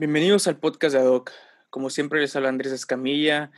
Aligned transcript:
Bienvenidos 0.00 0.46
al 0.46 0.56
podcast 0.56 0.94
de 0.94 1.00
Adoc. 1.02 1.30
Como 1.68 1.90
siempre 1.90 2.22
les 2.22 2.34
habla 2.34 2.48
Andrés 2.48 2.72
Escamilla 2.72 3.50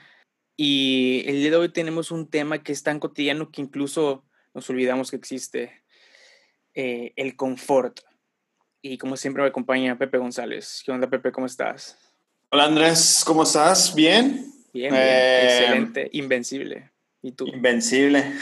y 0.56 1.22
el 1.28 1.36
día 1.36 1.52
de 1.52 1.56
hoy 1.56 1.68
tenemos 1.68 2.10
un 2.10 2.28
tema 2.28 2.64
que 2.64 2.72
es 2.72 2.82
tan 2.82 2.98
cotidiano 2.98 3.52
que 3.52 3.60
incluso 3.60 4.24
nos 4.52 4.68
olvidamos 4.68 5.12
que 5.12 5.16
existe, 5.18 5.84
eh, 6.74 7.12
el 7.14 7.36
confort. 7.36 8.00
Y 8.80 8.98
como 8.98 9.16
siempre 9.16 9.44
me 9.44 9.50
acompaña 9.50 9.96
Pepe 9.96 10.18
González. 10.18 10.82
¿Qué 10.84 10.90
onda 10.90 11.08
Pepe? 11.08 11.30
¿Cómo 11.30 11.46
estás? 11.46 11.96
Hola 12.50 12.64
Andrés, 12.64 13.22
¿cómo 13.24 13.44
estás? 13.44 13.94
¿Bien? 13.94 14.52
Bien, 14.72 14.92
bien. 14.92 14.94
Eh, 14.96 15.44
excelente, 15.44 16.08
invencible. 16.10 16.90
¿Y 17.22 17.30
tú? 17.30 17.46
Invencible. 17.46 18.32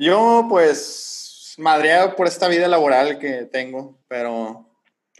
Yo 0.00 0.46
pues 0.48 1.54
madreado 1.58 2.16
por 2.16 2.26
esta 2.26 2.48
vida 2.48 2.66
laboral 2.66 3.20
que 3.20 3.44
tengo, 3.44 4.00
pero... 4.08 4.66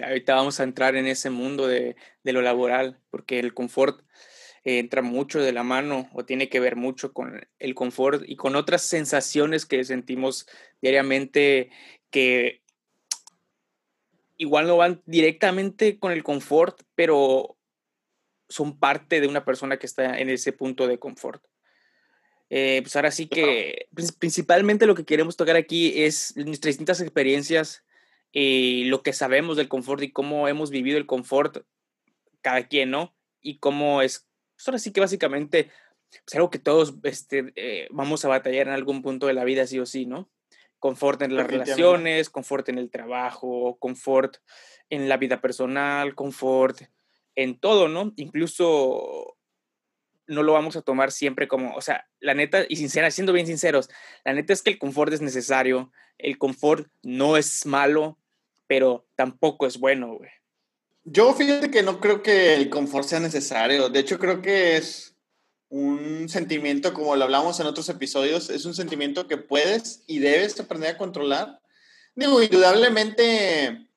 Ahorita 0.03 0.35
vamos 0.35 0.61
a 0.61 0.65
entrar 0.65 0.97
en 0.97 1.07
ese 1.07 1.31
mundo 1.31 1.67
de, 1.67 1.97
de 2.23 2.33
lo 2.33 2.43
laboral, 2.43 3.01
porque 3.11 3.39
el 3.39 3.55
confort 3.55 4.03
eh, 4.65 4.79
entra 4.79 5.01
mucho 5.01 5.41
de 5.41 5.53
la 5.53 5.63
mano 5.63 6.11
o 6.13 6.25
tiene 6.25 6.51
que 6.51 6.61
ver 6.61 6.77
mucho 6.77 7.13
con 7.13 7.49
el 7.59 7.75
confort 7.75 8.23
y 8.27 8.37
con 8.37 8.57
otras 8.57 8.83
sensaciones 8.83 9.65
que 9.65 9.83
sentimos 9.85 10.47
diariamente 10.83 11.71
que 12.11 12.63
igual 14.37 14.67
no 14.67 14.77
van 14.77 15.03
directamente 15.07 15.99
con 15.99 16.13
el 16.13 16.23
confort, 16.23 16.83
pero 16.95 17.57
son 18.49 18.79
parte 18.79 19.21
de 19.21 19.29
una 19.29 19.45
persona 19.45 19.79
que 19.79 19.87
está 19.87 20.19
en 20.19 20.29
ese 20.29 20.53
punto 20.53 20.87
de 20.87 20.99
confort. 20.99 21.43
Eh, 22.51 22.80
pues 22.83 22.97
ahora 22.97 23.13
sí 23.13 23.29
que 23.29 23.87
principalmente 24.19 24.87
lo 24.87 24.97
que 24.97 25.05
queremos 25.05 25.37
tocar 25.37 25.57
aquí 25.57 26.02
es 26.02 26.37
nuestras 26.37 26.73
distintas 26.73 27.01
experiencias 27.01 27.85
y 28.33 28.85
lo 28.85 29.03
que 29.03 29.13
sabemos 29.13 29.57
del 29.57 29.69
confort 29.69 30.03
y 30.03 30.13
cómo 30.13 30.49
hemos 30.49 30.71
vivido 30.71 30.99
el 30.99 31.07
confort 31.07 31.65
cada 32.43 32.69
quien, 32.69 32.91
¿no? 32.91 33.15
Y 33.41 33.59
cómo 33.59 34.03
es, 34.03 34.29
pues 34.57 34.69
ahora 34.69 34.79
sí 34.79 34.93
que 34.93 35.01
básicamente 35.01 35.71
es 36.27 36.35
algo 36.35 36.51
que 36.51 36.59
todos 36.59 36.95
este, 37.05 37.53
eh, 37.57 37.89
vamos 37.91 38.25
a 38.25 38.29
batallar 38.29 38.69
en 38.69 38.75
algún 38.75 39.03
punto 39.03 39.27
de 39.27 39.35
la 39.35 39.45
vida, 39.45 39.67
sí 39.67 39.79
o 39.79 39.87
sí, 39.87 40.07
¿no? 40.07 40.31
Confort 40.79 41.21
en 41.23 41.37
las 41.37 41.47
relaciones, 41.47 42.31
confort 42.31 42.69
en 42.69 42.79
el 42.79 42.91
trabajo, 42.91 43.77
confort 43.79 44.37
en 44.89 45.09
la 45.09 45.19
vida 45.19 45.41
personal, 45.41 46.15
confort 46.15 46.83
en 47.35 47.59
todo, 47.59 47.89
¿no? 47.89 48.13
Incluso 48.17 49.37
no 50.27 50.43
lo 50.43 50.53
vamos 50.53 50.77
a 50.77 50.83
tomar 50.83 51.11
siempre 51.11 51.49
como, 51.49 51.75
o 51.75 51.81
sea, 51.81 52.09
la 52.21 52.35
neta, 52.35 52.65
y 52.69 52.77
sincera, 52.77 53.11
siendo 53.11 53.33
bien 53.33 53.47
sinceros, 53.47 53.91
la 54.25 54.33
neta 54.33 54.53
es 54.53 54.63
que 54.63 54.71
el 54.71 54.79
confort 54.79 55.13
es 55.13 55.21
necesario, 55.21 55.93
el 56.19 56.39
confort 56.39 56.87
no 57.03 57.37
es 57.37 57.67
malo, 57.67 58.20
pero 58.71 59.04
tampoco 59.16 59.66
es 59.66 59.80
bueno, 59.80 60.15
güey. 60.15 60.30
Yo 61.02 61.35
fíjate 61.35 61.73
que 61.73 61.82
no 61.82 61.99
creo 61.99 62.23
que 62.23 62.54
el 62.54 62.71
confort 62.71 63.04
sea 63.04 63.18
necesario, 63.18 63.88
de 63.88 63.99
hecho 63.99 64.21
creo 64.21 64.43
que 64.43 64.77
es 64.77 65.16
un 65.71 66.28
sentimiento, 66.28 66.94
como 66.94 67.16
lo 67.16 67.25
hablamos 67.25 67.59
en 67.59 67.66
otros 67.66 67.88
episodios, 67.88 68.49
es 68.49 68.65
un 68.66 68.75
sentimiento 68.75 69.27
que 69.27 69.38
puedes 69.38 70.04
y 70.06 70.21
debes 70.21 70.60
aprender 70.60 70.94
a 70.94 70.99
controlar. 70.99 71.60
Digo, 72.15 72.41
indudablemente 72.41 73.88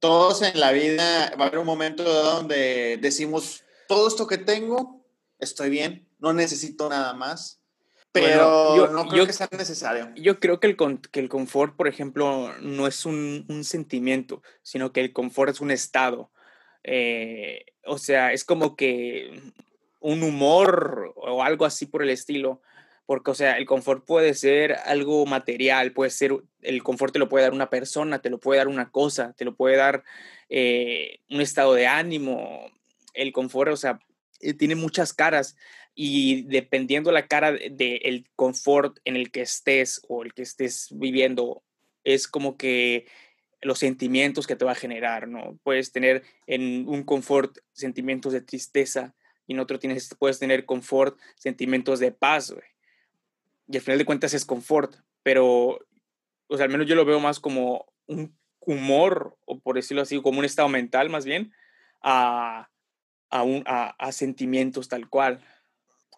todos 0.00 0.40
en 0.40 0.58
la 0.58 0.72
vida 0.72 1.34
va 1.38 1.44
a 1.44 1.48
haber 1.48 1.58
un 1.58 1.66
momento 1.66 2.02
donde 2.02 2.98
decimos, 3.02 3.64
todo 3.86 4.08
esto 4.08 4.26
que 4.26 4.38
tengo 4.38 5.04
estoy 5.40 5.68
bien, 5.68 6.08
no 6.20 6.32
necesito 6.32 6.88
nada 6.88 7.12
más. 7.12 7.61
Pero 8.12 8.76
yo, 8.76 8.88
no 8.88 9.08
creo 9.08 9.26
que 9.26 9.32
sea 9.32 9.48
necesario. 9.56 10.10
Yo 10.16 10.38
creo 10.38 10.60
que 10.60 10.66
el, 10.66 10.76
que 11.10 11.20
el 11.20 11.30
confort, 11.30 11.74
por 11.76 11.88
ejemplo, 11.88 12.52
no 12.60 12.86
es 12.86 13.06
un, 13.06 13.46
un 13.48 13.64
sentimiento, 13.64 14.42
sino 14.62 14.92
que 14.92 15.00
el 15.00 15.14
confort 15.14 15.50
es 15.50 15.60
un 15.62 15.70
estado. 15.70 16.30
Eh, 16.84 17.64
o 17.84 17.96
sea, 17.96 18.32
es 18.32 18.44
como 18.44 18.76
que 18.76 19.40
un 20.00 20.22
humor 20.22 21.14
o 21.16 21.42
algo 21.42 21.64
así 21.64 21.86
por 21.86 22.02
el 22.02 22.10
estilo. 22.10 22.60
Porque, 23.06 23.30
o 23.30 23.34
sea, 23.34 23.56
el 23.58 23.66
confort 23.66 24.04
puede 24.04 24.34
ser 24.34 24.74
algo 24.84 25.26
material, 25.26 25.92
puede 25.92 26.10
ser, 26.10 26.34
el 26.60 26.82
confort 26.82 27.12
te 27.12 27.18
lo 27.18 27.28
puede 27.28 27.44
dar 27.44 27.52
una 27.52 27.68
persona, 27.68 28.20
te 28.20 28.30
lo 28.30 28.38
puede 28.38 28.58
dar 28.58 28.68
una 28.68 28.90
cosa, 28.90 29.34
te 29.36 29.44
lo 29.44 29.56
puede 29.56 29.76
dar 29.76 30.04
eh, 30.48 31.20
un 31.30 31.40
estado 31.40 31.74
de 31.74 31.86
ánimo. 31.86 32.70
El 33.14 33.32
confort, 33.32 33.72
o 33.72 33.76
sea, 33.76 33.98
eh, 34.40 34.54
tiene 34.54 34.74
muchas 34.74 35.12
caras 35.12 35.56
y 35.94 36.42
dependiendo 36.42 37.12
la 37.12 37.26
cara 37.26 37.52
del 37.52 37.76
de, 37.76 38.24
confort 38.36 38.98
en 39.04 39.16
el 39.16 39.30
que 39.30 39.42
estés 39.42 40.00
o 40.08 40.22
el 40.22 40.32
que 40.32 40.42
estés 40.42 40.88
viviendo, 40.92 41.62
es 42.04 42.26
como 42.28 42.56
que 42.56 43.06
los 43.60 43.78
sentimientos 43.78 44.46
que 44.46 44.56
te 44.56 44.64
va 44.64 44.72
a 44.72 44.76
generar, 44.76 45.28
¿no? 45.28 45.58
Puedes 45.62 45.92
tener 45.92 46.24
en 46.46 46.88
un 46.88 47.04
confort 47.04 47.58
sentimientos 47.72 48.32
de 48.32 48.40
tristeza 48.40 49.14
y 49.46 49.52
en 49.52 49.60
otro 49.60 49.78
tienes, 49.78 50.14
puedes 50.18 50.38
tener 50.38 50.64
confort 50.64 51.18
sentimientos 51.36 52.00
de 52.00 52.10
paz, 52.10 52.50
güey. 52.50 52.66
Y 53.68 53.76
al 53.76 53.82
final 53.82 53.98
de 53.98 54.04
cuentas 54.04 54.34
es 54.34 54.44
confort, 54.44 54.96
pero, 55.22 55.78
o 56.48 56.56
sea, 56.56 56.64
al 56.64 56.70
menos 56.70 56.86
yo 56.86 56.94
lo 56.94 57.04
veo 57.04 57.20
más 57.20 57.38
como 57.38 57.86
un 58.06 58.36
humor, 58.60 59.36
o 59.44 59.60
por 59.60 59.76
decirlo 59.76 60.02
así, 60.02 60.20
como 60.20 60.40
un 60.40 60.44
estado 60.44 60.68
mental 60.68 61.10
más 61.10 61.24
bien, 61.24 61.52
a, 62.02 62.68
a, 63.30 63.94
a, 63.98 64.12
sentimientos 64.12 64.88
tal 64.88 65.08
cual. 65.08 65.40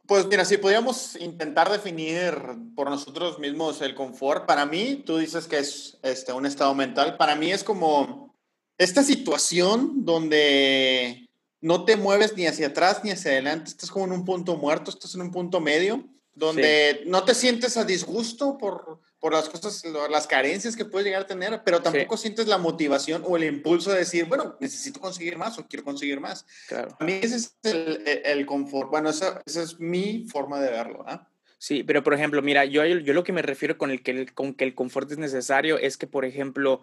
Pues 0.07 0.27
mira, 0.27 0.45
si 0.45 0.59
podríamos 0.59 1.17
intentar 1.17 1.71
definir 1.71 2.35
por 2.77 2.91
nosotros 2.91 3.39
mismos 3.39 3.81
el 3.81 3.95
confort, 3.95 4.45
para 4.45 4.67
mí, 4.67 5.03
tú 5.05 5.17
dices 5.17 5.47
que 5.47 5.59
es 5.59 5.99
este, 6.03 6.33
un 6.33 6.45
estado 6.45 6.75
mental, 6.75 7.17
para 7.17 7.35
mí 7.37 7.51
es 7.51 7.65
como 7.65 8.35
esta 8.77 9.03
situación 9.03 10.05
donde 10.05 11.31
no 11.63 11.87
te 11.87 11.97
mueves 11.97 12.37
ni 12.37 12.47
hacia 12.47 12.67
atrás 12.67 13.01
ni 13.03 13.13
hacia 13.13 13.31
adelante, 13.31 13.71
estás 13.71 13.91
como 13.91 14.05
en 14.05 14.13
un 14.13 14.27
punto 14.27 14.57
muerto, 14.57 14.91
estás 14.91 15.15
en 15.15 15.23
un 15.23 15.31
punto 15.31 15.61
medio, 15.61 16.05
donde 16.35 17.03
no 17.07 17.25
te 17.25 17.35
sientes 17.35 17.79
a 17.79 17.85
disgusto 17.85 18.59
por, 18.59 19.01
por 19.25 19.33
las 19.33 19.49
cosas, 19.49 19.83
las 20.11 20.27
carencias 20.27 20.77
que 20.77 20.85
puedes 20.85 21.07
llegar 21.07 21.23
a 21.23 21.27
tener, 21.27 21.63
pero 21.65 21.81
tampoco 21.81 22.19
sientes 22.19 22.47
la 22.47 22.59
motivación 22.59 23.23
o 23.25 23.39
el 23.39 23.45
impulso 23.45 23.91
de 23.91 24.01
decir, 24.01 24.27
bueno, 24.27 24.55
necesito 24.61 25.01
conseguir 25.01 25.39
más 25.39 25.59
o 25.59 25.67
quiero 25.67 25.83
conseguir 25.83 26.21
más. 26.21 26.45
Claro. 26.69 26.95
A 27.01 27.05
mí 27.07 27.21
ese 27.23 27.37
es 27.37 27.57
el, 27.63 28.03
el, 28.23 28.45
confort. 28.45 28.91
Bueno, 28.91 29.09
esa, 29.09 29.41
esa, 29.47 29.63
es 29.63 29.81
mi 29.81 30.27
forma 30.31 30.61
de 30.61 30.71
verlo. 30.71 31.05
¿ah? 31.07 31.27
Sí, 31.57 31.83
pero 31.85 32.05
por 32.05 32.13
ejemplo, 32.13 32.43
mira, 32.43 32.67
yo, 32.67 32.85
yo 32.85 33.15
lo 33.15 33.25
que 33.25 33.33
me 33.33 33.41
refiero 33.41 33.79
con, 33.79 33.91
el 33.91 34.03
que, 34.03 34.27
con 34.27 34.53
que 34.53 34.65
el 34.65 34.75
confort 34.75 35.11
es 35.11 35.17
necesario 35.17 35.79
es 35.79 35.97
que, 35.97 36.07
por 36.07 36.27
ejemplo, 36.27 36.83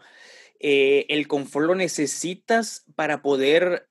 eh, 0.59 1.06
el 1.09 1.28
confort 1.28 1.68
lo 1.68 1.75
necesitas 1.75 2.85
para 2.96 3.22
poder 3.22 3.88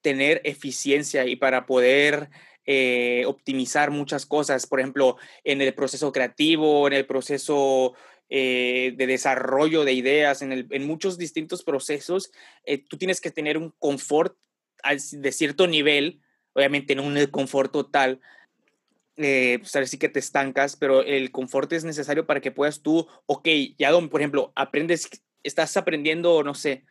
tener 0.00 0.40
eficiencia 0.44 1.26
y 1.26 1.36
para 1.36 1.66
poder 1.66 2.30
eh, 2.66 3.24
optimizar 3.26 3.90
muchas 3.90 4.26
cosas, 4.26 4.66
por 4.66 4.80
ejemplo, 4.80 5.16
en 5.44 5.60
el 5.60 5.74
proceso 5.74 6.12
creativo, 6.12 6.86
en 6.86 6.94
el 6.94 7.06
proceso 7.06 7.94
eh, 8.30 8.94
de 8.96 9.06
desarrollo 9.06 9.84
de 9.84 9.92
ideas, 9.92 10.42
en, 10.42 10.52
el, 10.52 10.66
en 10.70 10.86
muchos 10.86 11.18
distintos 11.18 11.62
procesos, 11.62 12.32
eh, 12.64 12.78
tú 12.78 12.96
tienes 12.96 13.20
que 13.20 13.30
tener 13.30 13.58
un 13.58 13.72
confort 13.78 14.36
de 15.12 15.32
cierto 15.32 15.66
nivel, 15.66 16.20
obviamente 16.54 16.94
no 16.94 17.02
un 17.02 17.26
confort 17.26 17.72
total, 17.72 18.20
eh, 19.16 19.58
pues 19.60 19.76
así 19.76 19.98
que 19.98 20.08
te 20.08 20.18
estancas, 20.18 20.76
pero 20.76 21.02
el 21.02 21.30
confort 21.30 21.72
es 21.72 21.84
necesario 21.84 22.26
para 22.26 22.40
que 22.40 22.50
puedas 22.50 22.82
tú, 22.82 23.06
ok, 23.26 23.48
ya, 23.78 23.92
por 24.08 24.20
ejemplo, 24.20 24.52
aprendes, 24.56 25.08
estás 25.42 25.76
aprendiendo, 25.76 26.42
no 26.42 26.54
sé, 26.54 26.84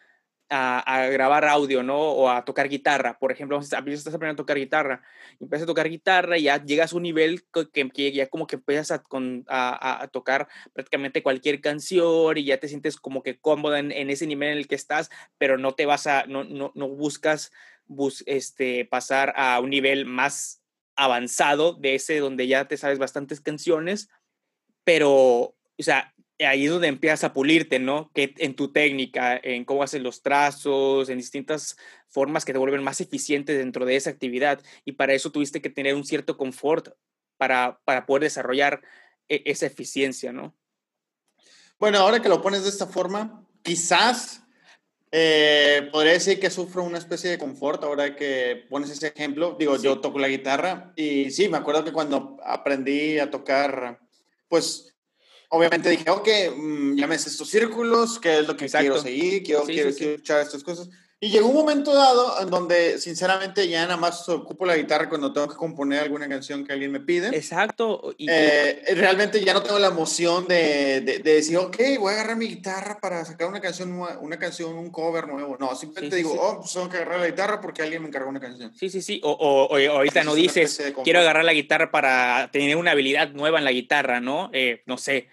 a, 0.49 1.07
grabar 1.07 1.45
audio, 1.45 1.83
¿no? 1.83 1.97
O 1.97 2.29
a 2.29 2.45
tocar 2.45 2.69
guitarra. 2.69 3.17
Por 3.17 3.31
ejemplo, 3.31 3.59
estás 3.59 3.79
aprendiendo 3.79 4.33
a 4.33 4.35
tocar 4.35 4.57
guitarra, 4.57 5.01
empiezas 5.39 5.63
a 5.63 5.67
tocar 5.67 5.89
guitarra 5.89 6.37
y 6.37 6.43
ya 6.43 6.63
llegas 6.63 6.93
a 6.93 6.95
un 6.95 7.03
nivel 7.03 7.43
que, 7.71 7.89
que 7.89 8.11
ya 8.11 8.27
como 8.27 8.47
que 8.47 8.55
empiezas 8.57 8.91
a, 8.91 10.09
tocar 10.11 10.47
prácticamente 10.73 11.23
cualquier 11.23 11.61
canción 11.61 12.37
y 12.37 12.45
ya 12.45 12.59
te 12.59 12.67
sientes 12.67 12.97
como 12.97 13.23
que 13.23 13.39
cómoda 13.39 13.79
en, 13.79 14.09
ese 14.09 14.27
nivel 14.27 14.49
en 14.49 14.57
el 14.57 14.67
que 14.67 14.75
estás, 14.75 15.09
pero 15.37 15.57
no 15.57 15.73
te 15.73 15.85
vas 15.85 16.07
a, 16.07 16.25
no, 16.25 16.43
no, 16.43 16.71
no 16.75 16.87
buscas 16.89 17.51
bus, 17.85 18.23
este, 18.27 18.85
pasar 18.85 19.33
a 19.35 19.59
un 19.59 19.69
nivel 19.69 20.05
más 20.05 20.61
avanzado 20.95 21.73
de 21.73 21.95
ese 21.95 22.19
donde 22.19 22.47
ya 22.47 22.67
te 22.67 22.77
sabes 22.77 22.99
bastantes 22.99 23.41
canciones, 23.41 24.09
pero, 24.83 25.11
o 25.13 25.55
sea, 25.79 26.12
ahí 26.45 26.65
es 26.65 26.71
donde 26.71 26.87
empiezas 26.87 27.23
a 27.23 27.33
pulirte, 27.33 27.79
¿no? 27.79 28.11
Que 28.13 28.33
en 28.37 28.55
tu 28.55 28.71
técnica, 28.71 29.39
en 29.41 29.65
cómo 29.65 29.83
haces 29.83 30.01
los 30.01 30.21
trazos, 30.21 31.09
en 31.09 31.17
distintas 31.17 31.77
formas 32.07 32.45
que 32.45 32.53
te 32.53 32.59
vuelven 32.59 32.83
más 32.83 33.01
eficientes 33.01 33.57
dentro 33.57 33.85
de 33.85 33.95
esa 33.95 34.09
actividad. 34.09 34.61
Y 34.85 34.93
para 34.93 35.13
eso 35.13 35.31
tuviste 35.31 35.61
que 35.61 35.69
tener 35.69 35.95
un 35.95 36.05
cierto 36.05 36.37
confort 36.37 36.89
para, 37.37 37.79
para 37.85 38.05
poder 38.05 38.23
desarrollar 38.23 38.81
e, 39.27 39.43
esa 39.45 39.65
eficiencia, 39.65 40.31
¿no? 40.31 40.55
Bueno, 41.79 41.99
ahora 41.99 42.21
que 42.21 42.29
lo 42.29 42.41
pones 42.41 42.63
de 42.63 42.69
esta 42.69 42.87
forma, 42.87 43.45
quizás 43.61 44.43
eh, 45.11 45.89
podría 45.91 46.13
decir 46.13 46.39
que 46.39 46.49
sufro 46.49 46.83
una 46.83 46.97
especie 46.97 47.29
de 47.29 47.37
confort 47.37 47.83
ahora 47.83 48.15
que 48.15 48.65
pones 48.69 48.89
ese 48.89 49.07
ejemplo. 49.07 49.55
Digo, 49.59 49.77
yo 49.77 49.99
toco 49.99 50.17
la 50.17 50.27
guitarra 50.27 50.93
y 50.95 51.29
sí, 51.29 51.49
me 51.49 51.57
acuerdo 51.57 51.83
que 51.83 51.91
cuando 51.91 52.37
aprendí 52.43 53.19
a 53.19 53.29
tocar, 53.29 53.99
pues 54.47 54.92
obviamente 55.53 55.89
dije, 55.89 56.09
ok, 56.09 56.27
mm, 56.57 56.95
ya 56.95 57.07
me 57.07 57.15
estos 57.15 57.47
círculos, 57.47 58.19
qué 58.19 58.39
es 58.39 58.47
lo 58.47 58.57
que 58.57 58.67
quiero 58.67 58.99
seguir, 58.99 59.43
quiero, 59.43 59.63
quiero, 59.63 59.89
escuchar 59.89 60.41
estas 60.41 60.63
cosas. 60.63 60.89
Y 61.19 61.29
llegó 61.29 61.47
un 61.47 61.55
momento 61.55 61.93
dado 61.93 62.41
en 62.41 62.49
donde, 62.49 62.99
sinceramente, 62.99 63.69
ya 63.69 63.83
nada 63.83 63.95
más 63.95 64.27
ocupo 64.27 64.65
la 64.65 64.75
guitarra 64.75 65.07
cuando 65.07 65.31
tengo 65.31 65.47
que 65.47 65.55
componer 65.55 66.01
alguna 66.01 66.27
canción 66.27 66.65
que 66.65 66.73
alguien 66.73 66.91
me 66.91 66.99
pide. 66.99 67.27
Exacto. 67.27 68.13
Y... 68.17 68.27
Eh, 68.29 68.83
realmente 68.95 69.41
ya 69.41 69.53
no 69.53 69.63
tengo 69.63 69.79
la 69.79 69.87
emoción 69.87 70.47
de, 70.47 70.99
de, 71.01 71.19
decir, 71.19 71.55
ok, 71.55 71.77
voy 71.99 72.11
a 72.11 72.15
agarrar 72.15 72.35
mi 72.35 72.47
guitarra 72.47 72.99
para 72.99 73.23
sacar 73.23 73.47
una 73.47 73.61
canción, 73.61 73.97
una 74.19 74.37
canción, 74.37 74.73
un 74.73 74.89
cover 74.89 75.27
nuevo. 75.27 75.55
No, 75.57 75.73
simplemente 75.75 76.17
digo, 76.17 76.33
oh, 76.33 76.59
pues 76.59 76.73
tengo 76.73 76.89
que 76.89 76.97
agarrar 76.97 77.19
la 77.19 77.27
guitarra 77.27 77.61
porque 77.61 77.83
alguien 77.83 78.01
me 78.01 78.09
encargó 78.09 78.27
una 78.27 78.41
canción. 78.41 78.73
Sí, 78.75 78.89
sí, 78.89 79.01
sí. 79.01 79.21
O, 79.23 79.31
o, 79.31 79.77
ahorita 79.77 80.25
no 80.25 80.35
dices, 80.35 80.81
quiero 81.05 81.19
agarrar 81.19 81.45
la 81.45 81.53
guitarra 81.53 81.89
para 81.89 82.49
tener 82.51 82.75
una 82.75 82.91
habilidad 82.91 83.29
nueva 83.29 83.59
en 83.59 83.65
la 83.65 83.71
guitarra, 83.71 84.19
¿no? 84.19 84.49
Eh, 84.51 84.81
no 84.87 84.97
sé 84.97 85.29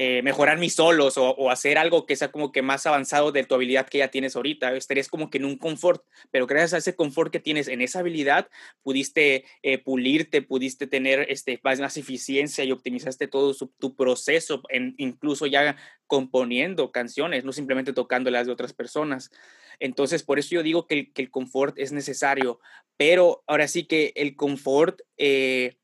eh, 0.00 0.22
mejorar 0.22 0.58
mis 0.58 0.74
solos 0.74 1.14
o, 1.16 1.50
hacer 1.50 1.76
algo 1.76 2.06
que 2.06 2.14
sea 2.14 2.30
como 2.30 2.52
que 2.52 2.62
más 2.62 2.86
avanzado 2.86 3.32
de 3.32 3.42
tu 3.42 3.56
habilidad 3.56 3.88
que 3.88 3.98
ya 3.98 4.12
tienes 4.12 4.36
ahorita. 4.36 4.76
Estarías 4.76 5.08
como 5.08 5.28
que 5.28 5.38
en 5.38 5.44
un 5.44 5.58
confort, 5.58 6.04
pero 6.30 6.46
gracias 6.46 6.72
a 6.72 6.78
ese 6.78 6.94
confort 6.94 7.32
que 7.32 7.40
tienes 7.40 7.66
en 7.66 7.80
esa 7.80 7.98
habilidad, 7.98 8.48
pudiste 8.84 9.44
eh, 9.64 9.78
pulirte, 9.78 10.40
pudiste 10.40 10.86
tener 10.86 11.26
este, 11.28 11.60
más, 11.64 11.96
eficiencia 11.96 12.62
y 12.62 12.70
optimizaste 12.70 13.26
todo 13.26 13.52
tu 13.76 13.96
proceso, 13.96 14.62
en, 14.68 14.94
incluso 14.98 15.46
ya 15.46 15.76
componiendo 16.06 16.92
canciones, 16.92 17.44
no 17.44 17.52
simplemente 17.52 17.92
tocándolas 17.92 18.46
de 18.46 18.52
otras 18.52 18.72
personas. 18.72 19.32
Entonces, 19.80 20.22
por 20.22 20.38
eso 20.38 20.50
yo 20.50 20.62
digo 20.62 20.86
que 20.86 21.10
el, 21.12 21.30
confort 21.32 21.76
es 21.76 21.90
necesario, 21.90 22.60
pero 22.96 23.42
ahora 23.48 23.66
sí 23.66 23.82
que 23.82 24.12
el 24.14 24.36
confort 24.36 25.00
eh, 25.16 25.76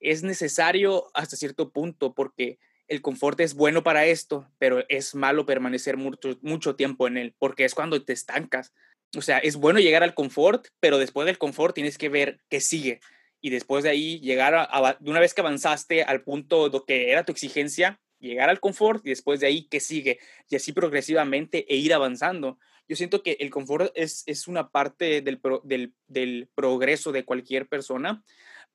es 0.00 0.22
necesario 0.22 1.10
hasta 1.12 1.36
cierto 1.36 1.72
punto 1.72 2.14
porque 2.14 2.58
el 2.90 3.02
confort 3.02 3.38
es 3.40 3.54
bueno 3.54 3.84
para 3.84 4.04
esto, 4.06 4.50
pero 4.58 4.84
es 4.88 5.14
malo 5.14 5.46
permanecer 5.46 5.96
mucho, 5.96 6.74
tiempo 6.74 7.06
en 7.06 7.16
él, 7.16 7.34
porque 7.38 7.64
es 7.64 7.74
cuando 7.74 8.02
te 8.04 8.12
estancas. 8.12 8.74
O 9.16 9.22
sea, 9.22 9.38
es 9.38 9.54
bueno 9.54 9.78
llegar 9.78 10.02
al 10.02 10.12
confort, 10.12 10.66
pero 10.80 10.98
después 10.98 11.24
del 11.24 11.38
confort 11.38 11.72
tienes 11.72 11.98
que 11.98 12.08
ver 12.08 12.40
qué 12.48 12.60
sigue. 12.60 13.00
Y 13.40 13.50
después 13.50 13.84
de 13.84 13.90
ahí, 13.90 14.18
llegar 14.18 14.54
a, 14.56 14.96
de 14.98 15.08
una 15.08 15.20
vez 15.20 15.34
que 15.34 15.40
avanzaste 15.40 16.02
al 16.02 16.22
punto 16.22 16.68
de 16.68 16.80
que 16.84 17.12
era 17.12 17.24
tu 17.24 17.30
exigencia, 17.30 18.00
llegar 18.18 18.50
al 18.50 18.58
confort 18.58 19.06
y 19.06 19.10
después 19.10 19.38
de 19.38 19.46
ahí 19.46 19.68
qué 19.68 19.78
sigue. 19.78 20.18
Y 20.48 20.56
así 20.56 20.72
progresivamente 20.72 21.72
e 21.72 21.76
ir 21.76 21.94
avanzando. 21.94 22.58
Yo 22.88 22.96
siento 22.96 23.22
que 23.22 23.36
el 23.38 23.50
confort 23.50 23.92
es, 23.94 24.24
es 24.26 24.48
una 24.48 24.70
parte 24.70 25.22
del, 25.22 25.40
del, 25.62 25.94
del 26.08 26.48
progreso 26.56 27.12
de 27.12 27.24
cualquier 27.24 27.68
persona, 27.68 28.24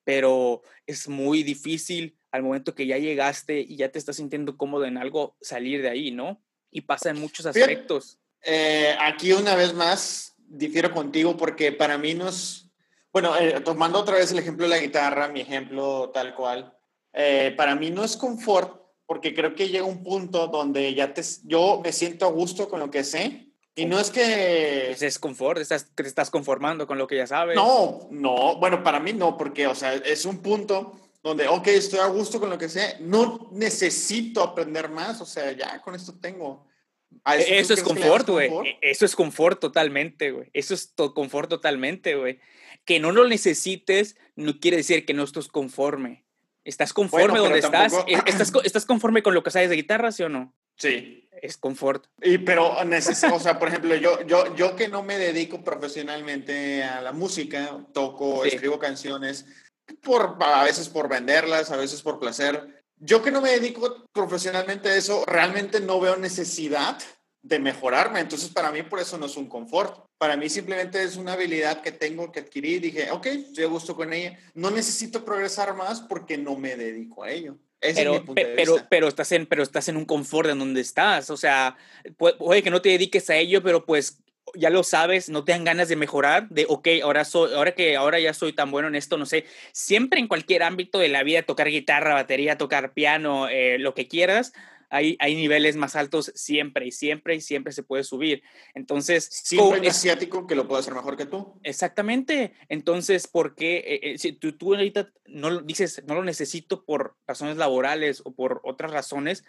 pero 0.05 0.61
es 0.87 1.09
muy 1.09 1.43
difícil 1.43 2.17
al 2.31 2.43
momento 2.43 2.73
que 2.73 2.87
ya 2.87 2.97
llegaste 2.97 3.59
y 3.59 3.75
ya 3.75 3.91
te 3.91 3.99
estás 3.99 4.15
sintiendo 4.15 4.55
cómodo 4.55 4.85
en 4.85 4.97
algo, 4.97 5.35
salir 5.41 5.81
de 5.81 5.89
ahí, 5.89 6.11
¿no? 6.11 6.41
Y 6.71 6.81
pasa 6.81 7.09
en 7.09 7.19
muchos 7.19 7.45
aspectos. 7.45 8.19
Eh, 8.41 8.95
aquí 8.99 9.33
una 9.33 9.55
vez 9.55 9.73
más 9.73 10.35
difiero 10.37 10.91
contigo 10.91 11.35
porque 11.35 11.71
para 11.71 11.97
mí 11.97 12.13
no 12.13 12.29
es, 12.29 12.69
bueno, 13.11 13.35
eh, 13.37 13.59
tomando 13.61 13.99
otra 13.99 14.15
vez 14.15 14.31
el 14.31 14.39
ejemplo 14.39 14.65
de 14.65 14.69
la 14.69 14.81
guitarra, 14.81 15.27
mi 15.27 15.41
ejemplo 15.41 16.11
tal 16.13 16.35
cual, 16.35 16.77
eh, 17.13 17.53
para 17.57 17.75
mí 17.75 17.89
no 17.89 18.03
es 18.03 18.15
confort 18.15 18.81
porque 19.05 19.33
creo 19.33 19.55
que 19.55 19.69
llega 19.69 19.85
un 19.85 20.03
punto 20.03 20.47
donde 20.47 20.93
ya 20.93 21.13
te, 21.13 21.21
yo 21.43 21.81
me 21.83 21.91
siento 21.91 22.25
a 22.25 22.31
gusto 22.31 22.69
con 22.69 22.79
lo 22.79 22.91
que 22.91 23.03
sé 23.03 23.44
y 23.75 23.85
no 23.85 23.99
es 23.99 24.09
que... 24.09 24.91
Es 24.91 25.19
confort, 25.19 25.59
estás, 25.59 25.87
te 25.93 26.03
estás 26.03 26.29
conformando 26.29 26.87
con 26.87 26.97
lo 26.97 27.07
que 27.07 27.17
ya 27.17 27.27
sabes. 27.27 27.55
No, 27.55 28.07
no, 28.09 28.55
bueno, 28.57 28.83
para 28.83 28.99
mí 28.99 29.11
no, 29.13 29.37
porque, 29.37 29.67
o 29.67 29.75
sea, 29.75 29.93
es 29.93 30.25
un 30.25 30.37
punto 30.37 30.99
donde, 31.21 31.47
ok, 31.47 31.67
estoy 31.67 31.99
a 31.99 32.07
gusto 32.07 32.39
con 32.39 32.49
lo 32.49 32.57
que 32.57 32.69
sé, 32.69 32.97
no 33.01 33.49
necesito 33.51 34.41
aprender 34.43 34.89
más, 34.89 35.19
o 35.21 35.25
sea, 35.25 35.51
ya 35.51 35.81
con 35.81 35.95
esto 35.95 36.13
tengo. 36.21 36.67
E, 37.25 37.59
eso, 37.59 37.73
es 37.73 37.83
confort, 37.83 38.29
güey. 38.29 38.51
E, 38.63 38.77
eso 38.81 39.05
es 39.05 39.15
confort 39.15 39.59
totalmente, 39.59 40.31
güey. 40.31 40.49
Eso 40.53 40.73
es 40.73 40.93
confort 41.13 41.49
totalmente, 41.49 42.15
güey. 42.15 42.39
Que 42.85 42.99
no 42.99 43.11
lo 43.11 43.27
necesites 43.27 44.17
no 44.35 44.59
quiere 44.59 44.77
decir 44.77 45.05
que 45.05 45.13
no 45.13 45.23
estés 45.23 45.47
conforme. 45.47 46.25
¿Estás 46.63 46.93
conforme 46.93 47.39
donde 47.39 47.59
estás? 47.59 47.93
E, 48.07 48.13
¿Estás? 48.25 48.51
¿Estás 48.63 48.85
conforme 48.85 49.23
con 49.23 49.33
lo 49.33 49.43
que 49.43 49.51
sabes 49.51 49.69
de 49.69 49.75
guitarra, 49.75 50.11
sí 50.11 50.23
o 50.23 50.29
no? 50.29 50.53
Sí. 50.75 51.21
Es 51.41 51.57
confort. 51.57 52.05
Y 52.21 52.37
pero 52.39 52.77
o 52.77 53.39
sea, 53.39 53.59
por 53.59 53.67
ejemplo, 53.67 53.95
yo, 53.95 54.21
yo, 54.21 54.55
yo 54.55 54.75
que 54.75 54.87
no 54.87 55.03
me 55.03 55.17
dedico 55.17 55.63
profesionalmente 55.63 56.83
a 56.83 57.01
la 57.01 57.11
música, 57.11 57.85
toco, 57.93 58.45
escribo 58.45 58.79
canciones, 58.79 59.45
por, 60.01 60.37
a 60.39 60.63
veces 60.63 60.89
por 60.89 61.09
venderlas, 61.09 61.71
a 61.71 61.77
veces 61.77 62.01
por 62.01 62.19
placer. 62.19 62.83
Yo 62.97 63.21
que 63.21 63.31
no 63.31 63.41
me 63.41 63.51
dedico 63.51 64.05
profesionalmente 64.13 64.89
a 64.89 64.95
eso, 64.95 65.25
realmente 65.25 65.81
no 65.81 65.99
veo 65.99 66.15
necesidad 66.15 66.97
de 67.41 67.59
mejorarme. 67.59 68.21
Entonces, 68.21 68.49
para 68.49 68.71
mí, 68.71 68.81
por 68.83 68.99
eso 68.99 69.17
no 69.17 69.27
es 69.27 69.37
un 69.37 69.47
confort. 69.47 70.05
Para 70.17 70.37
mí, 70.37 70.49
simplemente 70.49 71.03
es 71.03 71.15
una 71.17 71.33
habilidad 71.33 71.81
que 71.81 71.91
tengo 71.91 72.31
que 72.31 72.39
adquirir. 72.39 72.81
Dije, 72.81 73.11
ok, 73.11 73.25
estoy 73.27 73.65
a 73.65 73.67
gusto 73.67 73.95
con 73.95 74.13
ella. 74.13 74.39
No 74.53 74.71
necesito 74.71 75.23
progresar 75.23 75.75
más 75.75 76.01
porque 76.01 76.37
no 76.37 76.55
me 76.55 76.75
dedico 76.75 77.23
a 77.23 77.31
ello. 77.31 77.57
Pero, 77.79 78.23
pero, 78.33 78.77
pero, 78.89 79.07
estás 79.07 79.31
en, 79.31 79.45
pero 79.45 79.63
estás 79.63 79.87
en 79.89 79.97
un 79.97 80.05
confort 80.05 80.49
en 80.49 80.59
donde 80.59 80.81
estás. 80.81 81.29
O 81.29 81.37
sea, 81.37 81.77
puede 82.17 82.63
que 82.63 82.69
no 82.69 82.81
te 82.81 82.89
dediques 82.89 83.29
a 83.29 83.37
ello, 83.37 83.61
pero 83.61 83.85
pues 83.85 84.19
ya 84.53 84.69
lo 84.69 84.83
sabes, 84.83 85.29
no 85.29 85.43
te 85.43 85.51
dan 85.51 85.63
ganas 85.63 85.89
de 85.89 85.95
mejorar, 85.95 86.47
de, 86.49 86.65
ok, 86.69 86.87
ahora, 87.03 87.25
soy, 87.25 87.53
ahora 87.53 87.73
que 87.73 87.95
ahora 87.95 88.19
ya 88.19 88.33
soy 88.33 88.53
tan 88.53 88.71
bueno 88.71 88.87
en 88.87 88.95
esto, 88.95 89.17
no 89.17 89.25
sé, 89.25 89.45
siempre 89.71 90.19
en 90.19 90.27
cualquier 90.27 90.63
ámbito 90.63 90.99
de 90.99 91.09
la 91.09 91.23
vida, 91.23 91.43
tocar 91.43 91.67
guitarra, 91.67 92.13
batería, 92.13 92.57
tocar 92.57 92.93
piano, 92.93 93.49
eh, 93.49 93.77
lo 93.79 93.93
que 93.95 94.07
quieras, 94.07 94.53
hay, 94.89 95.17
hay 95.19 95.35
niveles 95.35 95.75
más 95.75 95.95
altos 95.95 96.31
siempre 96.35 96.87
y 96.87 96.91
siempre 96.91 97.35
y 97.35 97.41
siempre 97.41 97.73
se 97.73 97.83
puede 97.83 98.03
subir. 98.03 98.43
Entonces... 98.73 99.27
Siempre 99.31 99.81
hay 99.81 99.87
asiático 99.87 100.47
que 100.47 100.55
lo 100.55 100.67
puede 100.67 100.81
hacer 100.81 100.93
mejor 100.93 101.17
que 101.17 101.25
tú. 101.25 101.59
Exactamente. 101.63 102.53
Entonces, 102.69 103.27
¿por 103.27 103.55
qué? 103.55 103.77
Eh, 103.77 103.99
eh, 104.03 104.17
si 104.17 104.33
tú, 104.33 104.57
tú 104.57 104.73
ahorita 104.75 105.11
no 105.25 105.61
dices, 105.61 106.03
no 106.07 106.15
lo 106.15 106.23
necesito 106.23 106.85
por 106.85 107.15
razones 107.27 107.57
laborales 107.57 108.21
o 108.25 108.31
por 108.31 108.61
otras 108.63 108.91
razones, 108.91 109.43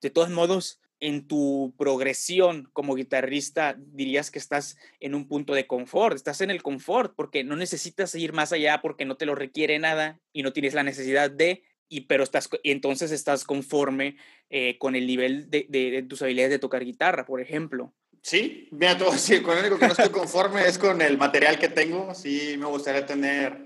de 0.00 0.10
todos 0.10 0.30
modos, 0.30 0.80
en 1.00 1.26
tu 1.26 1.74
progresión 1.78 2.68
como 2.72 2.94
guitarrista 2.94 3.74
dirías 3.78 4.30
que 4.30 4.38
estás 4.38 4.76
en 5.00 5.14
un 5.14 5.26
punto 5.26 5.54
de 5.54 5.66
confort, 5.66 6.14
estás 6.14 6.42
en 6.42 6.50
el 6.50 6.62
confort 6.62 7.14
porque 7.16 7.42
no 7.42 7.56
necesitas 7.56 8.14
ir 8.14 8.34
más 8.34 8.52
allá 8.52 8.80
porque 8.82 9.06
no 9.06 9.16
te 9.16 9.26
lo 9.26 9.34
requiere 9.34 9.78
nada 9.78 10.20
y 10.32 10.42
no 10.42 10.52
tienes 10.52 10.74
la 10.74 10.82
necesidad 10.82 11.30
de, 11.30 11.64
y 11.90 12.02
pero 12.02 12.22
estás, 12.22 12.48
entonces 12.62 13.10
estás 13.10 13.44
conforme 13.44 14.16
eh, 14.48 14.78
con 14.78 14.94
el 14.94 15.06
nivel 15.06 15.50
de, 15.50 15.66
de, 15.68 16.02
tus 16.08 16.22
habilidades 16.22 16.52
de 16.52 16.58
tocar 16.58 16.84
guitarra, 16.84 17.26
por 17.26 17.40
ejemplo. 17.40 17.92
Sí, 18.22 18.68
mira, 18.70 18.96
todo 18.96 19.12
sí, 19.18 19.42
con 19.42 19.58
el 19.58 19.64
único 19.64 19.78
que 19.78 19.86
no 19.86 19.92
estoy 19.92 20.10
conforme 20.10 20.66
es 20.66 20.78
con 20.78 21.02
el 21.02 21.18
material 21.18 21.58
que 21.58 21.68
tengo. 21.68 22.14
Sí, 22.14 22.54
me 22.56 22.66
gustaría 22.66 23.04
tener 23.04 23.58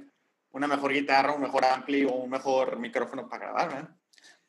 una 0.52 0.66
mejor 0.66 0.92
guitarra, 0.92 1.34
un 1.34 1.42
mejor 1.42 1.64
ampli 1.66 2.04
o 2.04 2.12
un 2.12 2.30
mejor 2.30 2.78
micrófono 2.78 3.28
para 3.28 3.50
grabar. 3.50 3.84
¿eh? 3.84 3.94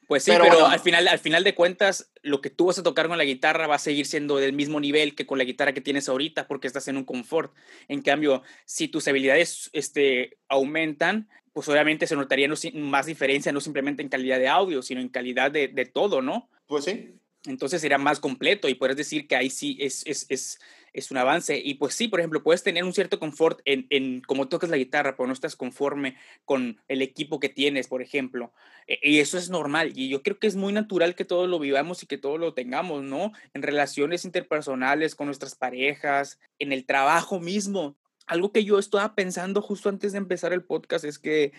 Pues 0.08 0.24
sí, 0.24 0.32
pero, 0.32 0.68
al, 0.68 0.80
final, 0.80 1.08
al 1.08 1.20
final 1.20 1.44
de 1.44 1.56
cuentas, 1.56 2.12
lo 2.22 2.40
que 2.40 2.52
tú 2.52 2.68
vas 2.68 2.78
a 2.78 2.84
tocar 2.84 3.08
con 3.08 3.18
la 3.18 3.24
guitarra 3.24 3.68
va 3.68 3.76
a 3.76 3.80
seguir 3.80 4.06
siendo 4.06 4.38
del 4.38 4.54
mismo 4.54 4.80
nivel 4.80 5.16
que 5.16 5.26
con 5.26 5.38
la 5.38 5.44
guitarra 5.44 5.74
que 5.74 5.82
tienes 5.82 6.08
ahorita 6.08 6.48
porque 6.48 6.68
estás 6.68 6.88
en 6.88 6.98
un 6.98 7.04
confort. 7.04 7.54
En 7.88 8.02
cambio, 8.02 8.44
si 8.66 8.88
tus 8.88 9.08
habilidades 9.08 9.70
este, 9.74 10.38
aumentan, 10.48 11.28
pues 11.56 11.70
obviamente 11.70 12.06
se 12.06 12.18
notaría 12.18 12.50
más 12.74 13.06
diferencia, 13.06 13.54
no 13.54 13.62
simplemente 13.62 14.04
en 14.04 14.10
calidad 14.10 14.40
de 14.40 14.50
audio, 14.50 14.82
sino 14.82 15.00
en 15.00 15.08
calidad 15.08 15.50
de, 15.52 15.70
de 15.70 15.86
todo, 15.86 16.22
¿no? 16.22 16.50
Pues 16.68 16.84
sí. 16.84 17.16
Entonces 17.46 17.80
sería 17.80 17.98
más 17.98 18.20
completo 18.20 18.68
y 18.68 18.76
puedes 18.76 18.98
decir 18.98 19.26
que 19.26 19.38
ahí 19.38 19.50
sí 19.50 19.78
es, 19.80 20.06
es, 20.06 20.26
es, 20.28 20.60
es, 20.92 21.12
un 21.12 21.18
avance. 21.18 21.58
Y 21.58 21.76
pues 21.76 21.96
sí, 21.96 22.10
por 22.10 22.20
ejemplo, 22.20 22.44
puedes 22.44 22.62
tener 22.62 22.84
un 22.84 22.92
cierto 22.92 23.20
confort 23.20 23.62
en, 23.64 23.88
en 23.90 24.20
cómo 24.20 24.50
tocas 24.50 24.70
la 24.70 24.76
guitarra, 24.76 25.16
pero 25.16 25.28
no 25.28 25.34
estás 25.34 25.56
conforme 25.56 26.18
con 26.44 26.82
el 26.90 27.02
equipo 27.02 27.40
que 27.40 27.48
tienes, 27.48 27.88
por 27.88 28.02
ejemplo. 28.02 28.52
E, 28.86 29.00
y 29.02 29.20
eso 29.20 29.38
es 29.38 29.50
normal. 29.50 29.94
Y 29.96 30.10
yo 30.10 30.24
creo 30.24 30.38
que 30.38 30.48
es 30.48 30.58
muy 30.58 30.74
natural 30.74 31.16
que 31.16 31.24
todos 31.24 31.48
lo 31.48 31.58
vivamos 31.58 32.04
y 32.04 32.06
que 32.06 32.18
todos 32.18 32.38
lo 32.38 32.54
tengamos, 32.54 33.02
¿no? 33.02 33.32
En 33.54 33.62
relaciones 33.62 34.26
interpersonales 34.26 35.16
con 35.16 35.28
nuestras 35.28 35.56
parejas, 35.56 36.38
en 36.60 36.74
el 36.74 36.86
trabajo 36.86 37.40
mismo. 37.40 37.96
Algo 38.28 38.52
que 38.52 38.64
yo 38.64 38.80
estaba 38.80 39.16
pensando 39.16 39.62
justo 39.62 39.90
antes 39.90 40.12
de 40.12 40.18
empezar 40.18 40.54
el 40.54 40.64
podcast 40.64 41.06
es 41.06 41.20
que 41.20 41.54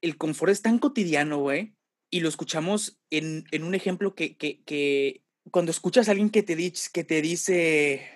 el 0.00 0.16
confort 0.16 0.52
es 0.52 0.62
tan 0.62 0.78
cotidiano, 0.78 1.38
güey 1.38 1.74
y 2.10 2.20
lo 2.20 2.28
escuchamos 2.28 2.98
en, 3.10 3.44
en 3.50 3.64
un 3.64 3.74
ejemplo 3.74 4.14
que, 4.14 4.36
que, 4.36 4.62
que, 4.64 5.22
cuando 5.50 5.70
escuchas 5.70 6.08
a 6.08 6.12
alguien 6.12 6.30
que 6.30 6.42
te, 6.42 6.56
dice, 6.56 6.90
que 6.92 7.04
te 7.04 7.22
dice, 7.22 8.06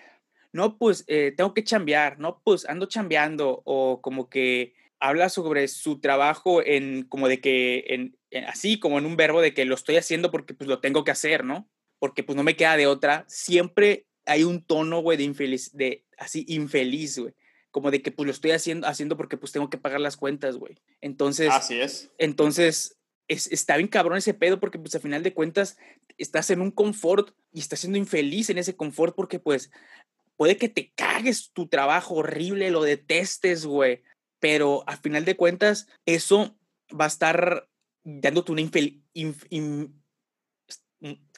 no, 0.52 0.78
pues 0.78 1.04
eh, 1.06 1.32
tengo 1.36 1.54
que 1.54 1.64
chambear, 1.64 2.18
no, 2.18 2.40
pues 2.44 2.68
ando 2.68 2.86
chambeando, 2.86 3.62
o 3.64 4.00
como 4.02 4.28
que 4.28 4.74
habla 5.00 5.28
sobre 5.28 5.68
su 5.68 6.00
trabajo 6.00 6.62
en 6.64 7.04
como 7.04 7.28
de 7.28 7.40
que, 7.40 7.84
en, 7.88 8.18
así 8.46 8.78
como 8.78 8.98
en 8.98 9.06
un 9.06 9.16
verbo 9.16 9.40
de 9.40 9.54
que 9.54 9.64
lo 9.64 9.74
estoy 9.74 9.96
haciendo 9.96 10.30
porque 10.30 10.54
pues 10.54 10.68
lo 10.68 10.80
tengo 10.80 11.04
que 11.04 11.10
hacer, 11.10 11.44
¿no? 11.44 11.68
Porque 11.98 12.22
pues 12.22 12.36
no 12.36 12.42
me 12.42 12.56
queda 12.56 12.76
de 12.76 12.86
otra. 12.86 13.24
Siempre 13.28 14.06
hay 14.26 14.44
un 14.44 14.62
tono, 14.62 15.00
güey, 15.00 15.18
de 15.18 15.24
infeliz, 15.24 15.72
de 15.76 16.04
así 16.18 16.44
infeliz, 16.48 17.18
güey 17.18 17.34
como 17.72 17.90
de 17.90 18.02
que 18.02 18.12
pues 18.12 18.26
lo 18.26 18.32
estoy 18.32 18.52
haciendo, 18.52 18.86
haciendo 18.86 19.16
porque 19.16 19.36
pues 19.36 19.50
tengo 19.50 19.68
que 19.68 19.78
pagar 19.78 20.00
las 20.00 20.16
cuentas, 20.16 20.56
güey. 20.56 20.78
Entonces, 21.00 21.50
así 21.50 21.80
es. 21.80 22.10
Entonces, 22.18 22.98
está 23.26 23.76
bien 23.76 23.88
cabrón 23.88 24.18
ese 24.18 24.34
pedo 24.34 24.60
porque 24.60 24.78
pues 24.78 24.94
a 24.94 25.00
final 25.00 25.22
de 25.22 25.34
cuentas 25.34 25.78
estás 26.18 26.50
en 26.50 26.60
un 26.60 26.70
confort 26.70 27.34
y 27.52 27.60
estás 27.60 27.80
siendo 27.80 27.98
infeliz 27.98 28.50
en 28.50 28.58
ese 28.58 28.76
confort 28.76 29.16
porque 29.16 29.38
pues 29.38 29.70
puede 30.36 30.56
que 30.56 30.68
te 30.68 30.92
cagues 30.94 31.50
tu 31.52 31.66
trabajo 31.66 32.16
horrible, 32.16 32.70
lo 32.70 32.82
detestes, 32.82 33.64
güey, 33.64 34.02
pero 34.38 34.84
a 34.86 34.96
final 34.96 35.24
de 35.24 35.36
cuentas, 35.36 35.88
eso 36.04 36.56
va 36.88 37.04
a 37.06 37.08
estar 37.08 37.68
dándote 38.04 38.52
una 38.52 38.60
infelicidad. 38.60 40.01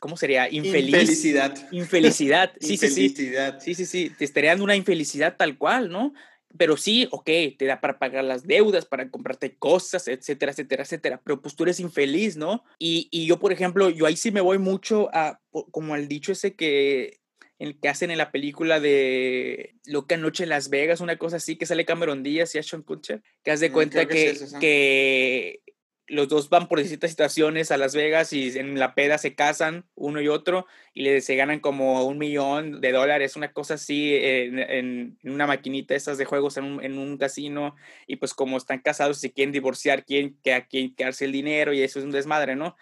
¿Cómo 0.01 0.17
sería? 0.17 0.51
Infeliz. 0.51 0.95
Infelicidad. 0.95 1.55
Infelicidad. 1.73 2.53
Sí, 2.61 2.73
infelicidad. 2.75 3.59
sí, 3.61 3.75
sí. 3.75 3.75
Sí, 3.75 3.87
sí, 3.87 4.09
sí. 4.09 4.15
Te 4.17 4.25
estaría 4.25 4.51
dando 4.51 4.65
una 4.65 4.77
infelicidad 4.77 5.37
tal 5.37 5.57
cual, 5.57 5.91
¿no? 5.91 6.13
Pero 6.57 6.77
sí, 6.77 7.09
ok, 7.11 7.31
te 7.59 7.65
da 7.67 7.81
para 7.81 7.99
pagar 7.99 8.25
las 8.25 8.47
deudas, 8.47 8.85
para 8.85 9.11
comprarte 9.11 9.57
cosas, 9.57 10.07
etcétera, 10.07 10.53
etcétera, 10.53 10.85
etcétera. 10.85 11.21
Pero 11.25 11.41
pues 11.41 11.57
tú 11.57 11.65
eres 11.65 11.81
infeliz, 11.81 12.37
¿no? 12.37 12.63
Y, 12.79 13.09
y 13.11 13.27
yo, 13.27 13.41
por 13.41 13.53
ejemplo, 13.53 13.91
yo 13.91 14.07
ahí 14.07 14.17
sí 14.17 14.31
me 14.31 14.41
voy 14.41 14.59
mucho 14.59 15.09
a, 15.13 15.41
como 15.71 15.95
al 15.95 16.07
dicho 16.07 16.31
ese 16.31 16.55
que 16.55 17.19
el 17.59 17.79
que 17.79 17.89
hacen 17.89 18.11
en 18.11 18.19
la 18.19 18.33
película 18.33 18.81
de 18.81 19.77
Loca 19.87 20.17
Noche 20.17 20.43
en 20.45 20.51
Las 20.51 20.71
Vegas, 20.71 21.01
una 21.01 21.17
cosa 21.17 21.37
así, 21.37 21.57
que 21.57 21.67
sale 21.67 21.85
Cameron 21.85 22.23
Díaz 22.23 22.55
y 22.55 22.59
Ashton 22.59 22.83
Kutcher, 22.83 23.23
que 23.43 23.51
haz 23.51 23.61
de 23.61 23.71
mm, 23.71 23.73
cuenta 23.73 24.07
que, 24.07 24.37
que, 24.61 25.63
los 26.07 26.29
dos 26.29 26.51
van 26.51 26.69
por 26.69 26.79
distintas 26.79 27.11
situaciones 27.11 27.71
a 27.71 27.79
Las 27.79 27.95
Vegas 27.95 28.33
y 28.33 28.59
en 28.59 28.79
la 28.79 28.95
peda 28.95 29.17
se 29.17 29.35
casan 29.35 29.87
uno 29.95 30.21
y 30.21 30.29
otro 30.29 30.67
y 30.93 31.03
le, 31.03 31.21
se 31.23 31.35
ganan 31.35 31.61
como 31.61 32.05
un 32.05 32.19
millón 32.19 32.81
de 32.81 32.93
dólares, 32.93 33.37
una 33.37 33.53
cosa 33.53 33.75
así 33.75 34.15
en, 34.15 35.19
una 35.25 35.47
maquinita 35.47 35.95
esas 35.95 36.19
de 36.19 36.27
juegos 36.27 36.59
en 36.59 36.99
un, 36.99 37.19
casino 37.19 37.75
y 38.07 38.17
pues 38.17 38.35
como 38.35 38.57
están 38.57 38.81
casados 38.81 39.19
se 39.19 39.33
quieren 39.33 39.53
divorciar, 39.53 40.05
quieren 40.05 40.37
que 40.43 40.53
a 40.53 40.67
quién 40.67 40.95
quedarse 40.95 41.25
el 41.25 41.33
dinero 41.33 41.73
y 41.73 41.83
eso 41.83 41.99
es 41.99 42.05
un 42.05 42.11
desmadre, 42.11 42.55
¿no? 42.55 42.77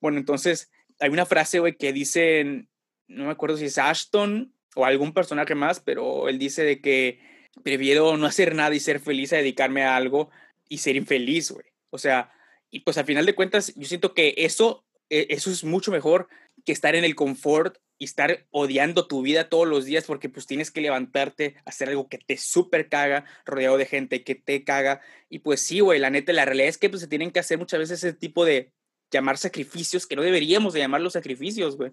Bueno, 0.00 0.18
entonces 0.18 0.70
hay 1.00 1.08
una 1.08 1.24
frase, 1.24 1.60
güey, 1.60 1.76
que 1.76 1.92
dicen, 1.92 2.68
no 3.08 3.24
me 3.24 3.30
acuerdo 3.30 3.56
si 3.56 3.66
es 3.66 3.78
Ashton 3.78 4.52
o 4.74 4.84
algún 4.84 5.14
personaje 5.14 5.54
más, 5.54 5.80
pero 5.80 6.28
él 6.28 6.38
dice 6.38 6.62
de 6.62 6.80
que 6.80 7.20
prefiero 7.62 8.16
no 8.18 8.26
hacer 8.26 8.54
nada 8.54 8.74
y 8.74 8.80
ser 8.80 9.00
feliz 9.00 9.32
a 9.32 9.36
dedicarme 9.36 9.84
a 9.84 9.96
algo 9.96 10.30
y 10.68 10.78
ser 10.78 10.96
infeliz, 10.96 11.50
güey. 11.50 11.66
O 11.90 11.98
sea, 11.98 12.32
y 12.70 12.80
pues 12.80 12.98
al 12.98 13.04
final 13.04 13.26
de 13.26 13.34
cuentas, 13.34 13.72
yo 13.74 13.86
siento 13.86 14.14
que 14.14 14.34
eso, 14.38 14.84
e, 15.10 15.26
eso 15.30 15.50
es 15.50 15.64
mucho 15.64 15.90
mejor 15.90 16.28
que 16.64 16.72
estar 16.72 16.94
en 16.94 17.04
el 17.04 17.14
confort 17.14 17.78
y 17.98 18.04
estar 18.04 18.46
odiando 18.50 19.06
tu 19.06 19.22
vida 19.22 19.48
todos 19.48 19.66
los 19.66 19.84
días 19.84 20.04
porque 20.04 20.28
pues 20.28 20.46
tienes 20.46 20.70
que 20.70 20.80
levantarte, 20.80 21.56
hacer 21.64 21.88
algo 21.88 22.08
que 22.08 22.18
te 22.18 22.36
súper 22.36 22.88
caga, 22.88 23.24
rodeado 23.44 23.78
de 23.78 23.86
gente 23.86 24.22
que 24.22 24.34
te 24.34 24.64
caga. 24.64 25.00
Y 25.30 25.38
pues 25.38 25.60
sí, 25.62 25.80
güey, 25.80 25.98
la 25.98 26.10
neta, 26.10 26.32
la 26.32 26.44
realidad 26.44 26.68
es 26.68 26.78
que 26.78 26.90
pues 26.90 27.00
se 27.00 27.08
tienen 27.08 27.30
que 27.30 27.40
hacer 27.40 27.58
muchas 27.58 27.80
veces 27.80 28.04
ese 28.04 28.12
tipo 28.12 28.44
de 28.44 28.72
llamar 29.10 29.38
sacrificios 29.38 30.06
que 30.06 30.16
no 30.16 30.22
deberíamos 30.22 30.74
de 30.74 30.80
llamarlos 30.80 31.14
sacrificios, 31.14 31.76
güey, 31.76 31.92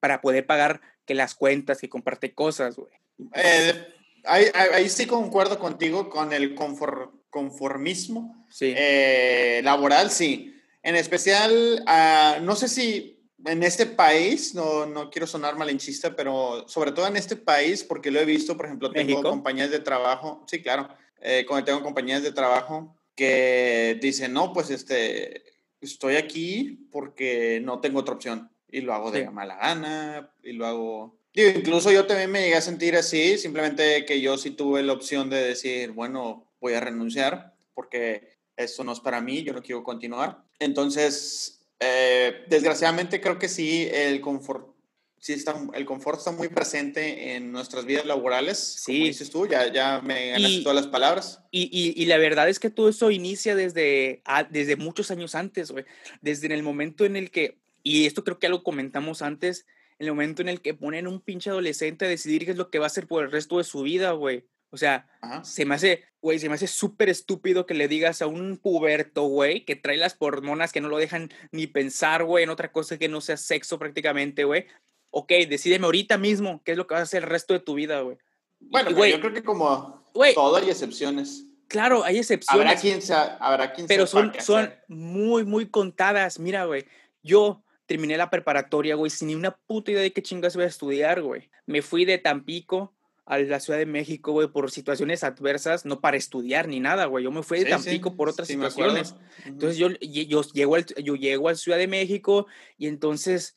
para 0.00 0.20
poder 0.20 0.46
pagar 0.46 0.80
que 1.04 1.14
las 1.14 1.34
cuentas, 1.34 1.80
que 1.80 1.88
comparte 1.88 2.34
cosas, 2.34 2.76
güey. 2.76 2.92
Eh, 3.34 3.86
ahí, 4.24 4.46
ahí, 4.54 4.88
sí 4.88 5.06
concuerdo 5.06 5.58
contigo 5.58 6.10
con 6.10 6.32
el 6.32 6.54
confort, 6.54 7.14
conformismo 7.30 8.46
sí. 8.50 8.74
Eh, 8.76 9.60
laboral, 9.64 10.10
sí. 10.10 10.54
En 10.82 10.96
especial, 10.96 11.84
uh, 11.86 12.42
no 12.42 12.54
sé 12.54 12.68
si 12.68 13.16
en 13.44 13.62
este 13.62 13.86
país, 13.86 14.54
no, 14.54 14.86
no 14.86 15.10
quiero 15.10 15.26
sonar 15.26 15.56
malinchista, 15.56 16.16
pero 16.16 16.68
sobre 16.68 16.92
todo 16.92 17.06
en 17.06 17.16
este 17.16 17.36
país, 17.36 17.84
porque 17.84 18.10
lo 18.10 18.20
he 18.20 18.24
visto, 18.24 18.56
por 18.56 18.66
ejemplo, 18.66 18.90
tengo 18.90 19.22
compañías 19.22 19.70
de 19.70 19.78
trabajo, 19.78 20.44
sí, 20.46 20.62
claro, 20.62 20.88
eh, 21.20 21.46
tengo 21.64 21.82
compañías 21.82 22.22
de 22.22 22.32
trabajo 22.32 22.96
que 23.14 23.98
dicen, 24.00 24.32
no, 24.32 24.52
pues 24.52 24.70
este, 24.70 25.44
estoy 25.80 26.16
aquí 26.16 26.88
porque 26.90 27.60
no 27.62 27.80
tengo 27.80 28.00
otra 28.00 28.14
opción 28.14 28.50
y 28.70 28.80
lo 28.80 28.94
hago 28.94 29.10
de 29.10 29.30
mala 29.30 29.56
gana 29.56 30.30
y 30.42 30.52
lo 30.52 30.66
hago... 30.66 31.18
incluso 31.34 31.90
yo 31.90 32.06
también 32.06 32.30
me 32.30 32.42
llegué 32.42 32.56
a 32.56 32.60
sentir 32.60 32.96
así, 32.96 33.38
simplemente 33.38 34.04
que 34.04 34.20
yo 34.20 34.36
sí 34.36 34.50
tuve 34.50 34.82
la 34.82 34.92
opción 34.92 35.30
de 35.30 35.42
decir, 35.42 35.92
bueno, 35.92 36.45
voy 36.66 36.74
a 36.74 36.80
renunciar 36.80 37.54
porque 37.74 38.38
eso 38.56 38.82
no 38.82 38.92
es 38.92 39.00
para 39.00 39.20
mí, 39.20 39.42
yo 39.42 39.52
no 39.52 39.62
quiero 39.62 39.84
continuar. 39.84 40.42
Entonces, 40.58 41.60
eh, 41.78 42.44
desgraciadamente 42.48 43.20
creo 43.20 43.38
que 43.38 43.48
sí, 43.48 43.88
el 43.92 44.20
confort, 44.20 44.74
sí 45.18 45.34
está, 45.34 45.54
el 45.74 45.84
confort 45.84 46.18
está 46.18 46.32
muy 46.32 46.48
presente 46.48 47.36
en 47.36 47.52
nuestras 47.52 47.84
vidas 47.84 48.06
laborales. 48.06 48.58
Sí. 48.58 48.94
Como 48.94 49.06
dices 49.06 49.30
tú, 49.30 49.46
ya, 49.46 49.72
ya 49.72 50.00
me 50.00 50.30
ganaste 50.30 50.62
todas 50.62 50.76
las 50.76 50.86
palabras. 50.88 51.42
Y, 51.50 51.64
y, 51.70 52.02
y, 52.02 52.06
la 52.06 52.16
verdad 52.16 52.48
es 52.48 52.58
que 52.58 52.70
todo 52.70 52.88
eso 52.88 53.10
inicia 53.10 53.54
desde, 53.54 54.22
desde 54.50 54.76
muchos 54.76 55.10
años 55.10 55.34
antes, 55.34 55.70
güey. 55.70 55.84
Desde 56.20 56.46
en 56.46 56.52
el 56.52 56.62
momento 56.62 57.04
en 57.04 57.16
el 57.16 57.30
que, 57.30 57.58
y 57.82 58.06
esto 58.06 58.24
creo 58.24 58.38
que 58.38 58.46
ya 58.46 58.50
lo 58.50 58.64
comentamos 58.64 59.22
antes, 59.22 59.66
el 59.98 60.08
momento 60.08 60.42
en 60.42 60.48
el 60.48 60.60
que 60.60 60.74
ponen 60.74 61.06
un 61.06 61.20
pinche 61.20 61.50
adolescente 61.50 62.04
a 62.04 62.08
decidir 62.08 62.44
qué 62.44 62.50
es 62.50 62.56
lo 62.56 62.70
que 62.70 62.78
va 62.78 62.86
a 62.86 62.88
hacer 62.88 63.06
por 63.06 63.24
el 63.24 63.30
resto 63.30 63.58
de 63.58 63.64
su 63.64 63.82
vida, 63.82 64.12
güey. 64.12 64.44
O 64.76 64.78
sea, 64.78 65.08
se 65.42 65.64
me 65.64 65.74
hace, 65.74 66.04
güey, 66.20 66.38
se 66.38 66.50
me 66.50 66.54
hace 66.54 66.66
súper 66.66 67.08
estúpido 67.08 67.64
que 67.64 67.72
le 67.72 67.88
digas 67.88 68.20
a 68.20 68.26
un 68.26 68.58
puberto, 68.58 69.22
güey, 69.22 69.64
que 69.64 69.74
trae 69.74 69.96
las 69.96 70.16
hormonas 70.18 70.70
que 70.70 70.82
no 70.82 70.90
lo 70.90 70.98
dejan 70.98 71.30
ni 71.50 71.66
pensar, 71.66 72.24
güey, 72.24 72.44
en 72.44 72.50
otra 72.50 72.70
cosa 72.72 72.98
que 72.98 73.08
no 73.08 73.22
sea 73.22 73.38
sexo 73.38 73.78
prácticamente, 73.78 74.44
güey. 74.44 74.66
Ok, 75.08 75.32
decídeme 75.48 75.86
ahorita 75.86 76.18
mismo 76.18 76.60
qué 76.62 76.72
es 76.72 76.76
lo 76.76 76.86
que 76.86 76.92
vas 76.92 77.00
a 77.00 77.04
hacer 77.04 77.22
el 77.22 77.30
resto 77.30 77.54
de 77.54 77.60
tu 77.60 77.72
vida, 77.72 78.02
güey. 78.02 78.18
Bueno, 78.60 78.94
güey, 78.94 79.12
yo 79.12 79.20
creo 79.20 79.32
que 79.32 79.42
como 79.42 80.04
todo 80.34 80.56
hay 80.56 80.68
excepciones. 80.68 81.46
Claro, 81.68 82.04
hay 82.04 82.18
excepciones. 82.18 82.66
Habrá 82.66 82.78
quien 82.78 83.00
sea, 83.00 83.38
habrá 83.40 83.72
quien 83.72 83.86
Pero 83.86 84.06
son, 84.06 84.34
son 84.38 84.74
muy, 84.88 85.44
muy 85.44 85.70
contadas. 85.70 86.38
Mira, 86.38 86.66
güey, 86.66 86.84
yo 87.22 87.64
terminé 87.86 88.18
la 88.18 88.28
preparatoria, 88.28 88.94
güey, 88.94 89.10
sin 89.10 89.28
ni 89.28 89.34
una 89.34 89.56
puta 89.56 89.90
idea 89.90 90.02
de 90.02 90.12
qué 90.12 90.22
chingas 90.22 90.54
voy 90.54 90.66
a 90.66 90.68
estudiar, 90.68 91.22
güey. 91.22 91.48
Me 91.64 91.80
fui 91.80 92.04
de 92.04 92.18
Tampico 92.18 92.95
a 93.26 93.38
la 93.38 93.58
Ciudad 93.58 93.78
de 93.78 93.86
México, 93.86 94.32
güey, 94.32 94.46
por 94.46 94.70
situaciones 94.70 95.24
adversas, 95.24 95.84
no 95.84 96.00
para 96.00 96.16
estudiar 96.16 96.68
ni 96.68 96.78
nada, 96.78 97.06
güey. 97.06 97.24
Yo 97.24 97.32
me 97.32 97.42
fui 97.42 97.58
de 97.58 97.64
Tampico 97.70 98.14
por 98.14 98.28
otras 98.28 98.46
situaciones. 98.46 99.16
Entonces 99.44 99.76
yo, 99.76 99.88
yo, 100.00 100.42
llego 100.42 100.76
al, 100.76 100.86
yo 101.02 101.16
llego 101.16 101.48
a 101.48 101.52
la 101.52 101.58
Ciudad 101.58 101.78
de 101.78 101.88
México 101.88 102.46
y 102.78 102.86
entonces 102.86 103.56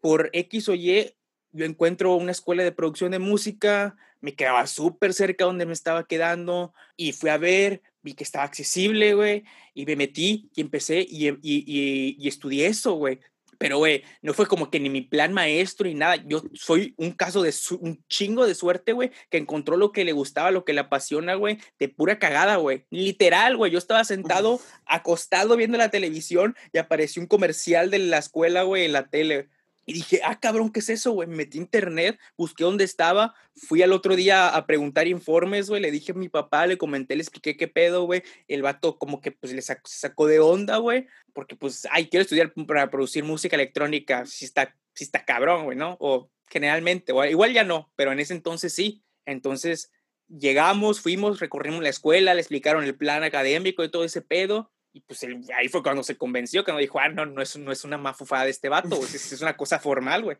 por 0.00 0.30
X 0.32 0.70
o 0.70 0.74
Y 0.74 1.14
yo 1.52 1.66
encuentro 1.66 2.14
una 2.14 2.32
escuela 2.32 2.62
de 2.62 2.72
producción 2.72 3.10
de 3.10 3.18
música, 3.18 3.96
me 4.22 4.34
quedaba 4.34 4.66
súper 4.66 5.12
cerca 5.12 5.44
donde 5.44 5.66
me 5.66 5.72
estaba 5.74 6.06
quedando 6.06 6.72
y 6.96 7.12
fui 7.12 7.28
a 7.28 7.36
ver, 7.36 7.82
vi 8.02 8.14
que 8.14 8.24
estaba 8.24 8.44
accesible, 8.44 9.14
güey, 9.14 9.44
y 9.74 9.84
me 9.84 9.96
metí 9.96 10.48
y 10.54 10.62
empecé 10.62 11.00
y, 11.00 11.28
y, 11.28 11.38
y, 11.42 12.16
y 12.18 12.28
estudié 12.28 12.66
eso, 12.66 12.94
güey. 12.94 13.20
Pero, 13.60 13.76
güey, 13.76 14.04
no 14.22 14.32
fue 14.32 14.46
como 14.46 14.70
que 14.70 14.80
ni 14.80 14.88
mi 14.88 15.02
plan 15.02 15.34
maestro 15.34 15.86
ni 15.86 15.92
nada. 15.92 16.16
Yo 16.24 16.42
soy 16.54 16.94
un 16.96 17.12
caso 17.12 17.42
de 17.42 17.52
un 17.78 18.02
chingo 18.08 18.46
de 18.46 18.54
suerte, 18.54 18.94
güey, 18.94 19.10
que 19.28 19.36
encontró 19.36 19.76
lo 19.76 19.92
que 19.92 20.06
le 20.06 20.12
gustaba, 20.12 20.50
lo 20.50 20.64
que 20.64 20.72
le 20.72 20.80
apasiona, 20.80 21.34
güey, 21.34 21.58
de 21.78 21.90
pura 21.90 22.18
cagada, 22.18 22.56
güey. 22.56 22.86
Literal, 22.88 23.58
güey. 23.58 23.70
Yo 23.70 23.76
estaba 23.76 24.02
sentado, 24.04 24.60
acostado 24.86 25.58
viendo 25.58 25.76
la 25.76 25.90
televisión 25.90 26.56
y 26.72 26.78
apareció 26.78 27.20
un 27.20 27.28
comercial 27.28 27.90
de 27.90 27.98
la 27.98 28.16
escuela, 28.16 28.62
güey, 28.62 28.86
en 28.86 28.94
la 28.94 29.08
tele. 29.08 29.50
Y 29.90 29.92
dije, 29.92 30.20
ah, 30.22 30.38
cabrón, 30.38 30.70
¿qué 30.70 30.78
es 30.78 30.88
eso, 30.88 31.10
güey? 31.10 31.26
Me 31.26 31.34
metí 31.34 31.58
internet, 31.58 32.16
busqué 32.36 32.62
dónde 32.62 32.84
estaba, 32.84 33.34
fui 33.56 33.82
al 33.82 33.92
otro 33.92 34.14
día 34.14 34.54
a 34.54 34.64
preguntar 34.64 35.08
informes, 35.08 35.68
güey, 35.68 35.82
le 35.82 35.90
dije 35.90 36.12
a 36.12 36.14
mi 36.14 36.28
papá, 36.28 36.68
le 36.68 36.78
comenté, 36.78 37.16
le 37.16 37.22
expliqué 37.22 37.56
qué 37.56 37.66
pedo, 37.66 38.04
güey. 38.04 38.22
El 38.46 38.62
vato 38.62 38.98
como 38.98 39.20
que 39.20 39.32
pues 39.32 39.52
le 39.52 39.62
sacó, 39.62 39.82
sacó 39.86 40.28
de 40.28 40.38
onda, 40.38 40.76
güey, 40.76 41.08
porque 41.32 41.56
pues, 41.56 41.88
ay, 41.90 42.06
quiero 42.08 42.22
estudiar 42.22 42.52
para 42.68 42.88
producir 42.88 43.24
música 43.24 43.56
electrónica, 43.56 44.26
si 44.26 44.44
está, 44.44 44.76
si 44.94 45.02
está 45.02 45.24
cabrón, 45.24 45.64
güey, 45.64 45.76
¿no? 45.76 45.96
O 45.98 46.30
generalmente, 46.46 47.10
o 47.10 47.24
igual 47.24 47.52
ya 47.52 47.64
no, 47.64 47.90
pero 47.96 48.12
en 48.12 48.20
ese 48.20 48.32
entonces 48.32 48.72
sí. 48.72 49.02
Entonces 49.26 49.90
llegamos, 50.28 51.00
fuimos, 51.00 51.40
recorrimos 51.40 51.82
la 51.82 51.88
escuela, 51.88 52.32
le 52.34 52.42
explicaron 52.42 52.84
el 52.84 52.96
plan 52.96 53.24
académico 53.24 53.82
y 53.82 53.90
todo 53.90 54.04
ese 54.04 54.22
pedo 54.22 54.70
y 54.92 55.00
pues 55.00 55.24
ahí 55.56 55.68
fue 55.68 55.82
cuando 55.82 56.02
se 56.02 56.16
convenció, 56.16 56.64
que 56.64 56.72
no 56.72 56.78
dijo, 56.78 56.98
ah, 56.98 57.08
no, 57.08 57.26
no 57.26 57.42
es, 57.42 57.56
no 57.56 57.70
es 57.70 57.84
una 57.84 57.98
mafufada 57.98 58.44
de 58.44 58.50
este 58.50 58.68
vato, 58.68 58.96
es, 59.04 59.32
es, 59.32 59.40
una 59.40 59.56
cosa 59.56 59.78
formal, 59.78 60.24
güey. 60.24 60.36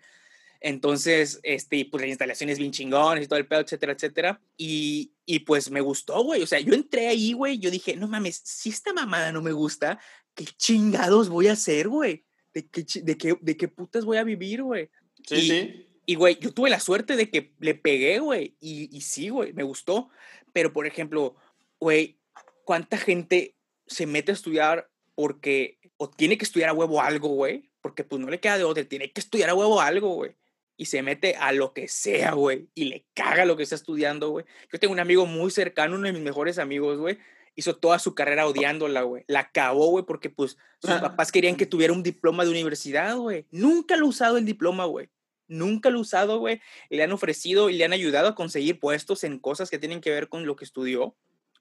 Entonces, 0.61 1.41
este, 1.43 1.87
pues 1.91 2.03
las 2.03 2.09
instalaciones 2.11 2.59
bien 2.59 2.73
chingones 2.73 3.25
y 3.25 3.29
todo 3.29 3.39
el 3.39 3.47
pedo, 3.47 3.61
etcétera, 3.61 3.93
etcétera. 3.93 4.41
Y, 4.59 5.13
y 5.25 5.41
pues 5.41 5.71
me 5.71 5.81
gustó, 5.81 6.23
güey. 6.23 6.43
O 6.43 6.47
sea, 6.47 6.61
yo 6.61 6.75
entré 6.75 7.09
ahí, 7.09 7.33
güey, 7.33 7.59
yo 7.59 7.71
dije, 7.71 7.97
no 7.97 8.09
mames, 8.09 8.43
si 8.45 8.69
esta 8.69 8.93
mamada 8.93 9.33
no 9.33 9.41
me 9.41 9.53
gusta, 9.53 9.99
¿qué 10.35 10.45
chingados 10.45 11.31
voy 11.31 11.49
a 11.49 11.53
hacer, 11.53 11.89
güey? 11.89 12.27
¿De 12.53 12.69
qué, 12.69 12.85
de, 13.03 13.17
qué, 13.17 13.39
¿De 13.41 13.57
qué 13.57 13.69
putas 13.69 14.05
voy 14.05 14.19
a 14.19 14.25
vivir, 14.25 14.63
güey? 14.63 14.91
Sí, 15.27 15.37
y, 15.37 15.49
sí. 15.49 15.87
Y, 16.05 16.15
güey, 16.17 16.39
yo 16.41 16.53
tuve 16.53 16.69
la 16.69 16.81
suerte 16.81 17.17
de 17.17 17.31
que 17.31 17.55
le 17.61 17.75
pegué, 17.75 18.19
güey. 18.19 18.57
Y, 18.61 18.95
y 18.95 19.01
sí, 19.03 19.29
güey, 19.29 19.53
me 19.55 19.63
gustó. 19.63 20.11
Pero, 20.53 20.73
por 20.73 20.87
ejemplo, 20.87 21.37
güey, 21.79 22.19
¿cuánta 22.65 22.99
gente 22.99 23.55
se 23.91 24.07
mete 24.07 24.33
a 24.33 24.35
estudiar 24.35 24.89
porque 25.15 25.79
o 25.99 26.09
tiene 26.09 26.39
que 26.39 26.45
estudiar 26.45 26.71
a 26.71 26.73
huevo 26.73 27.03
algo, 27.03 27.29
güey, 27.29 27.71
porque 27.83 28.05
pues 28.05 28.23
no 28.23 28.31
le 28.31 28.41
queda 28.41 28.57
de 28.57 28.65
otra, 28.65 28.85
tiene 28.85 29.13
que 29.13 29.21
estudiar 29.21 29.51
a 29.51 29.55
huevo 29.55 29.81
algo, 29.83 30.15
güey. 30.15 30.35
Y 30.79 30.87
se 30.87 31.03
mete 31.03 31.37
a 31.37 31.53
lo 31.53 31.75
que 31.75 31.89
sea, 31.89 32.33
güey, 32.33 32.71
y 32.75 32.85
le 32.85 33.05
caga 33.13 33.45
lo 33.45 33.55
que 33.57 33.65
está 33.65 33.75
estudiando, 33.75 34.31
güey. 34.31 34.47
Yo 34.73 34.79
tengo 34.79 34.95
un 34.95 35.01
amigo 35.01 35.27
muy 35.27 35.51
cercano, 35.51 35.97
uno 35.97 36.07
de 36.07 36.15
mis 36.15 36.23
mejores 36.23 36.59
amigos, 36.59 36.97
güey, 36.99 37.19
hizo 37.55 37.77
toda 37.77 37.99
su 37.99 38.15
carrera 38.15 38.47
odiándola, 38.47 39.03
güey. 39.03 39.25
La 39.27 39.41
acabó, 39.41 39.91
güey, 39.91 40.07
porque 40.07 40.31
pues 40.31 40.57
sus 40.81 40.93
papás 40.93 41.33
querían 41.33 41.57
que 41.57 41.67
tuviera 41.67 41.93
un 41.93 42.03
diploma 42.03 42.45
de 42.45 42.51
universidad, 42.51 43.19
güey. 43.19 43.47
Nunca 43.51 43.97
lo 43.99 44.07
ha 44.07 44.09
usado 44.09 44.39
el 44.39 44.47
diploma, 44.47 44.87
güey. 44.87 45.11
nunca 45.49 45.91
lo 45.91 45.99
ha 45.99 46.03
usado, 46.03 46.39
güey. 46.39 46.61
Le 46.89 47.03
han 47.03 47.13
ofrecido 47.13 47.69
y 47.69 47.77
le 47.77 47.85
han 47.85 47.93
ayudado 47.93 48.29
a 48.29 48.35
conseguir 48.35 48.81
puestos 48.81 49.25
en 49.25 49.39
cosas 49.39 49.69
que 49.69 49.79
tienen 49.79 50.01
que 50.01 50.11
ver 50.11 50.29
con 50.29 50.47
lo 50.47 50.57
que 50.57 50.65
estudió. 50.65 51.17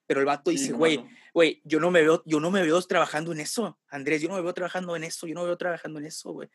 Pero 0.09 0.21
el 0.21 0.25
vato 0.25 0.49
dice, 0.49 0.71
güey, 0.71 1.05
güey, 1.35 1.61
yo 1.65 1.79
no 1.79 1.91
me 1.91 2.01
veo, 2.01 2.23
yo 2.25 2.39
no 2.39 2.49
me 2.49 2.63
veo 2.63 2.81
trabajando 2.81 3.31
en 3.31 3.41
eso, 3.41 3.77
Andrés, 3.89 4.23
yo 4.23 4.27
no 4.27 4.37
me 4.37 4.41
veo 4.41 4.55
trabajando 4.55 4.95
en 4.95 5.03
eso, 5.03 5.27
yo 5.27 5.35
no 5.35 5.41
me 5.41 5.45
veo 5.45 5.57
trabajando 5.57 5.99
en 5.99 6.07
eso, 6.07 6.31
güey. 6.31 6.49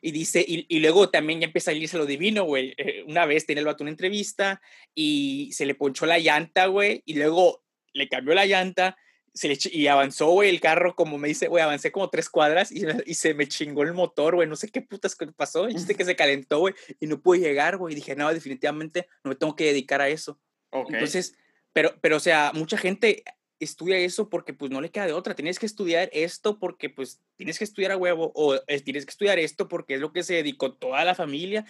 Y 0.00 0.10
dice, 0.10 0.42
y, 0.46 0.64
y, 0.74 0.80
luego 0.80 1.10
también 1.10 1.40
ya 1.40 1.46
empieza 1.46 1.70
a 1.70 1.74
irse 1.74 1.98
lo 1.98 2.06
divino, 2.06 2.44
güey. 2.44 2.72
Eh, 2.78 3.04
una 3.06 3.26
vez 3.26 3.44
tenía 3.44 3.60
el 3.60 3.66
vato 3.66 3.84
una 3.84 3.90
entrevista 3.90 4.62
y 4.94 5.50
se 5.52 5.66
le 5.66 5.74
ponchó 5.74 6.06
la 6.06 6.18
llanta, 6.18 6.64
güey, 6.64 7.02
y 7.04 7.12
luego 7.12 7.62
le 7.92 8.08
cambió 8.08 8.32
la 8.32 8.46
llanta 8.46 8.96
se 9.34 9.48
le, 9.48 9.58
y 9.72 9.88
avanzó, 9.88 10.30
güey, 10.30 10.48
el 10.48 10.60
carro, 10.60 10.94
como 10.94 11.18
me 11.18 11.28
dice, 11.28 11.48
güey, 11.48 11.62
avancé 11.62 11.92
como 11.92 12.08
tres 12.08 12.30
cuadras 12.30 12.72
y, 12.72 12.84
y 13.04 13.14
se 13.14 13.34
me 13.34 13.48
chingó 13.48 13.82
el 13.82 13.92
motor, 13.92 14.36
güey, 14.36 14.48
no 14.48 14.56
sé 14.56 14.70
qué 14.70 14.80
putas 14.80 15.16
pasó, 15.36 15.66
dice 15.66 15.94
que 15.94 16.04
se 16.06 16.16
calentó, 16.16 16.60
güey, 16.60 16.74
y 17.00 17.06
no 17.06 17.20
pude 17.20 17.40
llegar, 17.40 17.76
güey, 17.76 17.92
y 17.92 17.96
dije, 17.96 18.14
no, 18.14 18.32
definitivamente 18.32 19.08
no 19.24 19.30
me 19.30 19.34
tengo 19.34 19.56
que 19.56 19.66
dedicar 19.66 20.00
a 20.00 20.08
eso. 20.08 20.40
Entonces, 20.72 21.36
pero, 21.74 21.94
pero, 22.00 22.16
o 22.16 22.20
sea, 22.20 22.52
mucha 22.54 22.78
gente 22.78 23.24
estudia 23.60 23.98
eso 23.98 24.30
porque 24.30 24.54
pues 24.54 24.70
no 24.70 24.80
le 24.80 24.90
queda 24.90 25.06
de 25.06 25.12
otra. 25.12 25.34
Tienes 25.34 25.58
que 25.58 25.66
estudiar 25.66 26.08
esto 26.12 26.58
porque 26.58 26.88
pues 26.88 27.20
tienes 27.36 27.58
que 27.58 27.64
estudiar 27.64 27.92
a 27.92 27.96
huevo 27.96 28.32
o 28.34 28.58
tienes 28.84 29.04
que 29.04 29.10
estudiar 29.10 29.38
esto 29.38 29.68
porque 29.68 29.94
es 29.94 30.00
lo 30.00 30.12
que 30.12 30.22
se 30.22 30.34
dedicó 30.34 30.72
toda 30.72 31.04
la 31.04 31.14
familia, 31.14 31.66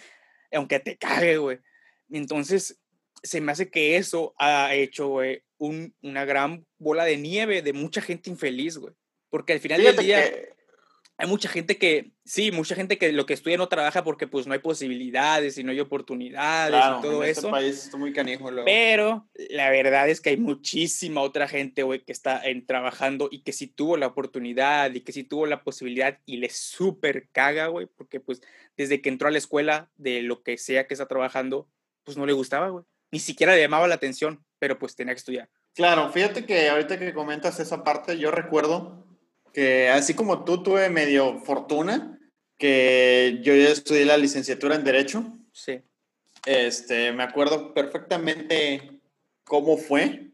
aunque 0.53 0.79
te 0.79 0.97
cague, 0.97 1.37
güey. 1.37 1.59
Entonces, 2.09 2.79
se 3.23 3.41
me 3.41 3.51
hace 3.51 3.69
que 3.69 3.97
eso 3.97 4.35
ha 4.37 4.73
hecho, 4.75 5.07
güey, 5.07 5.41
un, 5.57 5.95
una 6.01 6.23
gran 6.23 6.65
bola 6.77 7.03
de 7.03 7.17
nieve 7.17 7.61
de 7.61 7.73
mucha 7.73 8.01
gente 8.01 8.29
infeliz, 8.29 8.77
güey. 8.77 8.93
Porque 9.29 9.53
al 9.53 9.59
final 9.59 9.81
del 9.81 9.97
día 9.97 10.31
hay 11.17 11.27
mucha 11.27 11.47
gente 11.47 11.77
que, 11.77 12.11
sí, 12.25 12.51
mucha 12.51 12.75
gente 12.75 12.97
que 12.97 13.13
lo 13.13 13.25
que 13.25 13.33
estudia 13.33 13.57
no 13.57 13.69
trabaja 13.69 14.03
porque 14.03 14.27
pues 14.27 14.47
no 14.47 14.53
hay 14.53 14.59
posibilidades 14.59 15.57
y 15.57 15.63
no 15.63 15.71
hay 15.71 15.79
oportunidades 15.79 16.75
y 16.75 17.01
todo 17.01 17.23
en 17.23 17.29
este 17.29 17.39
eso. 17.39 17.51
país 17.51 17.85
está 17.85 17.97
muy 17.97 18.11
canijo 18.11 18.49
Pero 18.65 19.29
la 19.49 19.69
verdad 19.69 20.09
es 20.09 20.19
que 20.19 20.31
hay 20.31 20.37
muchísima 20.37 21.21
otra 21.21 21.47
gente, 21.47 21.83
güey, 21.83 22.03
que 22.03 22.11
está 22.11 22.43
en, 22.43 22.65
trabajando 22.65 23.29
y 23.31 23.43
que 23.43 23.53
sí 23.53 23.67
tuvo 23.67 23.95
la 23.95 24.07
oportunidad 24.07 24.93
y 24.93 25.01
que 25.01 25.13
sí 25.13 25.23
tuvo 25.23 25.45
la 25.45 25.63
posibilidad 25.63 26.19
y 26.25 26.37
le 26.37 26.49
súper 26.49 27.29
caga, 27.31 27.67
güey, 27.67 27.85
porque 27.85 28.19
pues 28.19 28.41
desde 28.75 29.01
que 29.01 29.07
entró 29.07 29.29
a 29.29 29.31
la 29.31 29.37
escuela 29.37 29.89
de 29.95 30.21
lo 30.21 30.43
que 30.43 30.57
sea 30.57 30.85
que 30.85 30.95
está 30.95 31.07
trabajando, 31.07 31.69
pues 32.03 32.17
no 32.17 32.25
le 32.25 32.33
gustaba, 32.33 32.67
güey. 32.69 32.83
Ni 33.11 33.19
siquiera 33.19 33.55
le 33.55 33.61
llamaba 33.61 33.87
la 33.87 33.95
atención, 33.95 34.43
pero 34.59 34.77
pues 34.77 34.97
tenía 34.97 35.13
que 35.13 35.19
estudiar. 35.19 35.49
Claro, 35.73 36.09
fíjate 36.09 36.45
que 36.45 36.67
ahorita 36.69 36.99
que 36.99 37.13
comentas 37.13 37.59
esa 37.61 37.83
parte, 37.83 38.17
yo 38.17 38.31
recuerdo 38.31 39.04
que 39.55 39.87
así 39.87 40.13
como 40.13 40.43
tú 40.43 40.61
tuve 40.61 40.89
medio 40.89 41.39
fortuna, 41.39 42.19
que 42.57 43.39
yo 43.41 43.55
ya 43.55 43.69
estudié 43.69 44.03
la 44.03 44.17
licenciatura 44.17 44.75
en 44.75 44.83
Derecho. 44.83 45.25
Sí. 45.53 45.79
Este, 46.45 47.13
me 47.13 47.23
acuerdo 47.23 47.73
perfectamente 47.73 48.99
cómo 49.45 49.77
fue. 49.77 50.31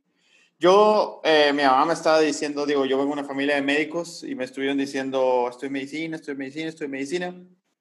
Yo, 0.59 1.21
eh, 1.23 1.53
mi 1.53 1.61
mamá 1.61 1.85
me 1.85 1.93
estaba 1.93 2.19
diciendo, 2.19 2.65
digo, 2.65 2.85
yo 2.85 2.97
vengo 2.97 3.13
de 3.13 3.21
una 3.21 3.27
familia 3.27 3.55
de 3.55 3.61
médicos 3.61 4.23
y 4.23 4.33
me 4.33 4.43
estuvieron 4.43 4.79
diciendo, 4.79 5.47
estoy 5.51 5.67
en 5.67 5.73
medicina, 5.73 6.15
estoy 6.15 6.31
en 6.31 6.37
medicina, 6.39 6.69
estoy 6.69 6.85
en 6.85 6.91
medicina. 6.91 7.35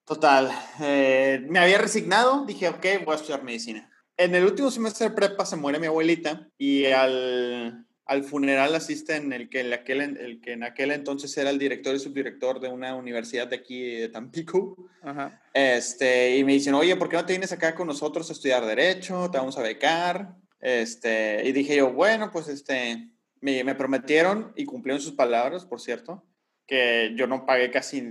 Total, 0.05 0.51
eh, 0.83 1.43
me 1.49 1.59
había 1.59 1.79
resignado, 1.79 2.45
dije, 2.45 2.69
ok, 2.69 2.85
voy 3.07 3.15
a 3.15 3.17
estudiar 3.17 3.43
medicina. 3.43 3.91
En 4.19 4.35
el 4.35 4.45
último 4.45 4.71
semestre 4.71 5.09
de 5.09 5.15
prepa 5.15 5.47
se 5.47 5.57
muere 5.57 5.79
mi 5.79 5.87
abuelita 5.87 6.51
y 6.59 6.85
al, 6.85 7.87
al 8.11 8.25
funeral 8.25 8.75
asisten 8.75 9.33
el 9.33 9.49
que, 9.49 9.61
el, 9.61 9.73
aquel, 9.73 10.01
el 10.01 10.41
que 10.41 10.55
en 10.55 10.65
aquel 10.65 10.91
entonces 10.91 11.37
era 11.39 11.49
el 11.49 11.61
director 11.61 11.95
y 11.95 12.01
subdirector 12.01 12.59
de 12.59 12.67
una 12.67 12.97
universidad 12.97 13.47
de 13.47 13.55
aquí 13.55 13.99
de 14.01 14.09
Tampico. 14.09 14.77
Ajá. 15.01 15.41
Este, 15.55 16.37
y 16.37 16.43
me 16.43 16.55
dicen, 16.55 16.75
oye, 16.75 16.97
¿por 16.97 17.09
qué 17.09 17.15
no 17.15 17.25
te 17.25 17.35
vienes 17.35 17.53
acá 17.53 17.73
con 17.73 17.87
nosotros 17.87 18.29
a 18.29 18.33
estudiar 18.33 18.67
Derecho? 18.67 19.31
Te 19.31 19.39
vamos 19.39 19.57
a 19.59 19.63
becar. 19.63 20.35
Este, 20.59 21.41
y 21.47 21.53
dije 21.53 21.77
yo, 21.77 21.93
bueno, 21.93 22.33
pues 22.33 22.49
este, 22.49 23.13
me, 23.41 23.63
me 23.63 23.77
prometieron 23.77 24.55
y 24.57 24.65
cumplieron 24.65 25.01
sus 25.01 25.13
palabras, 25.13 25.65
por 25.65 25.81
cierto, 25.81 26.25
que 26.67 27.13
yo 27.15 27.29
no 27.29 27.47
pagué 27.47 27.71
casi... 27.71 28.03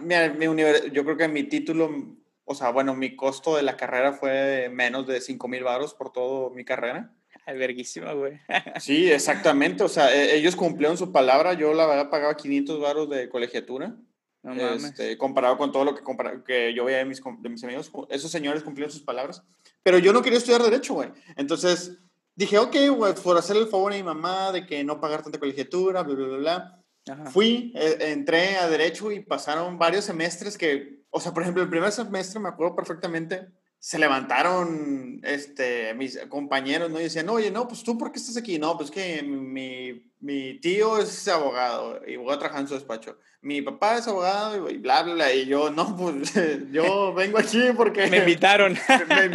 Mi, 0.00 0.16
mi, 0.36 0.62
yo 0.90 1.04
creo 1.04 1.16
que 1.16 1.28
mi 1.28 1.44
título 1.44 2.18
o 2.50 2.54
sea, 2.54 2.70
bueno, 2.70 2.96
mi 2.96 3.14
costo 3.14 3.54
de 3.54 3.62
la 3.62 3.76
carrera 3.76 4.14
fue 4.14 4.68
menos 4.68 5.06
de 5.06 5.20
5 5.20 5.46
mil 5.46 5.62
baros 5.62 5.92
por 5.94 6.10
toda 6.10 6.48
mi 6.50 6.64
carrera. 6.64 7.14
Alberguísima, 7.48 8.12
güey. 8.12 8.38
sí, 8.78 9.10
exactamente. 9.10 9.82
O 9.82 9.88
sea, 9.88 10.14
e, 10.14 10.36
ellos 10.36 10.54
cumplieron 10.54 10.98
su 10.98 11.10
palabra. 11.12 11.54
Yo, 11.54 11.72
la 11.72 11.86
verdad, 11.86 12.10
pagaba 12.10 12.36
500 12.36 12.80
baros 12.80 13.08
de 13.08 13.28
colegiatura. 13.28 13.96
No. 14.42 14.52
Este, 14.52 15.18
comparado 15.18 15.56
con 15.56 15.72
todo 15.72 15.84
lo 15.84 15.94
que, 15.94 16.02
que 16.46 16.74
yo 16.74 16.84
veía 16.84 16.98
de 16.98 17.06
mis, 17.06 17.22
de 17.40 17.48
mis 17.48 17.64
amigos. 17.64 17.90
Esos 18.10 18.30
señores 18.30 18.62
cumplieron 18.62 18.92
sus 18.92 19.02
palabras. 19.02 19.42
Pero 19.82 19.98
yo 19.98 20.12
no 20.12 20.22
quería 20.22 20.38
estudiar 20.38 20.62
Derecho, 20.62 20.94
güey. 20.94 21.10
Entonces 21.36 21.98
dije, 22.36 22.58
ok, 22.58 22.76
güey, 22.94 23.14
por 23.14 23.36
hacer 23.38 23.56
el 23.56 23.66
favor 23.66 23.92
a 23.92 23.96
mi 23.96 24.02
mamá 24.02 24.52
de 24.52 24.66
que 24.66 24.84
no 24.84 25.00
pagar 25.00 25.22
tanta 25.22 25.38
colegiatura, 25.38 26.02
bla, 26.02 26.14
bla, 26.14 26.26
bla, 26.26 26.36
bla. 26.36 27.30
Fui, 27.30 27.72
e, 27.74 28.12
entré 28.12 28.56
a 28.56 28.68
Derecho 28.68 29.10
y 29.10 29.20
pasaron 29.20 29.78
varios 29.78 30.04
semestres 30.04 30.58
que 30.58 30.98
o 31.10 31.20
sea, 31.20 31.32
por 31.32 31.42
ejemplo, 31.42 31.62
el 31.62 31.70
primer 31.70 31.90
semestre 31.90 32.40
me 32.40 32.48
acuerdo 32.48 32.76
perfectamente, 32.76 33.48
se 33.80 33.98
levantaron 33.98 35.20
este, 35.22 35.94
mis 35.94 36.18
compañeros, 36.28 36.90
¿no? 36.90 36.98
Y 37.00 37.04
decían, 37.04 37.28
oye, 37.28 37.50
no, 37.50 37.68
pues 37.68 37.82
tú, 37.82 37.96
¿por 37.96 38.10
qué 38.10 38.18
estás 38.18 38.36
aquí? 38.36 38.58
No, 38.58 38.76
pues 38.76 38.90
que 38.90 39.22
mi, 39.22 40.10
mi 40.20 40.58
tío 40.60 40.98
es 40.98 41.28
abogado 41.28 42.00
y 42.06 42.16
voy 42.16 42.34
a 42.34 42.38
trabajar 42.38 42.62
en 42.62 42.68
su 42.68 42.74
despacho. 42.74 43.18
Mi 43.40 43.62
papá 43.62 43.98
es 43.98 44.08
abogado 44.08 44.68
y 44.68 44.78
bla, 44.78 45.04
bla, 45.04 45.14
bla. 45.14 45.32
Y 45.32 45.46
yo, 45.46 45.70
no, 45.70 45.96
pues 45.96 46.32
yo 46.72 47.14
vengo 47.14 47.38
aquí 47.38 47.62
porque... 47.76 48.08
me 48.08 48.18
invitaron. 48.18 48.76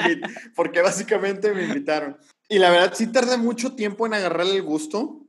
porque 0.56 0.82
básicamente 0.82 1.53
me 1.53 1.63
invitaron. 1.63 2.17
Y 2.49 2.60
la 2.60 2.69
verdad, 2.69 2.93
sí 2.93 3.08
tardé 3.08 3.38
mucho 3.38 3.75
tiempo 3.75 4.06
en 4.06 4.13
agarrarle 4.13 4.58
el 4.58 4.63
gusto 4.63 5.22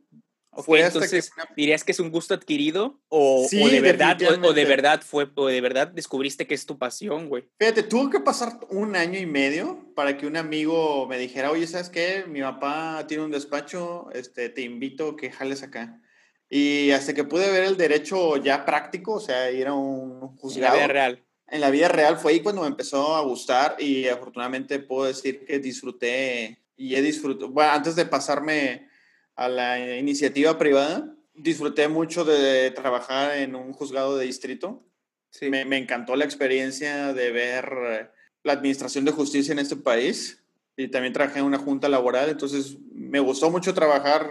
fue 0.62 0.81
entonces, 0.81 1.31
¿dirías 1.57 1.85
que 1.85 1.93
es 1.93 2.01
un 2.01 2.11
gusto 2.11 2.35
adquirido? 2.35 3.01
¿O, 3.09 3.47
de 3.51 3.81
verdad, 3.81 4.19
o, 4.43 4.53
de 4.53 4.64
verdad 4.64 5.03
fue, 5.03 5.29
o 5.35 5.47
de 5.47 5.61
verdad 5.61 5.88
descubriste 5.88 6.47
que 6.47 6.55
es 6.55 6.67
tu 6.67 6.79
pasión, 6.79 7.29
güey? 7.29 7.49
Fíjate, 7.59 7.83
tuvo 7.83 8.11
que 8.11 8.21
pasar 8.21 8.61
un 8.71 8.97
año 8.97 9.19
y 9.19 9.27
medio 9.27 9.93
para 9.95 10.17
que 10.17 10.27
un 10.27 10.37
amigo 10.37 11.07
me 11.09 11.19
dijera, 11.19 11.51
oye, 11.51 11.67
¿sabes 11.67 11.88
qué? 11.88 12.25
Mi 12.29 12.40
papá 12.40 13.05
tiene 13.07 13.25
un 13.25 13.31
despacho, 13.31 14.09
este, 14.12 14.49
te 14.49 14.62
invito 14.62 15.11
a 15.11 15.17
que 15.17 15.31
jales 15.31 15.62
acá. 15.62 16.01
Y 16.49 16.90
hasta 16.90 17.14
que 17.14 17.25
pude 17.25 17.51
ver 17.51 17.64
el 17.64 17.77
derecho 17.77 18.37
ya 18.37 18.64
práctico, 18.64 19.14
o 19.14 19.21
sea, 19.21 19.51
ir 19.51 19.67
a 19.67 19.75
un 19.75 20.37
juzgado. 20.37 20.75
En 20.75 20.81
la 20.81 20.87
vida 20.87 20.93
real. 20.93 21.25
En 21.49 21.61
la 21.61 21.71
vida 21.71 21.88
real 21.88 22.17
fue 22.17 22.33
ahí 22.33 22.40
cuando 22.40 22.62
me 22.62 22.69
empezó 22.69 23.17
a 23.17 23.23
gustar 23.23 23.77
y 23.79 24.09
afortunadamente 24.09 24.79
puedo 24.79 25.07
decir 25.07 25.45
que 25.45 25.59
disfruté 25.59 26.64
y 26.77 26.95
he 26.95 27.03
disfrutado, 27.03 27.51
bueno, 27.51 27.73
antes 27.73 27.97
de 27.97 28.07
pasarme 28.07 28.88
a 29.37 29.49
la 29.49 29.99
iniciativa 29.99 30.59
privada. 30.59 31.14
Disfruté 31.35 31.88
mucho 31.88 32.25
de 32.25 32.70
trabajar 32.70 33.38
en 33.38 33.55
un 33.55 33.73
juzgado 33.73 34.16
de 34.16 34.27
distrito. 34.27 34.83
Sí. 35.31 35.51
Me, 35.51 35.64
me, 35.64 35.79
encantó 35.79 36.14
la 36.14 36.25
experiencia 36.25 37.12
de 37.12 37.33
ver 37.33 37.73
eh, 37.87 38.09
la 38.44 38.53
administración 38.53 39.05
de 39.05 39.11
justicia 39.11 39.53
en 39.53 39.59
este 39.59 39.75
país 39.75 40.44
y 40.77 40.88
también 40.88 41.12
trabajé 41.12 41.40
en 41.40 41.47
una 41.47 41.59
junta 41.59 41.88
laboral, 41.88 42.29
entonces 42.29 42.77
me 42.92 43.20
gustó 43.20 43.51
mucho 43.51 43.75
trabajar 43.75 44.29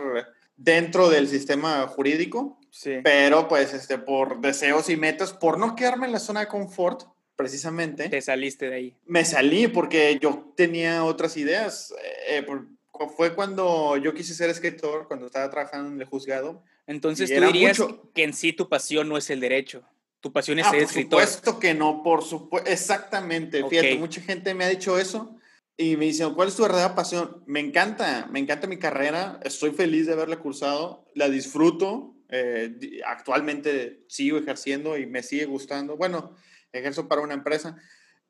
dentro 0.56 1.10
del 1.10 1.28
sistema 1.28 1.88
jurídico, 1.88 2.60
sí. 2.70 2.96
pero 3.04 3.48
pues 3.48 3.74
este, 3.74 3.98
por 3.98 4.42
deseos 4.42 4.89
y 4.89 4.98
metas, 4.98 5.34
por 5.34 5.58
no 5.58 5.76
quedarme 5.76 6.06
en 6.06 6.12
la 6.12 6.20
zona 6.20 6.42
de 6.42 6.48
confort, 6.48 7.04
precisamente. 7.36 8.10
Te 8.10 8.22
saliste 8.22 8.70
de 8.70 8.76
ahí. 8.76 8.98
Me 9.06 9.26
salí 9.26 9.68
porque 9.68 10.20
yo 10.22 10.54
tenía 10.56 11.04
otras 11.04 11.38
ideas. 11.38 11.94
Eh, 12.30 12.44
por, 12.44 12.68
fue 13.10 13.36
cuando 13.36 13.98
yo 13.98 14.13
quise 14.13 14.34
ser 14.34 14.50
escritor, 14.50 15.08
cuando 15.08 15.28
estaba 15.28 15.50
trabajando 15.50 15.92
en 15.92 16.00
el 16.00 16.08
juzgado. 16.08 16.63
Entonces 16.88 17.34
tú 17.34 17.42
dirías 17.46 17.82
que 18.13 18.24
en 18.24 18.34
sí 18.34 18.54
tu 18.54 18.70
pasión 18.70 19.10
no 19.10 19.18
es 19.18 19.30
el 19.30 19.39
derecho. 19.39 19.84
Tu 20.20 20.32
pasión 20.32 20.60
es 20.60 20.66
ah, 20.66 20.72
ser 20.72 20.84
escritor. 20.84 21.20
Por 21.20 21.28
supuesto 21.28 21.60
que 21.60 21.74
no, 21.74 22.02
por 22.04 22.24
supuesto. 22.24 22.70
Exactamente. 22.70 23.63
Fíjate, 23.68 23.96
mucha 23.98 24.22
gente 24.22 24.54
me 24.54 24.63
ha 24.63 24.70
dicho 24.70 24.98
eso 24.98 25.38
y 25.76 25.98
me 25.98 26.06
dicen, 26.06 26.34
¿cuál 26.34 26.48
es 26.48 26.56
tu 26.56 26.63
verdadera 26.63 26.96
pasión? 26.96 27.44
Me 27.46 27.60
encanta, 27.60 28.28
me 28.32 28.39
encanta 28.39 28.68
mi 28.68 28.78
carrera. 28.78 29.39
Estoy 29.44 29.72
feliz 29.72 30.08
de 30.08 30.13
haberla 30.13 30.39
cursado. 30.39 31.06
La 31.13 31.30
disfruto. 31.30 32.16
Eh, 32.30 33.02
actualmente 33.06 34.06
sigo 34.08 34.38
ejerciendo 34.38 34.98
y 34.98 35.06
me 35.06 35.24
sigue 35.24 35.46
gustando. 35.46 35.98
Bueno, 35.98 36.36
ejerzo 36.72 37.08
para 37.08 37.22
una 37.22 37.34
empresa. 37.34 37.78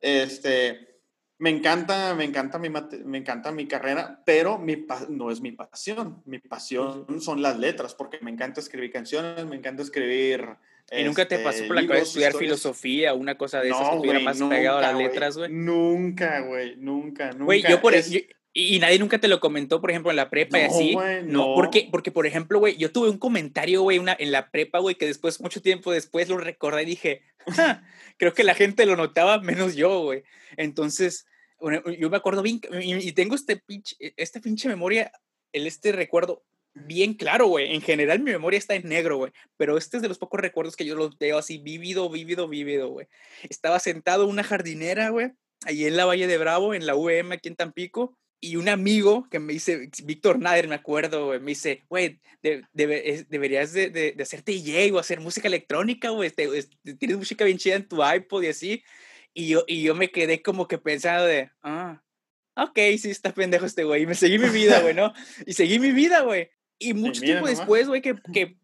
Este 0.02 0.93
me 1.40 1.50
encanta, 1.50 2.16
me 2.16 2.24
encanta 2.24 2.60
mi, 2.60 2.70
me 2.70 3.18
encanta 3.18 3.52
mi 3.52 3.68
carrera, 3.68 4.22
pero 4.26 4.58
mi 4.58 4.86
no 5.10 5.32
es 5.32 5.42
mi 5.42 5.52
pasión. 5.52 6.22
Mi 6.26 6.40
pasión 6.40 7.06
son 7.20 7.42
las 7.42 7.58
letras, 7.58 7.96
porque 7.96 8.20
me 8.22 8.32
encanta 8.32 8.60
escribir 8.60 8.92
canciones, 8.92 9.46
me 9.46 9.56
encanta 9.56 9.84
escribir. 9.84 10.48
¿Y 10.92 11.04
nunca 11.04 11.28
te 11.28 11.40
pasó 11.40 11.66
por 11.66 11.76
la 11.76 11.88
cabeza 11.88 12.04
estudiar 12.04 12.34
filosofía 12.34 13.14
o 13.14 13.18
una 13.18 13.38
cosa 13.38 13.62
de 13.62 13.70
esas 13.70 13.90
que 13.90 13.96
estuviera 13.96 14.20
más 14.20 14.42
pegado 14.42 14.78
a 14.78 14.82
las 14.82 14.98
letras, 14.98 15.38
güey? 15.38 15.52
Nunca, 15.52 16.42
güey, 16.42 16.76
nunca, 16.78 17.32
nunca. 17.32 17.46
Güey, 17.46 17.64
yo 17.64 17.82
por 17.82 17.96
eso. 17.96 18.16
Y, 18.56 18.78
nadie 18.78 19.00
nunca 19.00 19.18
te 19.18 19.28
lo 19.28 19.40
comentó, 19.40 19.82
por 19.82 19.90
ejemplo, 19.90 20.12
en 20.12 20.18
la 20.18 20.30
prepa 20.30 20.60
y 20.60 20.62
así. 20.62 20.96
no, 21.26 21.56
porque, 21.56 21.88
porque, 21.90 22.12
por 22.12 22.28
ejemplo, 22.28 22.60
güey, 22.60 22.78
yo 22.78 22.92
tuve 22.92 23.10
un 23.10 23.18
comentario, 23.18 23.82
güey, 23.82 23.98
una, 23.98 24.16
en 24.18 24.32
la 24.32 24.52
prepa, 24.52 24.78
güey, 24.78 24.94
que 24.94 25.08
después, 25.08 25.42
mucho 25.42 25.60
tiempo 25.62 25.92
después 25.92 26.30
lo 26.30 26.38
recordé 26.38 26.84
y 26.84 26.86
dije, 26.86 27.24
Creo 28.18 28.34
que 28.34 28.44
la 28.44 28.56
gente 28.56 28.86
lo 28.86 28.96
notaba 28.96 29.40
menos 29.40 29.76
yo, 29.76 30.02
güey. 30.02 30.24
Entonces, 30.58 31.26
yo 32.00 32.10
me 32.10 32.18
acuerdo 32.18 32.42
bien, 32.42 32.62
y, 32.82 33.12
tengo 33.14 33.36
este 33.36 33.58
pinche, 33.58 33.96
e, 34.00 34.14
este 34.18 34.40
pinche 34.40 34.68
memoria, 34.68 35.12
el 35.52 35.68
este 35.68 35.92
recuerdo 35.92 36.44
bien 36.74 37.14
claro, 37.14 37.48
güey. 37.48 37.74
En 37.74 37.82
general 37.82 38.20
mi 38.20 38.32
memoria 38.32 38.58
está 38.58 38.76
en 38.76 38.88
negro, 38.88 39.18
güey. 39.18 39.32
Pero 39.58 39.78
este 39.78 39.98
es 39.98 40.04
de 40.04 40.10
los 40.10 40.18
pocos 40.18 40.40
recuerdos 40.40 40.76
que 40.76 40.86
yo 40.86 40.96
los 40.96 41.18
veo 41.18 41.38
así 41.38 41.60
vívido, 41.60 42.10
vívido, 42.10 42.48
vívido, 42.48 42.90
güey. 42.90 43.08
Estaba 43.50 43.80
sentado 43.80 44.24
en 44.24 44.32
una 44.32 44.44
jardinera, 44.44 45.10
güey, 45.10 45.32
ahí 45.66 45.86
en 45.86 45.98
la 45.98 46.06
Valle 46.06 46.28
de 46.28 46.38
Bravo, 46.38 46.74
en 46.74 46.86
la 46.86 46.96
VM 46.96 47.36
aquí 47.36 47.50
en 47.50 47.56
Tampico. 47.56 48.18
Y 48.44 48.58
un 48.58 48.68
amigo 48.68 49.26
que 49.32 49.40
me 49.40 49.54
dice, 49.54 49.90
Víctor 50.04 50.38
Nader, 50.38 50.68
me 50.68 50.76
acuerdo, 50.76 51.28
güey, 51.28 51.40
me 51.40 51.52
dice, 51.52 51.86
güey, 51.88 52.20
deberías 52.74 53.72
de, 53.72 53.90
de, 53.90 54.22
hacerte 54.22 54.52
DJ 54.52 54.92
o 54.92 55.00
hacer 55.00 55.22
música 55.22 55.48
electrónica, 55.48 56.10
güey. 56.10 56.30
Tienes 57.00 57.16
música 57.16 57.46
bien 57.46 57.58
chida 57.58 57.76
en 57.76 57.88
tu 57.88 58.06
iPod 58.06 58.44
y 58.44 58.48
así. 58.48 58.84
Y 59.34 59.48
yo, 59.48 59.64
y 59.66 59.82
yo 59.82 59.96
me 59.96 60.12
quedé 60.12 60.42
como 60.42 60.68
que 60.68 60.78
pensando 60.78 61.26
de, 61.26 61.52
ah, 61.62 62.04
ok, 62.58 62.78
sí, 62.98 63.12
está 63.12 63.34
pendejo 63.34 63.66
este 63.66 63.86
güey. 63.86 64.04
Y 64.04 64.08
me 64.08 64.14
seguí 64.14 64.38
mi 64.38 64.50
vida, 64.50 64.82
güey, 64.82 64.94
¿no? 64.94 65.14
Y 65.48 65.54
seguí 65.54 65.80
mi 65.80 65.94
vida, 65.94 66.20
güey. 66.20 66.50
Y 66.78 66.94
mucho 66.94 67.22
tiempo 67.22 67.48
después, 67.48 67.88
güey, 67.88 68.02
que, 68.02 68.14
que 68.34 68.58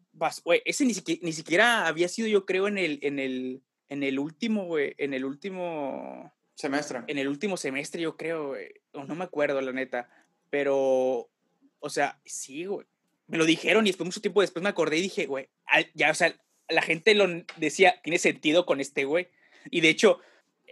güey, 0.44 0.60
ese 0.66 0.84
ni 0.84 0.92
siquiera, 0.92 1.20
ni 1.22 1.32
siquiera 1.32 1.86
había 1.86 2.08
sido, 2.08 2.28
yo 2.28 2.44
creo, 2.44 2.68
en 2.68 2.76
el, 2.76 2.98
en 3.00 3.18
el, 3.18 3.62
en 3.88 4.02
el 4.02 4.18
último, 4.18 4.66
güey, 4.66 4.94
en 4.98 5.14
el 5.14 5.24
último... 5.24 6.34
Semestre. 6.60 7.00
En 7.06 7.18
el 7.18 7.28
último 7.28 7.56
semestre, 7.56 8.02
yo 8.02 8.16
creo, 8.16 8.48
güey. 8.48 8.68
no 8.92 9.14
me 9.14 9.24
acuerdo, 9.24 9.60
la 9.60 9.72
neta. 9.72 10.10
Pero, 10.50 11.30
o 11.78 11.90
sea, 11.90 12.20
sí, 12.24 12.66
güey. 12.66 12.86
Me 13.26 13.38
lo 13.38 13.46
dijeron 13.46 13.86
y 13.86 13.90
después, 13.90 14.06
mucho 14.06 14.20
tiempo 14.20 14.40
después 14.40 14.62
me 14.62 14.68
acordé 14.68 14.98
y 14.98 15.02
dije, 15.02 15.26
güey, 15.26 15.48
ya, 15.94 16.10
o 16.10 16.14
sea, 16.14 16.34
la 16.68 16.82
gente 16.82 17.14
lo 17.14 17.26
decía, 17.56 18.00
tiene 18.02 18.18
sentido 18.18 18.66
con 18.66 18.80
este 18.80 19.04
güey. 19.04 19.28
Y 19.70 19.80
de 19.80 19.88
hecho, 19.88 20.20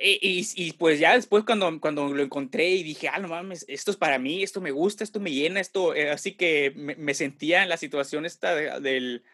y, 0.01 0.47
y, 0.55 0.73
pues 0.73 1.01
ya 1.01 1.15
después 1.15 1.45
cuando, 1.45 1.81
cuando 1.81 2.13
lo 2.13 2.23
encontré 2.23 2.71
y 2.71 2.83
dije, 2.83 3.09
ah, 3.09 3.19
no 3.19 3.29
mames, 3.29 3.65
esto 3.69 3.91
es 3.91 3.97
para 3.97 4.19
mí, 4.19 4.43
esto 4.43 4.61
me 4.61 4.71
gusta, 4.71 5.05
esto 5.05 5.21
me 5.21 5.33
llena, 5.33 5.61
esto, 5.61 5.95
eh, 5.95 6.11
así 6.11 6.33
que 6.33 6.73
me, 6.77 7.15
sentía 7.15 7.63
en 7.63 7.69
la 7.69 7.77
situación 7.77 8.27
esta 8.27 8.55
del, 8.55 9.25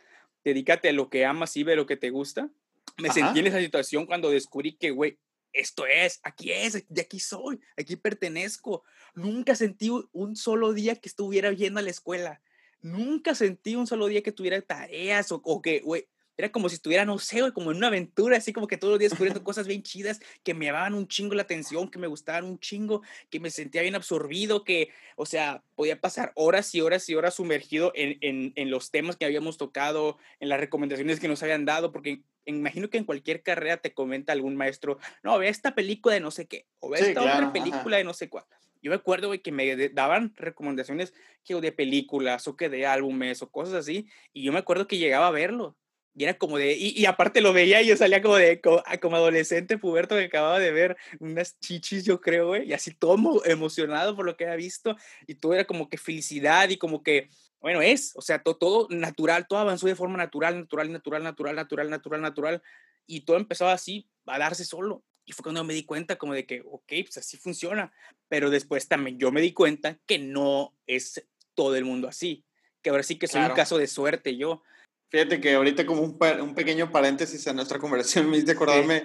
dedícate 0.44 0.90
a 0.90 0.92
lo 0.92 1.10
que 1.10 1.24
amas 1.24 1.56
y 1.56 1.64
ve 1.64 1.76
lo 1.76 1.86
que 1.86 1.96
te 1.96 2.10
gusta. 2.10 2.48
Me 2.96 3.10
sentí 3.10 3.40
en 3.40 3.46
esa 3.48 3.60
situación 3.60 4.06
cuando 4.06 4.30
descubrí 4.30 4.72
que, 4.72 4.90
güey, 4.90 5.18
esto 5.54 5.86
es, 5.86 6.20
aquí 6.22 6.52
es, 6.52 6.84
de 6.88 7.00
aquí 7.00 7.20
soy, 7.20 7.60
aquí 7.76 7.96
pertenezco. 7.96 8.82
Nunca 9.14 9.54
sentí 9.54 9.90
un 10.12 10.36
solo 10.36 10.72
día 10.72 10.96
que 10.96 11.08
estuviera 11.08 11.52
yendo 11.52 11.80
a 11.80 11.82
la 11.82 11.90
escuela. 11.90 12.42
Nunca 12.82 13.34
sentí 13.34 13.76
un 13.76 13.86
solo 13.86 14.08
día 14.08 14.22
que 14.22 14.32
tuviera 14.32 14.60
tareas 14.60 15.32
o, 15.32 15.62
que, 15.62 15.80
güey, 15.80 16.06
era 16.36 16.50
como 16.50 16.68
si 16.68 16.76
estuviera, 16.76 17.04
no 17.04 17.18
sé, 17.18 17.52
como 17.52 17.70
en 17.70 17.78
una 17.78 17.88
aventura, 17.88 18.36
así 18.36 18.52
como 18.52 18.66
que 18.66 18.76
todos 18.76 18.92
los 18.92 18.98
días 18.98 19.10
descubriendo 19.10 19.44
cosas 19.44 19.66
bien 19.66 19.82
chidas, 19.82 20.20
que 20.42 20.54
me 20.54 20.66
llamaban 20.66 20.94
un 20.94 21.06
chingo 21.06 21.34
la 21.34 21.42
atención, 21.42 21.90
que 21.90 21.98
me 21.98 22.06
gustaban 22.06 22.44
un 22.44 22.58
chingo, 22.58 23.02
que 23.30 23.40
me 23.40 23.50
sentía 23.50 23.82
bien 23.82 23.94
absorbido, 23.94 24.64
que, 24.64 24.90
o 25.16 25.26
sea, 25.26 25.62
podía 25.76 26.00
pasar 26.00 26.32
horas 26.34 26.74
y 26.74 26.80
horas 26.80 27.08
y 27.08 27.14
horas 27.14 27.34
sumergido 27.34 27.92
en, 27.94 28.18
en, 28.20 28.52
en 28.56 28.70
los 28.70 28.90
temas 28.90 29.16
que 29.16 29.24
habíamos 29.24 29.56
tocado, 29.58 30.18
en 30.40 30.48
las 30.48 30.60
recomendaciones 30.60 31.20
que 31.20 31.28
nos 31.28 31.42
habían 31.42 31.64
dado, 31.64 31.92
porque 31.92 32.22
imagino 32.46 32.90
que 32.90 32.98
en 32.98 33.04
cualquier 33.04 33.42
carrera 33.42 33.76
te 33.76 33.94
comenta 33.94 34.32
algún 34.32 34.56
maestro, 34.56 34.98
no, 35.22 35.38
ve 35.38 35.48
esta 35.48 35.74
película 35.74 36.14
de 36.14 36.20
no 36.20 36.30
sé 36.30 36.46
qué, 36.46 36.66
o 36.80 36.90
ve 36.90 37.00
esta 37.00 37.22
otra 37.22 37.52
película 37.52 37.96
de 37.96 38.04
no 38.04 38.14
sé 38.14 38.28
cuál. 38.28 38.44
Yo 38.82 38.90
me 38.90 38.96
acuerdo, 38.96 39.28
güey, 39.28 39.40
que 39.40 39.50
me 39.50 39.88
daban 39.90 40.34
recomendaciones 40.36 41.14
que 41.42 41.54
de 41.54 41.72
películas 41.72 42.46
o 42.48 42.54
que 42.54 42.68
de 42.68 42.84
álbumes 42.84 43.40
o 43.40 43.50
cosas 43.50 43.74
así, 43.74 44.08
y 44.34 44.42
yo 44.42 44.52
me 44.52 44.58
acuerdo 44.58 44.86
que 44.86 44.98
llegaba 44.98 45.28
a 45.28 45.30
verlo 45.30 45.76
y 46.16 46.24
era 46.24 46.34
como 46.34 46.58
de, 46.58 46.76
y, 46.76 47.04
aparte 47.06 47.40
lo 47.40 47.52
veía 47.52 47.82
y 47.82 47.86
yo 47.86 47.96
salía 47.96 48.22
como 48.22 48.36
de, 48.36 48.60
ah, 48.86 48.98
como, 48.98 49.16
adolescente 49.16 49.78
puberto 49.78 50.14
que 50.14 50.24
acababa 50.24 50.60
de 50.60 50.70
ver 50.70 50.96
unas 51.18 51.58
chichis, 51.58 52.04
yo 52.04 52.20
creo, 52.20 52.48
güey, 52.48 52.68
y 52.68 52.72
así 52.72 52.92
todo 52.94 53.44
emocionado 53.44 54.14
por 54.14 54.24
lo 54.24 54.36
que 54.36 54.44
había 54.44 54.56
visto, 54.56 54.96
y 55.26 55.34
todo 55.34 55.54
era 55.54 55.64
como 55.64 55.88
que 55.88 55.98
felicidad 55.98 56.68
y 56.68 56.76
como 56.76 57.02
que, 57.02 57.30
bueno, 57.60 57.82
es, 57.82 58.12
o 58.14 58.22
sea, 58.22 58.40
todo, 58.42 58.56
todo 58.56 58.88
natural, 58.90 59.46
todo 59.48 59.58
avanzó 59.58 59.88
de 59.88 59.96
forma 59.96 60.16
natural, 60.16 60.60
natural, 60.60 60.92
natural, 60.92 61.24
natural, 61.24 61.56
natural, 61.56 61.90
natural, 61.90 62.20
natural, 62.20 62.62
y 63.06 63.22
todo 63.22 63.36
empezaba 63.36 63.72
así 63.72 64.08
a 64.26 64.38
darse 64.38 64.64
solo. 64.64 65.02
Y 65.26 65.32
fue 65.32 65.42
cuando 65.42 65.64
me 65.64 65.74
di 65.74 65.84
cuenta 65.84 66.16
como 66.16 66.34
de 66.34 66.46
que, 66.46 66.60
ok, 66.60 66.92
pues 67.04 67.16
así 67.16 67.38
funciona, 67.38 67.92
pero 68.28 68.50
después 68.50 68.86
también 68.86 69.18
yo 69.18 69.32
me 69.32 69.40
di 69.40 69.52
cuenta 69.52 69.98
que 70.06 70.18
no 70.18 70.74
es 70.86 71.26
todo 71.54 71.74
el 71.76 71.84
mundo 71.84 72.08
así, 72.08 72.44
que 72.82 72.90
ahora 72.90 73.02
sí 73.02 73.18
que 73.18 73.26
soy 73.26 73.42
un 73.42 73.52
caso 73.52 73.78
de 73.78 73.86
suerte 73.86 74.36
yo, 74.36 74.62
Fíjate 75.14 75.40
que 75.40 75.54
ahorita 75.54 75.86
como 75.86 76.02
un, 76.02 76.18
un, 76.42 76.54
pequeño 76.56 76.90
paréntesis 76.90 77.46
a 77.46 77.52
nuestra 77.52 77.78
conversación 77.84 78.28
me 78.28 78.38
hice 78.38 78.50
acordarme 78.50 79.04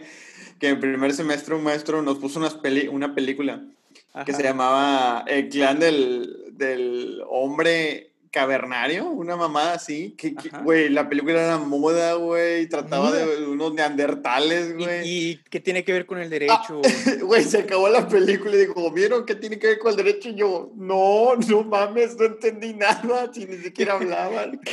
que 0.57 0.69
en 0.69 0.79
primer 0.79 1.13
semestre 1.13 1.53
un 1.53 1.63
maestro 1.63 2.01
nos 2.01 2.17
puso 2.17 2.39
unas 2.39 2.55
peli 2.55 2.87
una 2.87 3.13
película 3.13 3.63
que 4.25 4.33
se 4.33 4.41
llamaba 4.41 5.23
El 5.27 5.49
clan 5.49 5.77
del, 5.77 6.45
del 6.53 7.21
hombre 7.29 8.08
cavernario, 8.31 9.05
una 9.05 9.35
mamada 9.35 9.73
así, 9.73 10.15
que, 10.17 10.33
güey, 10.63 10.89
la 10.89 11.09
película 11.09 11.43
era 11.43 11.57
moda, 11.57 12.13
güey, 12.13 12.67
trataba 12.67 13.11
de 13.11 13.47
unos 13.47 13.73
neandertales, 13.73 14.75
güey. 14.75 15.01
¿Y, 15.03 15.37
qué 15.49 15.59
tiene 15.59 15.83
que 15.83 15.93
ver 15.93 16.05
con 16.05 16.19
el 16.19 16.27
ah, 16.27 16.29
derecho? 16.29 16.81
Güey, 17.29 17.43
se 17.43 17.59
acabó 17.59 17.89
la 17.89 18.07
película 18.07 18.55
y 18.55 18.59
dijo, 18.59 18.91
¿vieron 18.91 19.25
qué 19.25 19.35
tiene 19.35 19.59
que 19.59 19.67
ver 19.67 19.79
con 19.79 19.91
el 19.91 19.97
derecho? 19.97 20.29
Y 20.29 20.35
yo, 20.35 20.71
no, 20.75 21.35
no 21.35 21.63
mames, 21.63 22.15
no 22.17 22.25
entendí 22.25 22.73
nada, 22.73 23.31
si 23.33 23.45
ni 23.45 23.57
siquiera 23.57 23.93
hablaban. 23.93 24.59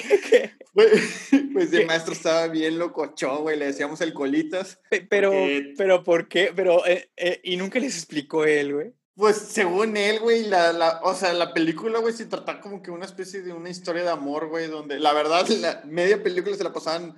Pues 1.52 1.72
el 1.72 1.86
maestro 1.86 2.12
estaba 2.12 2.48
bien 2.48 2.78
locochón, 2.78 3.42
güey, 3.42 3.58
le 3.58 3.66
decíamos 3.66 4.00
el 4.02 4.12
colitas. 4.12 4.78
Pero, 5.08 5.32
pero, 5.76 6.04
¿por 6.04 6.28
qué? 6.28 6.52
Pero, 6.54 6.86
eh, 6.86 7.08
eh, 7.16 7.40
y 7.42 7.56
nunca 7.56 7.78
les 7.78 7.96
explicó 7.96 8.44
él, 8.44 8.74
güey. 8.74 8.92
Pues 9.16 9.36
según 9.36 9.96
él, 9.96 10.20
güey, 10.20 10.44
la, 10.44 10.72
la, 10.72 11.00
o 11.02 11.14
sea, 11.14 11.32
la 11.32 11.54
película, 11.54 12.00
güey, 12.00 12.12
se 12.12 12.26
trata 12.26 12.60
como 12.60 12.82
que 12.82 12.90
una 12.90 13.06
especie 13.06 13.40
de 13.40 13.52
una 13.52 13.70
historia 13.70 14.02
de 14.02 14.10
amor, 14.10 14.48
güey, 14.48 14.66
donde 14.66 15.00
la 15.00 15.14
verdad, 15.14 15.48
la 15.48 15.82
media 15.86 16.22
película 16.22 16.54
se 16.54 16.64
la 16.64 16.72
pasaban 16.72 17.16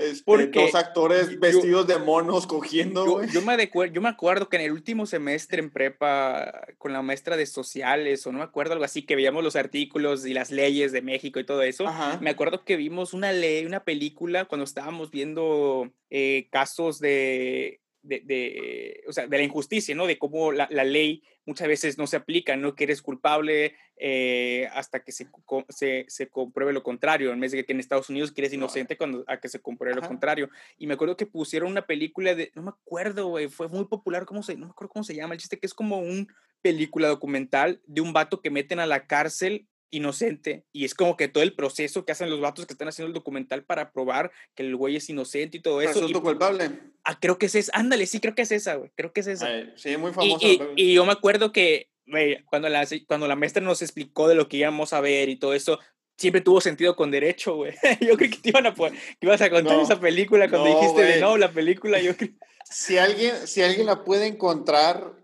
este, 0.00 0.22
Porque 0.24 0.60
dos 0.60 0.74
actores 0.74 1.38
vestidos 1.38 1.86
de 1.86 1.98
monos 1.98 2.46
cogiendo, 2.46 3.04
yo, 3.04 3.24
yo, 3.24 3.42
me 3.42 3.70
yo 3.92 4.00
me 4.00 4.08
acuerdo 4.08 4.48
que 4.48 4.56
en 4.56 4.62
el 4.62 4.72
último 4.72 5.04
semestre 5.04 5.60
en 5.60 5.68
prepa, 5.68 6.62
con 6.78 6.92
la 6.92 7.02
maestra 7.02 7.36
de 7.36 7.44
sociales, 7.44 8.26
o 8.26 8.32
no 8.32 8.38
me 8.38 8.44
acuerdo, 8.44 8.72
algo 8.72 8.84
así, 8.84 9.02
que 9.02 9.14
veíamos 9.14 9.44
los 9.44 9.56
artículos 9.56 10.24
y 10.24 10.32
las 10.32 10.50
leyes 10.50 10.92
de 10.92 11.02
México 11.02 11.38
y 11.38 11.44
todo 11.44 11.62
eso, 11.62 11.84
me 12.20 12.30
acuerdo 12.30 12.64
que 12.64 12.76
vimos 12.76 13.12
una 13.12 13.32
ley, 13.32 13.66
una 13.66 13.84
película, 13.84 14.46
cuando 14.46 14.64
estábamos 14.64 15.10
viendo 15.10 15.92
eh, 16.08 16.48
casos 16.50 16.98
de 16.98 17.80
de, 18.02 18.20
de, 18.20 19.04
o 19.06 19.12
sea, 19.12 19.26
de 19.26 19.36
la 19.36 19.44
injusticia, 19.44 19.94
¿no? 19.94 20.06
De 20.06 20.18
cómo 20.18 20.52
la, 20.52 20.68
la, 20.70 20.84
ley 20.84 21.22
muchas 21.44 21.68
veces 21.68 21.98
no 21.98 22.06
se 22.06 22.16
aplica, 22.16 22.56
¿no? 22.56 22.74
Que 22.74 22.84
eres 22.84 23.02
culpable 23.02 23.74
eh, 23.96 24.68
hasta 24.72 25.02
que 25.02 25.12
se, 25.12 25.28
se, 25.68 26.06
se, 26.08 26.28
compruebe 26.28 26.72
lo 26.72 26.82
contrario, 26.82 27.32
en 27.32 27.40
vez 27.40 27.52
de 27.52 27.64
que 27.64 27.72
en 27.72 27.80
Estados 27.80 28.08
Unidos 28.08 28.32
que 28.32 28.40
eres 28.40 28.52
inocente 28.52 28.96
cuando 28.96 29.24
a 29.26 29.38
que 29.38 29.48
se 29.48 29.60
compruebe 29.60 30.00
lo 30.00 30.06
contrario. 30.06 30.48
Y 30.78 30.86
me 30.86 30.94
acuerdo 30.94 31.16
que 31.16 31.26
pusieron 31.26 31.70
una 31.70 31.86
película 31.86 32.34
de, 32.34 32.50
no 32.54 32.62
me 32.62 32.70
acuerdo, 32.70 33.28
güey, 33.28 33.48
fue 33.48 33.68
muy 33.68 33.84
popular, 33.84 34.24
¿cómo 34.24 34.42
se, 34.42 34.56
no 34.56 34.66
me 34.66 34.72
acuerdo 34.72 34.92
cómo 34.92 35.04
se 35.04 35.14
llama 35.14 35.34
el 35.34 35.40
chiste, 35.40 35.58
que 35.58 35.66
es 35.66 35.74
como 35.74 35.98
un 35.98 36.28
película 36.62 37.08
documental 37.08 37.80
de 37.86 38.00
un 38.00 38.12
vato 38.12 38.40
que 38.40 38.50
meten 38.50 38.80
a 38.80 38.86
la 38.86 39.06
cárcel 39.06 39.66
inocente 39.90 40.64
y 40.72 40.84
es 40.84 40.94
como 40.94 41.16
que 41.16 41.28
todo 41.28 41.42
el 41.42 41.54
proceso 41.54 42.04
que 42.04 42.12
hacen 42.12 42.30
los 42.30 42.40
vatos 42.40 42.66
que 42.66 42.72
están 42.72 42.88
haciendo 42.88 43.08
el 43.08 43.14
documental 43.14 43.64
para 43.64 43.92
probar 43.92 44.30
que 44.54 44.62
el 44.62 44.76
güey 44.76 44.96
es 44.96 45.08
inocente 45.10 45.58
y 45.58 45.60
todo 45.60 45.82
eso. 45.82 46.04
es 46.04 46.12
culpable. 46.12 46.70
Ah, 47.04 47.18
creo 47.18 47.38
que 47.38 47.46
es 47.46 47.54
esa. 47.54 47.72
Ándale, 47.74 48.06
sí, 48.06 48.20
creo 48.20 48.34
que 48.34 48.42
es 48.42 48.52
esa, 48.52 48.76
güey. 48.76 48.90
Creo 48.94 49.12
que 49.12 49.20
es 49.20 49.26
esa. 49.26 49.48
sí, 49.76 49.96
muy 49.96 50.12
famosa. 50.12 50.46
Y, 50.76 50.94
yo 50.94 51.04
me 51.04 51.12
acuerdo 51.12 51.52
que, 51.52 51.88
güey, 52.06 52.42
cuando 52.44 52.68
la, 52.68 52.86
cuando 53.06 53.26
la 53.26 53.36
maestra 53.36 53.62
nos 53.62 53.82
explicó 53.82 54.28
de 54.28 54.34
lo 54.34 54.48
que 54.48 54.58
íbamos 54.58 54.92
a 54.92 55.00
ver 55.00 55.28
y 55.28 55.36
todo 55.36 55.54
eso, 55.54 55.78
siempre 56.16 56.42
tuvo 56.42 56.60
sentido 56.60 56.94
con 56.96 57.10
derecho, 57.10 57.56
güey. 57.56 57.72
yo 58.00 58.16
creo 58.16 58.30
que 58.30 58.38
te 58.38 58.50
iban 58.50 58.66
a 58.66 58.74
que 58.74 58.92
ibas 59.22 59.40
a 59.40 59.50
contar 59.50 59.80
esa 59.80 59.98
película 59.98 60.48
cuando 60.48 60.68
dijiste 60.68 61.02
de 61.02 61.20
no, 61.20 61.36
la 61.36 61.50
película, 61.50 62.00
yo 62.00 62.16
creo. 62.16 62.30
Si 62.64 62.98
alguien, 62.98 63.46
si 63.46 63.62
alguien 63.62 63.86
la 63.86 64.04
puede 64.04 64.26
encontrar, 64.26 65.19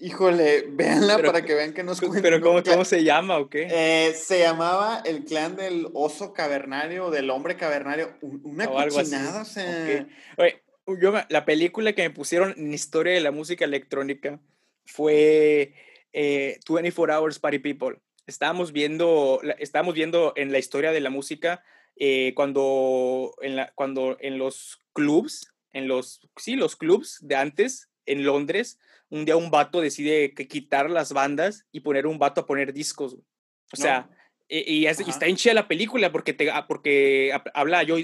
Híjole, 0.00 0.64
véanla 0.68 1.18
para 1.18 1.44
que 1.44 1.54
vean 1.54 1.74
que 1.74 1.82
nos 1.82 2.00
cuenta. 2.00 2.22
¿Pero 2.22 2.40
cómo, 2.40 2.62
cómo 2.62 2.84
se 2.84 3.02
llama 3.02 3.38
o 3.38 3.50
qué? 3.50 3.68
Eh, 3.70 4.14
se 4.14 4.40
llamaba 4.40 5.02
el 5.04 5.24
clan 5.24 5.56
del 5.56 5.88
oso 5.92 6.32
cavernario, 6.32 7.10
del 7.10 7.30
hombre 7.30 7.56
cavernario. 7.56 8.16
Una 8.20 8.68
cochinada, 8.68 9.42
o 9.42 9.44
sea... 9.44 10.06
Oye, 10.36 10.62
yo, 11.00 11.12
la 11.28 11.44
película 11.44 11.92
que 11.92 12.02
me 12.02 12.10
pusieron 12.10 12.54
en 12.56 12.72
historia 12.72 13.12
de 13.12 13.20
la 13.20 13.32
música 13.32 13.64
electrónica 13.64 14.40
fue 14.86 15.74
eh, 16.12 16.60
24 16.68 17.18
Hours 17.18 17.38
Party 17.38 17.58
People. 17.58 17.98
Estábamos 18.26 18.72
viendo, 18.72 19.40
estábamos 19.58 19.94
viendo 19.94 20.32
en 20.36 20.52
la 20.52 20.58
historia 20.58 20.92
de 20.92 21.00
la 21.00 21.10
música 21.10 21.64
eh, 21.96 22.32
cuando, 22.36 23.34
en 23.42 23.56
la, 23.56 23.72
cuando 23.74 24.16
en 24.20 24.38
los 24.38 24.80
clubs, 24.92 25.52
en 25.72 25.88
los, 25.88 26.20
sí, 26.36 26.54
los 26.56 26.76
clubs 26.76 27.18
de 27.22 27.36
antes, 27.36 27.88
en 28.06 28.24
Londres, 28.24 28.78
un 29.10 29.24
día 29.24 29.36
un 29.36 29.50
vato 29.50 29.80
decide 29.80 30.34
que 30.34 30.48
quitar 30.48 30.90
las 30.90 31.12
bandas 31.12 31.66
y 31.72 31.80
poner 31.80 32.06
un 32.06 32.18
vato 32.18 32.42
a 32.42 32.46
poner 32.46 32.72
discos. 32.72 33.16
O 33.72 33.76
sea, 33.76 34.08
y, 34.48 34.86
está 34.86 35.28
hinchada 35.28 35.54
la 35.54 35.68
película 35.68 36.10
porque, 36.10 36.32
te, 36.32 36.50
ah, 36.50 36.66
porque 36.66 37.32
habla, 37.54 37.82
yo, 37.82 37.96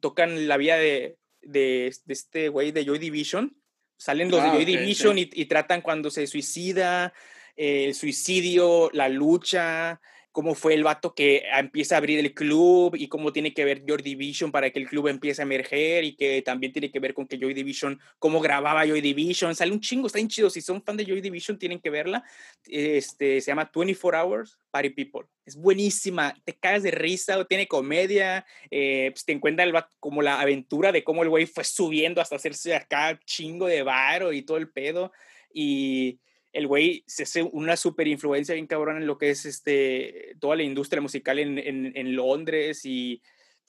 tocan 0.00 0.46
la 0.46 0.56
vida 0.56 0.76
de, 0.76 1.16
de, 1.42 1.92
este 2.06 2.48
güey 2.48 2.72
de 2.72 2.84
Joy 2.84 2.98
Division. 2.98 3.56
Salen 3.96 4.30
los 4.30 4.42
de 4.42 4.48
ah, 4.48 4.52
Joy 4.54 4.64
Division 4.64 5.18
Y, 5.18 5.30
y, 5.32 5.46
tratan 5.46 5.82
cuando 5.82 6.10
se 6.10 6.26
suicida, 6.26 7.12
el 7.56 7.94
suicidio, 7.94 8.90
la 8.92 9.08
lucha, 9.08 10.00
cómo 10.34 10.56
fue 10.56 10.74
el 10.74 10.82
vato 10.82 11.14
que 11.14 11.44
empieza 11.56 11.94
a 11.94 11.98
abrir 11.98 12.18
el 12.18 12.34
club 12.34 12.96
y 12.96 13.06
cómo 13.06 13.32
tiene 13.32 13.54
que 13.54 13.64
ver 13.64 13.84
Joy 13.86 14.02
Division 14.02 14.50
para 14.50 14.68
que 14.70 14.80
el 14.80 14.88
club 14.88 15.06
empiece 15.06 15.40
a 15.40 15.44
emerger 15.44 16.02
y 16.02 16.16
que 16.16 16.42
también 16.42 16.72
tiene 16.72 16.90
que 16.90 16.98
ver 16.98 17.14
con 17.14 17.28
que 17.28 17.38
Joy 17.38 17.54
Division, 17.54 18.00
cómo 18.18 18.40
grababa 18.40 18.84
Joy 18.84 19.00
Division, 19.00 19.54
sale 19.54 19.70
un 19.70 19.78
chingo, 19.78 20.08
está 20.08 20.18
bien 20.18 20.26
chido, 20.26 20.50
si 20.50 20.60
son 20.60 20.82
fan 20.82 20.96
de 20.96 21.06
Joy 21.06 21.20
Division 21.20 21.56
tienen 21.56 21.78
que 21.78 21.88
verla, 21.88 22.24
este, 22.66 23.40
se 23.40 23.52
llama 23.52 23.70
24 23.72 24.20
Hours 24.20 24.58
Party 24.72 24.90
People, 24.90 25.28
es 25.46 25.54
buenísima, 25.54 26.34
te 26.44 26.54
caes 26.54 26.82
de 26.82 26.90
risa, 26.90 27.44
tiene 27.44 27.68
comedia, 27.68 28.44
eh, 28.72 29.10
pues 29.12 29.24
te 29.24 29.30
encuentra 29.30 29.64
el 29.64 29.72
como 30.00 30.20
la 30.20 30.40
aventura 30.40 30.90
de 30.90 31.04
cómo 31.04 31.22
el 31.22 31.28
güey 31.28 31.46
fue 31.46 31.62
subiendo 31.62 32.20
hasta 32.20 32.34
hacerse 32.34 32.74
acá 32.74 33.20
chingo 33.24 33.68
de 33.68 33.84
varo 33.84 34.32
y 34.32 34.42
todo 34.42 34.56
el 34.56 34.68
pedo. 34.68 35.12
Y 35.52 36.18
el 36.54 36.68
güey 36.68 37.02
se 37.06 37.24
hace 37.24 37.42
una 37.42 37.76
super 37.76 38.06
influencia 38.06 38.54
bien 38.54 38.68
cabrón 38.68 38.96
en 38.96 39.06
lo 39.06 39.18
que 39.18 39.30
es 39.30 39.44
este, 39.44 40.36
toda 40.40 40.56
la 40.56 40.62
industria 40.62 41.02
musical 41.02 41.40
en, 41.40 41.58
en, 41.58 42.16
Londres 42.16 42.82
y 42.84 43.20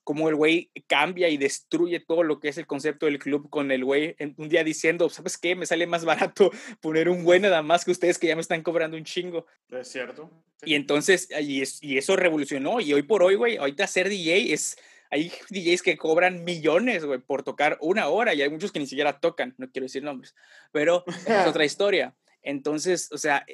cómo 0.03 0.29
el 0.29 0.35
güey 0.35 0.69
cambia 0.85 1.27
y 1.29 1.37
destruye 1.37 1.99
todo 1.99 2.21
lo 2.21 2.39
que 2.39 2.49
es 2.49 2.59
el 2.59 2.67
concepto 2.67 3.07
del 3.07 3.17
club 3.17 3.49
con 3.49 3.71
el 3.71 3.83
güey 3.83 4.15
un 4.37 4.49
día 4.49 4.63
diciendo, 4.63 5.09
¿sabes 5.09 5.39
qué? 5.39 5.55
Me 5.55 5.65
sale 5.65 5.87
más 5.87 6.05
barato 6.05 6.51
poner 6.79 7.09
un 7.09 7.23
güey 7.23 7.39
nada 7.39 7.63
más 7.63 7.83
que 7.83 7.91
ustedes 7.91 8.19
que 8.19 8.27
ya 8.27 8.35
me 8.35 8.41
están 8.41 8.61
cobrando 8.61 8.97
un 8.97 9.03
chingo. 9.03 9.47
Es 9.71 9.87
cierto. 9.87 10.29
Y 10.63 10.75
entonces, 10.75 11.27
y, 11.41 11.63
y 11.81 11.97
eso 11.97 12.15
revolucionó 12.15 12.79
y 12.81 12.93
hoy 12.93 13.01
por 13.01 13.23
hoy, 13.23 13.33
güey, 13.33 13.57
ahorita 13.57 13.87
ser 13.87 14.09
DJ 14.09 14.53
es 14.53 14.77
hay 15.09 15.31
DJs 15.49 15.81
que 15.81 15.97
cobran 15.97 16.43
millones, 16.43 17.05
güey, 17.05 17.19
por 17.19 17.43
tocar 17.43 17.77
una 17.81 18.07
hora 18.09 18.33
y 18.33 18.41
hay 18.41 18.49
muchos 18.49 18.71
que 18.71 18.79
ni 18.79 18.87
siquiera 18.87 19.19
tocan, 19.19 19.55
no 19.57 19.71
quiero 19.71 19.85
decir 19.85 20.03
nombres, 20.03 20.35
pero 20.71 21.03
es 21.07 21.25
otra 21.47 21.65
historia. 21.65 22.13
Entonces, 22.45 23.09
o 23.11 23.17
sea, 23.17 23.45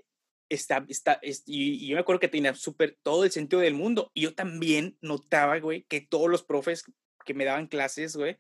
está, 0.49 0.85
está, 0.87 1.19
y, 1.21 1.87
yo 1.87 1.95
me 1.95 2.01
acuerdo 2.01 2.19
que 2.19 2.27
tenía 2.27 2.53
súper 2.53 2.97
todo 3.01 3.23
el 3.23 3.31
sentido 3.31 3.61
del 3.61 3.73
mundo. 3.73 4.11
Y 4.13 4.21
yo 4.21 4.35
también 4.35 4.97
notaba, 5.01 5.57
güey, 5.59 5.83
que 5.83 6.01
todos 6.01 6.29
los 6.29 6.43
profes 6.43 6.83
que 7.25 7.33
me 7.33 7.45
daban 7.45 7.67
clases, 7.67 8.15
güey, 8.15 8.37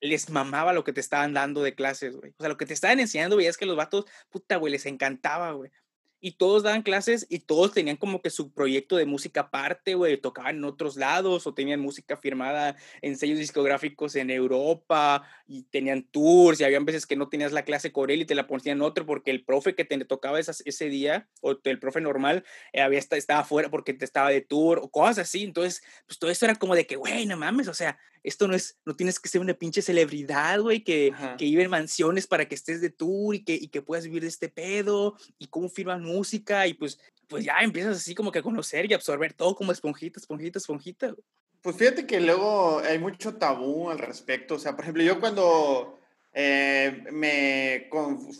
les 0.00 0.30
mamaba 0.30 0.72
lo 0.72 0.84
que 0.84 0.92
te 0.92 1.00
estaban 1.00 1.34
dando 1.34 1.62
de 1.62 1.74
clases, 1.74 2.16
güey. 2.16 2.32
O 2.38 2.42
sea, 2.42 2.48
lo 2.48 2.56
que 2.56 2.66
te 2.66 2.74
estaban 2.74 3.00
enseñando, 3.00 3.36
veías 3.36 3.56
que 3.56 3.66
los 3.66 3.76
vatos, 3.76 4.06
puta, 4.30 4.56
güey, 4.56 4.72
les 4.72 4.86
encantaba, 4.86 5.52
güey 5.52 5.70
y 6.20 6.32
todos 6.32 6.62
daban 6.62 6.82
clases 6.82 7.26
y 7.28 7.40
todos 7.40 7.72
tenían 7.72 7.96
como 7.96 8.20
que 8.20 8.30
su 8.30 8.52
proyecto 8.52 8.96
de 8.96 9.06
música 9.06 9.42
aparte, 9.42 9.94
güey, 9.94 10.16
tocaban 10.16 10.56
en 10.56 10.64
otros 10.64 10.96
lados 10.96 11.46
o 11.46 11.54
tenían 11.54 11.80
música 11.80 12.16
firmada 12.16 12.76
en 13.02 13.16
sellos 13.16 13.38
discográficos 13.38 14.16
en 14.16 14.30
Europa 14.30 15.22
y 15.46 15.62
tenían 15.64 16.02
tours 16.02 16.60
y 16.60 16.64
había 16.64 16.80
veces 16.80 17.06
que 17.06 17.16
no 17.16 17.28
tenías 17.28 17.52
la 17.52 17.64
clase 17.64 17.92
con 17.92 18.10
él 18.10 18.22
y 18.22 18.24
te 18.24 18.34
la 18.34 18.46
ponían 18.46 18.82
otro 18.82 19.06
porque 19.06 19.30
el 19.30 19.44
profe 19.44 19.74
que 19.74 19.84
te 19.84 19.98
tocaba 20.04 20.38
ese 20.40 20.88
día 20.88 21.28
o 21.40 21.58
el 21.64 21.78
profe 21.78 22.00
normal 22.00 22.44
eh, 22.72 22.80
había 22.80 22.98
estaba 22.98 23.44
fuera 23.44 23.70
porque 23.70 23.94
te 23.94 24.04
estaba 24.04 24.30
de 24.30 24.40
tour 24.40 24.80
o 24.82 24.90
cosas 24.90 25.18
así, 25.18 25.44
entonces 25.44 25.82
pues 26.06 26.18
todo 26.18 26.30
eso 26.30 26.44
era 26.44 26.54
como 26.54 26.74
de 26.74 26.86
que, 26.86 26.96
güey, 26.96 27.26
no 27.26 27.36
mames, 27.36 27.68
o 27.68 27.74
sea, 27.74 27.98
esto 28.22 28.48
no 28.48 28.54
es, 28.54 28.78
no 28.84 28.94
tienes 28.94 29.18
que 29.18 29.28
ser 29.28 29.40
una 29.40 29.54
pinche 29.54 29.82
celebridad, 29.82 30.60
güey, 30.60 30.82
que, 30.82 31.12
que 31.36 31.44
vive 31.44 31.62
en 31.62 31.70
mansiones 31.70 32.26
para 32.26 32.46
que 32.46 32.54
estés 32.54 32.80
de 32.80 32.90
tour 32.90 33.34
y 33.34 33.44
que, 33.44 33.54
y 33.54 33.68
que 33.68 33.82
puedas 33.82 34.04
vivir 34.04 34.22
de 34.22 34.28
este 34.28 34.48
pedo 34.48 35.16
y 35.38 35.48
cómo 35.48 35.68
firman 35.68 36.02
música 36.02 36.66
y 36.66 36.74
pues, 36.74 36.98
pues 37.28 37.44
ya 37.44 37.58
empiezas 37.60 37.96
así 37.96 38.14
como 38.14 38.32
que 38.32 38.40
a 38.40 38.42
conocer 38.42 38.90
y 38.90 38.94
absorber 38.94 39.32
todo 39.32 39.54
como 39.54 39.72
esponjita, 39.72 40.20
esponjita, 40.20 40.58
esponjita. 40.58 41.14
Pues 41.62 41.76
fíjate 41.76 42.06
que 42.06 42.20
luego 42.20 42.80
hay 42.80 42.98
mucho 42.98 43.34
tabú 43.34 43.90
al 43.90 43.98
respecto. 43.98 44.54
O 44.54 44.58
sea, 44.58 44.76
por 44.76 44.84
ejemplo, 44.84 45.02
yo 45.02 45.18
cuando 45.18 45.98
eh, 46.32 47.04
me, 47.10 47.90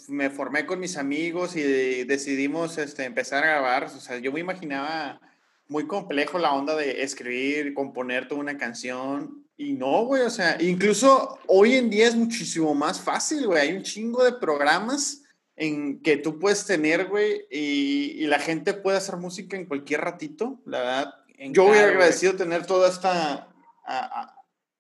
me 0.09 0.31
formé 0.31 0.67
con 0.67 0.79
mis 0.79 0.97
amigos 0.97 1.57
y 1.57 2.05
decidimos 2.05 2.79
este, 2.79 3.05
empezar 3.05 3.43
a 3.45 3.49
grabar, 3.49 3.85
o 3.85 4.01
sea, 4.01 4.19
yo 4.19 4.31
me 4.31 4.41
imaginaba 4.41 5.21
muy 5.69 5.87
complejo 5.87 6.39
la 6.39 6.55
onda 6.55 6.75
de 6.77 7.03
escribir, 7.03 7.75
componer 7.75 8.29
toda 8.29 8.41
una 8.41 8.57
canción. 8.57 9.45
Y 9.61 9.73
no, 9.73 10.05
güey, 10.05 10.23
o 10.23 10.31
sea, 10.31 10.57
incluso 10.61 11.41
hoy 11.49 11.75
en 11.75 11.91
día 11.91 12.07
es 12.07 12.15
muchísimo 12.15 12.77
más 12.77 13.01
fácil, 13.01 13.45
güey. 13.49 13.59
Hay 13.61 13.77
un 13.77 13.83
chingo 13.83 14.23
de 14.23 14.33
programas 14.35 15.25
en 15.57 16.01
que 16.01 16.17
tú 16.17 16.39
puedes 16.39 16.65
tener, 16.65 17.07
güey, 17.07 17.45
y, 17.51 18.25
la 18.29 18.39
gente 18.39 18.73
puede 18.73 18.99
hacer 18.99 19.17
música 19.17 19.57
en 19.57 19.67
cualquier 19.67 20.03
ratito, 20.03 20.61
la 20.65 20.79
verdad. 20.79 21.15
Yo 21.51 21.65
voy 21.65 21.79
agradecido 21.79 22.37
tener 22.37 22.67
toda 22.67 22.89
esta 22.89 23.49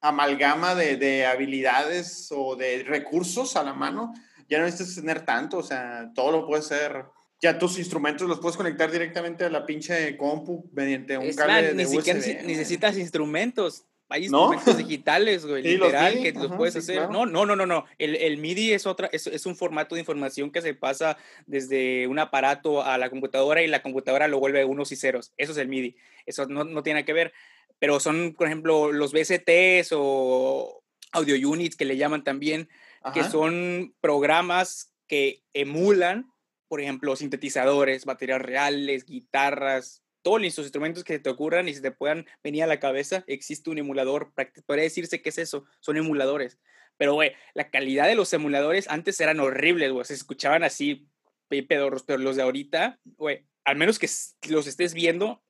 amalgama 0.00 0.76
de, 0.76 0.96
de, 0.96 1.26
habilidades 1.26 2.28
o 2.30 2.54
de 2.54 2.84
recursos 2.84 3.56
a 3.56 3.64
la 3.64 3.74
mano. 3.74 4.14
Ya 4.48 4.58
no 4.58 4.64
necesitas 4.64 4.94
tener 4.94 5.24
tanto, 5.24 5.58
o 5.58 5.62
sea, 5.64 6.12
todo 6.14 6.30
lo 6.30 6.46
puedes 6.46 6.66
hacer. 6.66 7.04
Ya 7.40 7.58
tus 7.58 7.78
instrumentos 7.78 8.28
los 8.28 8.38
puedes 8.38 8.56
conectar 8.56 8.92
directamente 8.92 9.44
a 9.44 9.50
la 9.50 9.66
pinche 9.66 10.16
compu 10.16 10.70
mediante 10.72 11.18
un 11.18 11.32
cable 11.34 11.74
de 11.74 11.74
ni 11.74 11.84
siquiera 11.84 12.20
necesitas 12.44 12.96
instrumentos 12.96 13.84
hay 14.08 14.24
instrumentos 14.24 14.76
digitales, 14.78 15.44
güey, 15.44 15.62
literal, 15.62 16.22
que 16.22 16.32
los 16.32 16.52
puedes 16.52 16.76
hacer. 16.76 17.10
No, 17.10 17.26
no, 17.26 17.44
no, 17.44 17.56
no, 17.56 17.66
no. 17.66 17.84
El, 17.98 18.16
el 18.16 18.38
MIDI 18.38 18.72
es 18.72 18.86
otra, 18.86 19.08
es, 19.12 19.26
es, 19.26 19.46
un 19.46 19.56
formato 19.56 19.94
de 19.94 20.00
información 20.00 20.50
que 20.50 20.62
se 20.62 20.74
pasa 20.74 21.18
desde 21.46 22.06
un 22.06 22.18
aparato 22.18 22.82
a 22.82 22.96
la 22.98 23.10
computadora 23.10 23.62
y 23.62 23.66
la 23.66 23.82
computadora 23.82 24.28
lo 24.28 24.38
vuelve 24.38 24.64
unos 24.64 24.92
y 24.92 24.96
ceros. 24.96 25.32
Eso 25.36 25.52
es 25.52 25.58
el 25.58 25.68
MIDI. 25.68 25.96
Eso 26.26 26.46
no, 26.46 26.64
no 26.64 26.82
tiene 26.82 27.04
que 27.04 27.12
ver. 27.12 27.32
Pero 27.78 28.00
son, 28.00 28.34
por 28.36 28.46
ejemplo, 28.46 28.92
los 28.92 29.12
BCTs 29.12 29.90
o 29.92 30.82
audio 31.12 31.48
units 31.48 31.76
que 31.76 31.84
le 31.84 31.96
llaman 31.96 32.24
también, 32.24 32.68
que 33.14 33.24
son 33.24 33.94
programas 34.00 34.92
que 35.06 35.44
emulan, 35.54 36.30
por 36.66 36.80
ejemplo, 36.80 37.16
sintetizadores, 37.16 38.04
baterías 38.04 38.42
reales, 38.42 39.06
guitarras, 39.06 40.02
todos 40.28 40.42
los 40.42 40.58
instrumentos 40.58 41.04
que 41.04 41.18
te 41.18 41.30
ocurran 41.30 41.70
y 41.70 41.74
se 41.74 41.80
te 41.80 41.90
puedan 41.90 42.26
venir 42.44 42.62
a 42.62 42.66
la 42.66 42.78
cabeza, 42.78 43.24
existe 43.26 43.70
un 43.70 43.78
emulador. 43.78 44.34
Podría 44.66 44.84
decirse 44.84 45.22
que 45.22 45.30
es 45.30 45.38
eso, 45.38 45.64
son 45.80 45.96
emuladores. 45.96 46.58
Pero, 46.98 47.14
güey, 47.14 47.32
la 47.54 47.70
calidad 47.70 48.06
de 48.06 48.14
los 48.14 48.30
emuladores 48.34 48.88
antes 48.88 49.18
eran 49.22 49.40
horribles, 49.40 49.90
güey. 49.90 50.04
Se 50.04 50.12
escuchaban 50.12 50.64
así, 50.64 51.08
pedorros, 51.48 52.02
pero 52.02 52.18
los 52.18 52.36
de 52.36 52.42
ahorita, 52.42 53.00
güey, 53.16 53.46
al 53.64 53.76
menos 53.76 53.98
que 53.98 54.06
los 54.50 54.66
estés 54.66 54.92
viendo, 54.92 55.42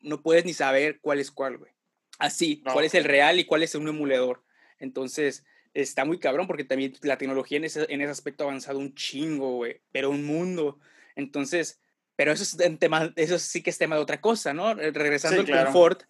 no 0.00 0.22
puedes 0.22 0.46
ni 0.46 0.54
saber 0.54 0.98
cuál 1.02 1.20
es 1.20 1.30
cuál, 1.30 1.58
güey. 1.58 1.72
Así, 2.18 2.62
cuál 2.62 2.86
es 2.86 2.94
el 2.94 3.04
real 3.04 3.38
y 3.38 3.44
cuál 3.44 3.62
es 3.62 3.74
un 3.74 3.86
emulador. 3.86 4.44
Entonces, 4.78 5.44
está 5.74 6.06
muy 6.06 6.18
cabrón 6.18 6.46
porque 6.46 6.64
también 6.64 6.94
la 7.02 7.18
tecnología 7.18 7.58
en 7.58 7.64
ese, 7.64 7.84
en 7.92 8.00
ese 8.00 8.12
aspecto 8.12 8.44
ha 8.44 8.46
avanzado 8.46 8.78
un 8.78 8.94
chingo, 8.94 9.56
güey, 9.56 9.82
pero 9.92 10.08
un 10.08 10.24
mundo. 10.24 10.80
Entonces, 11.16 11.81
pero 12.16 12.32
eso, 12.32 12.42
es 12.42 12.78
tema, 12.78 13.12
eso 13.16 13.38
sí 13.38 13.62
que 13.62 13.70
es 13.70 13.78
tema 13.78 13.96
de 13.96 14.02
otra 14.02 14.20
cosa, 14.20 14.52
¿no? 14.52 14.74
Regresando 14.74 15.40
al 15.40 15.64
confort, 15.64 16.02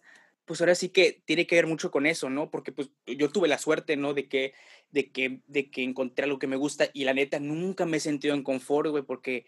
pues 0.45 0.59
ahora 0.61 0.75
sí 0.75 0.89
que 0.89 1.21
tiene 1.25 1.47
que 1.47 1.55
ver 1.55 1.67
mucho 1.67 1.91
con 1.91 2.05
eso, 2.05 2.29
¿no? 2.29 2.49
Porque 2.49 2.71
pues 2.71 2.89
yo 3.05 3.29
tuve 3.29 3.47
la 3.47 3.57
suerte, 3.57 3.95
¿no? 3.95 4.13
De 4.13 4.27
que, 4.27 4.53
de 4.91 5.11
que, 5.11 5.39
de 5.47 5.69
que 5.69 5.83
encontré 5.83 6.25
algo 6.25 6.39
que 6.39 6.47
me 6.47 6.57
gusta 6.57 6.89
y 6.93 7.05
la 7.05 7.13
neta 7.13 7.39
nunca 7.39 7.85
me 7.85 7.97
he 7.97 8.01
sentido 8.01 8.35
en 8.35 8.43
confort, 8.43 8.89
güey, 8.89 9.03
porque 9.03 9.45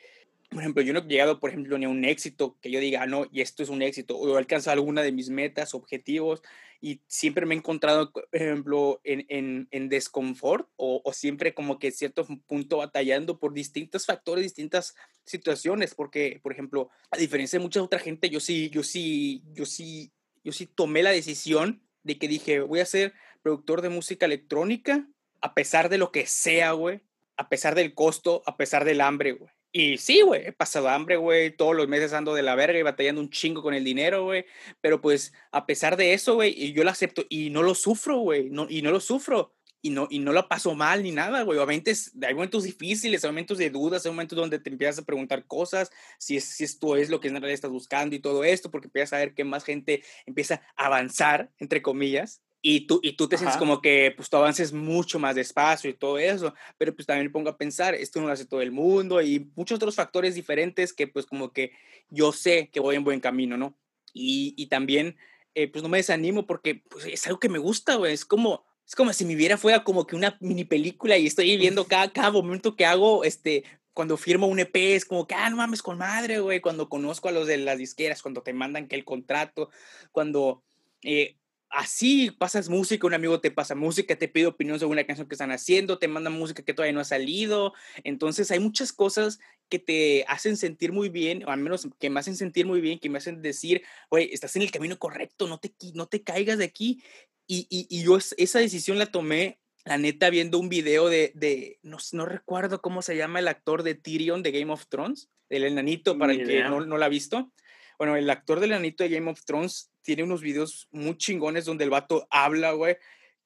por 0.56 0.62
ejemplo, 0.62 0.82
yo 0.82 0.94
no 0.94 1.00
he 1.00 1.04
llegado, 1.04 1.42
por 1.42 1.50
ejemplo, 1.50 1.78
ni 1.78 1.84
a 1.84 1.90
un 1.90 2.06
éxito 2.06 2.58
que 2.62 2.72
yo 2.72 2.80
diga, 2.80 3.02
ah, 3.04 3.08
no, 3.08 3.28
y 3.30 3.42
esto 3.42 3.62
es 3.62 3.68
un 3.68 3.82
éxito, 3.82 4.18
o 4.18 4.36
he 4.36 4.38
alcanzado 4.38 4.76
alguna 4.76 5.02
de 5.02 5.12
mis 5.12 5.30
metas, 5.30 5.74
objetivos, 5.74 6.42
y 6.80 7.02
siempre 7.08 7.46
me 7.46 7.56
he 7.56 7.58
encontrado, 7.58 8.14
por 8.14 8.26
ejemplo, 8.32 9.02
en, 9.04 9.26
en, 9.28 9.68
en 9.72 9.90
desconfort, 9.90 10.70
o, 10.78 11.02
o, 11.04 11.12
siempre 11.12 11.54
como 11.54 11.78
que 11.78 11.92
cierto 11.92 12.26
punto 12.48 12.78
batallando 12.78 13.38
por 13.38 13.54
distintos 13.54 14.06
factores, 14.06 14.44
distintas 14.44 14.96
situaciones, 15.26 15.94
porque, 15.94 16.40
por 16.42 16.54
ejemplo, 16.54 16.90
a 17.12 17.18
diferencia 17.18 17.60
de 17.60 17.64
mucha 17.64 17.84
otra 17.84 18.00
gente, 18.00 18.30
yo 18.30 18.40
sí, 18.40 18.70
yo 18.70 18.82
sí, 18.82 19.44
yo 19.52 19.66
sí, 19.66 20.14
yo 20.42 20.54
sí 20.54 20.68
tomé 20.68 21.04
la 21.04 21.12
decisión 21.12 21.84
de 22.04 22.18
que 22.18 22.30
dije, 22.30 22.62
voy 22.62 22.80
a 22.80 22.86
ser 22.86 23.14
productor 23.42 23.82
de 23.82 23.90
música 23.90 24.26
electrónica, 24.26 25.06
a 25.42 25.54
pesar 25.54 25.90
de 25.90 25.98
lo 25.98 26.14
que 26.14 26.28
sea, 26.28 26.72
güey, 26.72 27.02
a 27.36 27.50
pesar 27.50 27.76
del 27.76 27.94
costo, 27.94 28.42
a 28.46 28.56
pesar 28.56 28.86
del 28.86 29.02
hambre, 29.02 29.34
güey. 29.34 29.52
Y 29.78 29.98
sí, 29.98 30.22
güey, 30.22 30.48
he 30.48 30.52
pasado 30.54 30.88
hambre, 30.88 31.18
güey, 31.18 31.52
todos 31.52 31.76
los 31.76 31.90
meses 31.90 32.14
ando 32.14 32.34
de 32.34 32.42
la 32.42 32.56
verga 32.56 32.80
y 32.80 32.82
batallando 32.82 33.20
un 33.20 33.30
chingo 33.30 33.62
con 33.62 33.74
el 33.74 33.84
dinero, 33.84 34.24
güey. 34.24 34.46
Pero 34.80 35.02
pues, 35.02 35.34
a 35.52 35.66
pesar 35.66 35.98
de 35.98 36.14
eso, 36.14 36.36
güey, 36.36 36.72
yo 36.72 36.86
lo 36.86 36.92
acepto 36.92 37.26
y 37.28 37.50
no 37.50 37.62
lo 37.62 37.76
sufro, 37.76 38.20
güey, 38.20 38.50
no, 38.50 38.68
y 38.70 38.82
no 38.82 38.92
lo 38.92 39.02
sufro. 39.02 39.54
Y 39.82 39.90
no, 39.90 40.08
y 40.10 40.20
no 40.20 40.32
lo 40.32 40.48
paso 40.48 40.76
mal 40.76 41.04
ni 41.04 41.12
nada, 41.12 41.42
güey. 41.42 41.60
Obviamente 41.60 41.94
hay 42.26 42.34
momentos 42.34 42.64
difíciles, 42.64 43.26
hay 43.26 43.32
momentos 43.32 43.58
de 43.58 43.70
dudas, 43.70 44.06
hay 44.06 44.14
momentos 44.14 44.38
donde 44.38 44.60
te 44.60 44.70
empiezas 44.70 45.00
a 45.00 45.06
preguntar 45.06 45.46
cosas, 45.46 45.92
si, 46.20 46.38
es, 46.38 46.46
si 46.46 46.64
esto 46.64 46.96
es 46.96 47.10
lo 47.10 47.20
que 47.20 47.28
en 47.28 47.34
realidad 47.34 47.52
estás 47.52 47.70
buscando 47.70 48.16
y 48.16 48.20
todo 48.20 48.46
esto, 48.46 48.72
porque 48.72 48.88
empiezas 48.88 49.12
a 49.12 49.18
ver 49.18 49.34
que 49.34 49.44
más 49.44 49.66
gente 49.66 50.04
empieza 50.26 50.62
a 50.78 50.86
avanzar, 50.86 51.52
entre 51.60 51.82
comillas, 51.82 52.42
y 52.68 52.88
tú, 52.88 53.00
y 53.04 53.12
tú 53.16 53.30
te 53.30 53.38
sientes 53.38 53.60
como 53.60 53.80
que 53.80 54.12
pues 54.16 54.28
tú 54.28 54.38
avances 54.38 54.74
mucho 54.74 55.20
más 55.20 55.36
despacio 55.36 55.88
y 55.88 55.94
todo 55.94 56.18
eso, 56.18 56.52
pero 56.80 56.96
pues 56.96 57.06
también 57.06 57.28
me 57.28 57.32
pongo 57.32 57.52
a 57.52 57.60
pensar, 57.60 57.94
esto 57.94 58.20
no 58.20 58.26
lo 58.26 58.34
hace 58.34 58.48
todo 58.48 58.60
el 58.60 58.72
mundo 58.72 59.22
y 59.22 59.52
muchos 59.56 59.76
otros 59.76 59.94
factores 59.94 60.34
diferentes 60.34 60.92
que 60.92 61.08
pues 61.08 61.28
como 61.28 61.54
que 61.54 61.74
yo 62.10 62.32
sé 62.32 62.72
que 62.74 62.80
voy 62.80 62.96
en 62.96 63.04
buen 63.04 63.20
camino, 63.20 63.56
¿no? 63.56 63.78
Y, 64.14 64.56
y 64.58 64.66
también 64.66 65.16
eh, 65.54 65.68
pues 65.68 65.84
no 65.84 65.90
me 65.90 65.98
desanimo 65.98 66.48
porque 66.48 66.82
pues, 66.90 67.06
es 67.06 67.28
algo 67.28 67.40
que 67.40 67.50
me 67.50 67.60
gusta, 67.60 67.98
güey, 67.98 68.14
es 68.14 68.26
como, 68.26 68.66
Es 68.88 68.96
como 68.96 69.14
si 69.14 69.26
mi 69.26 69.36
vida 69.36 69.58
fuera 69.58 69.84
como 69.84 70.08
que 70.08 70.16
una 70.16 70.36
mini 70.40 70.64
película 70.64 71.20
y 71.20 71.28
estoy 71.28 71.56
viendo 71.58 71.86
cada, 71.86 72.12
cada 72.12 72.32
momento 72.32 72.76
que 72.76 72.88
hago, 72.88 73.24
este, 73.26 73.64
cuando 73.94 74.18
firmo 74.18 74.48
un 74.48 74.58
EP, 74.58 74.76
es 74.96 75.06
como 75.06 75.28
que, 75.28 75.36
ah, 75.36 75.52
no 75.52 75.58
mames 75.58 75.84
con 75.84 76.00
madre, 76.00 76.40
güey, 76.40 76.62
cuando 76.62 76.90
conozco 76.90 77.30
a 77.30 77.32
los 77.32 77.46
de 77.46 77.58
las 77.58 77.78
disqueras, 77.78 78.24
cuando 78.24 78.42
te 78.42 78.54
mandan 78.54 78.88
que 78.88 78.96
el 78.96 79.06
contrato, 79.06 79.70
cuando 80.12 80.64
eh, 81.04 81.36
así 81.76 82.32
pasas 82.32 82.70
música, 82.70 83.06
un 83.06 83.14
amigo 83.14 83.42
te 83.42 83.52
pasa 83.52 83.76
música, 83.76 84.16
te 84.16 84.30
pide 84.30 84.48
opinión 84.48 84.80
sobre 84.80 84.94
una 84.94 85.04
canción 85.04 85.28
que 85.28 85.36
están 85.36 85.52
haciendo, 85.52 86.00
te 86.00 86.08
manda 86.08 86.30
música 86.30 86.64
que 86.64 86.74
todavía 86.74 86.94
no 86.94 87.02
ha 87.02 87.06
salido. 87.06 87.74
Entonces 88.04 88.50
hay 88.50 88.60
muchas 88.60 88.94
cosas 88.94 89.40
que 89.68 89.78
te 89.78 90.24
hacen 90.30 90.56
sentir 90.56 90.94
muy 90.94 91.10
bien, 91.10 91.44
o 91.46 91.52
al 91.52 91.60
menos 91.60 91.88
que 92.00 92.10
me 92.10 92.22
hacen 92.22 92.38
sentir 92.38 92.66
muy 92.66 92.80
bien, 92.80 92.98
que 92.98 93.10
me 93.10 93.18
hacen 93.18 93.42
decir, 93.42 93.84
güey, 94.10 94.30
estás 94.32 94.56
en 94.56 94.62
el 94.62 94.72
camino 94.72 94.98
correcto, 94.98 95.48
no 95.48 95.60
te, 95.60 95.74
no 95.94 96.08
te 96.08 96.24
caigas 96.24 96.58
de 96.58 96.66
aquí. 96.66 97.04
Y, 97.46 97.68
y, 97.70 97.88
y 97.90 98.04
yo 98.04 98.18
esa 98.18 98.60
decisión 98.60 98.98
la 98.98 99.08
tomé, 99.08 99.60
la 99.84 99.98
neta, 99.98 100.30
viendo 100.30 100.58
un 100.58 100.70
video 100.70 101.10
de, 101.10 101.34
de 101.36 101.80
no, 101.84 101.98
no, 102.14 102.26
recuerdo 102.26 102.82
cómo 102.82 103.02
se 103.02 103.18
llama 103.18 103.40
el 103.40 103.50
actor 103.50 103.84
de 103.84 103.96
Tyrion 103.96 104.44
de 104.44 104.52
Game 104.52 104.72
of 104.72 104.88
Thrones, 104.88 105.30
el 105.50 105.66
enanito, 105.66 106.18
para 106.18 106.32
el 106.32 106.48
que 106.48 106.64
no, 106.64 106.86
no 106.86 106.98
lo 106.98 107.04
ha 107.06 107.10
visto. 107.10 107.52
Bueno, 107.98 108.16
el 108.16 108.30
actor 108.30 108.62
del 108.62 108.72
enanito 108.72 109.04
de 109.04 109.10
Game 109.10 109.30
of 109.30 109.44
Thrones 109.44 109.92
tiene 110.06 110.24
unos 110.24 110.42
videos 110.42 110.88
muy 110.92 111.18
chingones 111.18 111.66
donde 111.66 111.84
el 111.84 111.90
vato 111.90 112.28
habla, 112.30 112.72
güey, 112.72 112.98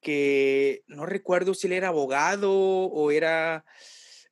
que 0.01 0.83
no 0.87 1.05
recuerdo 1.05 1.53
si 1.53 1.67
él 1.67 1.73
era 1.73 1.87
abogado 1.87 2.51
o 2.51 3.11
era 3.11 3.65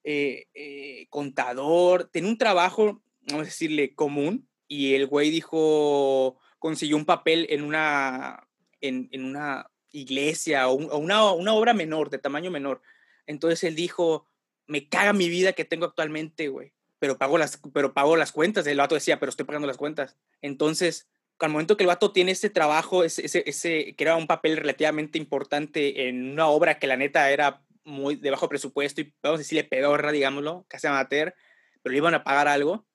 eh, 0.03 0.45
eh, 0.53 1.07
contador, 1.09 2.09
tenía 2.11 2.29
un 2.29 2.37
trabajo, 2.37 3.01
vamos 3.21 3.43
a 3.43 3.45
decirle, 3.45 3.95
común, 3.95 4.47
y 4.67 4.93
el 4.93 5.07
güey 5.07 5.31
dijo, 5.31 6.39
consiguió 6.59 6.97
un 6.97 7.05
papel 7.05 7.47
en 7.49 7.63
una, 7.63 8.47
en, 8.81 9.07
en 9.11 9.25
una 9.25 9.71
iglesia 9.91 10.67
o, 10.67 10.73
una, 10.75 11.31
una 11.31 11.53
obra 11.53 11.73
menor, 11.73 12.09
de 12.09 12.19
tamaño 12.19 12.51
menor. 12.51 12.81
Entonces 13.25 13.63
él 13.63 13.75
dijo, 13.75 14.27
me 14.67 14.89
caga 14.89 15.13
mi 15.13 15.29
vida 15.29 15.53
que 15.53 15.65
tengo 15.65 15.85
actualmente, 15.85 16.49
güey 16.49 16.73
pero 16.99 17.17
pago 17.17 17.37
las, 17.37 17.59
pero 17.73 17.93
pago 17.93 18.15
las 18.15 18.31
cuentas. 18.31 18.65
El 18.67 18.77
vato 18.77 18.95
decía, 18.95 19.19
pero 19.19 19.29
estoy 19.29 19.45
pagando 19.45 19.67
las 19.67 19.77
cuentas. 19.77 20.17
Entonces, 20.41 21.07
al 21.45 21.51
momento 21.51 21.77
que 21.77 21.83
el 21.83 21.87
vato 21.87 22.11
tiene 22.11 22.31
ese 22.31 22.49
trabajo, 22.49 23.03
ese, 23.03 23.25
ese, 23.25 23.43
ese, 23.45 23.95
que 23.95 24.03
era 24.03 24.15
un 24.15 24.27
papel 24.27 24.57
relativamente 24.57 25.17
importante 25.17 26.07
en 26.07 26.31
una 26.31 26.47
obra 26.47 26.79
que 26.79 26.87
la 26.87 26.97
neta 26.97 27.29
era 27.31 27.63
muy 27.83 28.15
de 28.15 28.31
bajo 28.31 28.49
presupuesto 28.49 29.01
y 29.01 29.13
vamos 29.23 29.37
a 29.37 29.43
decirle 29.43 29.63
pedorra, 29.63 30.11
digámoslo, 30.11 30.65
casi 30.67 30.87
amateur, 30.87 31.33
pero 31.81 31.91
le 31.91 31.97
iban 31.97 32.13
a 32.13 32.23
pagar 32.23 32.47
algo. 32.47 32.85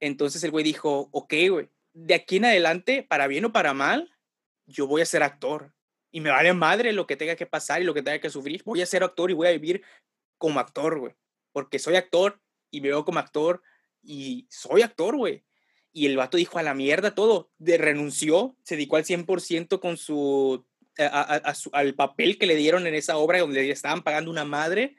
Entonces 0.00 0.44
el 0.44 0.50
güey 0.50 0.64
dijo, 0.64 1.08
ok, 1.12 1.34
güey, 1.50 1.70
de 1.94 2.14
aquí 2.14 2.36
en 2.36 2.44
adelante, 2.44 3.02
para 3.02 3.26
bien 3.26 3.46
o 3.46 3.52
para 3.52 3.72
mal, 3.72 4.12
yo 4.66 4.86
voy 4.86 5.00
a 5.00 5.06
ser 5.06 5.22
actor. 5.22 5.72
Y 6.10 6.20
me 6.20 6.30
vale 6.30 6.52
madre 6.52 6.92
lo 6.92 7.06
que 7.06 7.16
tenga 7.16 7.36
que 7.36 7.46
pasar 7.46 7.80
y 7.80 7.84
lo 7.84 7.94
que 7.94 8.02
tenga 8.02 8.20
que 8.20 8.30
sufrir. 8.30 8.62
Voy 8.64 8.82
a 8.82 8.86
ser 8.86 9.02
actor 9.02 9.30
y 9.30 9.34
voy 9.34 9.48
a 9.48 9.52
vivir 9.52 9.82
como 10.38 10.60
actor, 10.60 10.98
güey. 10.98 11.14
Porque 11.52 11.78
soy 11.78 11.96
actor 11.96 12.40
y 12.70 12.80
veo 12.80 13.04
como 13.04 13.18
actor 13.18 13.62
y 14.02 14.46
soy 14.50 14.82
actor, 14.82 15.16
güey. 15.16 15.44
Y 15.96 16.04
el 16.04 16.18
vato 16.18 16.36
dijo 16.36 16.58
a 16.58 16.62
la 16.62 16.74
mierda 16.74 17.14
todo, 17.14 17.50
de 17.56 17.78
renunció, 17.78 18.54
se 18.62 18.76
dedicó 18.76 18.96
al 18.96 19.04
100% 19.04 19.80
con 19.80 19.96
su, 19.96 20.66
al 21.72 21.94
papel 21.94 22.36
que 22.36 22.46
le 22.46 22.54
dieron 22.54 22.86
en 22.86 22.94
esa 22.94 23.16
obra 23.16 23.38
donde 23.38 23.62
le 23.62 23.70
estaban 23.70 24.02
pagando 24.02 24.30
una 24.30 24.44
madre 24.44 24.96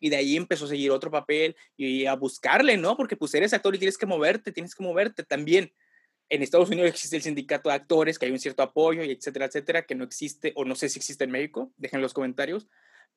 y 0.00 0.10
de 0.10 0.16
ahí 0.16 0.36
empezó 0.36 0.64
a 0.64 0.68
seguir 0.68 0.90
otro 0.90 1.08
papel 1.08 1.54
y 1.76 2.06
a 2.06 2.14
buscarle, 2.14 2.76
¿no? 2.76 2.96
Porque 2.96 3.14
pues 3.14 3.32
eres 3.34 3.52
actor 3.52 3.76
y 3.76 3.78
tienes 3.78 3.96
que 3.96 4.06
moverte, 4.06 4.50
tienes 4.50 4.74
que 4.74 4.82
moverte 4.82 5.22
también. 5.22 5.72
En 6.28 6.42
Estados 6.42 6.68
Unidos 6.68 6.88
existe 6.88 7.14
el 7.14 7.22
sindicato 7.22 7.68
de 7.68 7.76
actores, 7.76 8.18
que 8.18 8.26
hay 8.26 8.32
un 8.32 8.40
cierto 8.40 8.64
apoyo 8.64 9.04
y 9.04 9.12
etcétera, 9.12 9.46
etcétera, 9.46 9.86
que 9.86 9.94
no 9.94 10.02
existe 10.02 10.52
o 10.56 10.64
no 10.64 10.74
sé 10.74 10.88
si 10.88 10.98
existe 10.98 11.22
en 11.22 11.30
México, 11.30 11.72
dejen 11.76 11.98
en 11.98 12.02
los 12.02 12.12
comentarios, 12.12 12.66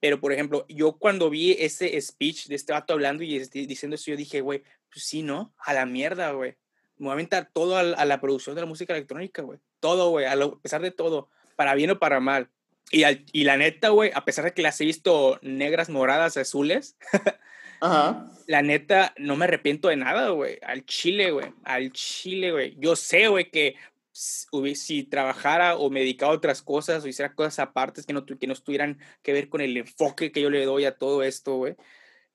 pero, 0.04 0.20
por 0.20 0.34
ejemplo, 0.34 0.66
yo 0.68 0.98
cuando 1.00 1.30
vi 1.30 1.54
ese 1.54 2.00
speech 2.02 2.48
de 2.48 2.56
este 2.56 2.74
vato 2.74 2.92
hablando 2.92 3.24
y 3.24 3.38
este, 3.38 3.66
diciendo 3.66 3.96
eso, 3.96 4.12
yo 4.12 4.18
dije, 4.18 4.42
güey, 4.42 4.62
pues 4.92 5.06
sí, 5.06 5.24
¿no? 5.24 5.56
A 5.58 5.74
la 5.74 5.86
mierda, 5.86 6.32
güey. 6.32 6.58
Me 6.98 7.06
voy 7.06 7.10
a 7.10 7.14
aventar 7.14 7.50
todo 7.52 7.78
a, 7.78 8.06
la 8.06 8.22
producción 8.22 8.56
de 8.56 8.62
la 8.62 8.68
música 8.68 8.94
electrónica, 8.94 9.42
güey. 9.42 9.60
Todo, 9.80 10.10
güey, 10.10 10.26
a, 10.26 10.36
pesar 10.62 10.82
de 10.82 10.92
todo, 10.92 11.30
para 11.56 11.76
bien 11.76 11.92
o 11.92 12.00
para 12.00 12.20
mal. 12.20 12.50
Y, 12.92 13.04
y 13.32 13.44
la 13.44 13.58
neta, 13.58 13.90
güey, 13.90 14.12
a 14.14 14.26
pesar 14.26 14.46
de 14.46 14.54
que 14.54 14.62
las 14.62 14.80
he 14.82 14.86
visto 14.86 15.40
negras, 15.42 15.90
moradas, 15.90 16.38
azules, 16.38 16.98
Ajá. 17.82 18.28
la 18.48 18.62
neta, 18.62 19.14
no 19.18 19.36
me 19.36 19.46
arrepiento 19.46 19.88
de 19.88 19.98
nada, 19.98 20.30
güey. 20.30 20.60
Al 20.62 20.86
chile, 20.86 21.32
güey. 21.32 21.54
Al 21.64 21.92
chile, 21.92 22.52
güey. 22.52 22.76
Yo 22.80 22.96
sé, 22.96 23.28
güey, 23.28 23.50
que 23.50 23.76
si 24.14 25.04
trabajara 25.04 25.76
o 25.78 25.90
me 25.90 26.02
dedicara 26.02 26.32
a 26.32 26.36
otras 26.36 26.62
cosas 26.62 27.04
o 27.04 27.08
hiciera 27.08 27.34
cosas 27.34 27.60
aparte 27.60 28.04
que 28.04 28.14
no, 28.14 28.26
que 28.26 28.48
no 28.48 28.54
estuvieran 28.54 29.00
que 29.24 29.34
ver 29.34 29.50
con 29.50 29.62
el 29.62 29.76
enfoque 29.76 30.32
que 30.32 30.42
yo 30.42 30.50
le 30.50 30.66
doy 30.66 30.86
a 30.86 30.98
todo 30.98 31.24
esto, 31.24 31.58
güey, 31.58 31.76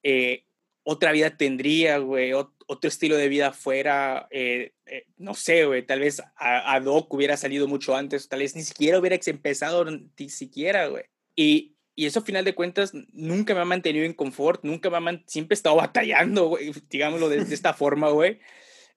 eh, 0.03 0.44
otra 0.90 1.12
vida 1.12 1.37
tendría, 1.37 1.98
güey, 1.98 2.33
otro 2.33 2.88
estilo 2.88 3.18
de 3.18 3.29
vida 3.29 3.53
fuera, 3.53 4.27
eh, 4.31 4.72
eh, 4.87 5.05
no 5.18 5.35
sé, 5.35 5.66
güey, 5.66 5.85
tal 5.85 6.01
vez 6.01 6.22
a, 6.35 6.81
Doc 6.81 7.12
hubiera 7.12 7.37
salido 7.37 7.68
mucho 7.68 7.94
antes, 7.94 8.27
tal 8.27 8.38
vez 8.38 8.57
ni 8.57 8.62
siquiera 8.62 8.98
hubiera 8.98 9.18
empezado, 9.27 9.85
ni 9.85 10.31
siquiera, 10.31 10.87
güey. 10.87 11.05
Y, 11.37 11.77
y 11.94 12.07
eso, 12.07 12.20
a 12.20 12.24
final 12.24 12.42
de 12.42 12.55
cuentas, 12.55 12.92
nunca 13.12 13.53
me 13.53 13.61
ha 13.61 13.66
mantenido 13.66 14.07
en 14.07 14.14
confort, 14.14 14.64
nunca 14.64 14.88
me 14.88 14.96
ha 14.96 15.22
siempre 15.27 15.53
he 15.53 15.59
estado 15.59 15.77
batallando, 15.77 16.46
güey, 16.46 16.72
digámoslo 16.88 17.29
de, 17.29 17.44
de 17.44 17.55
esta 17.55 17.74
forma, 17.74 18.09
güey. 18.09 18.40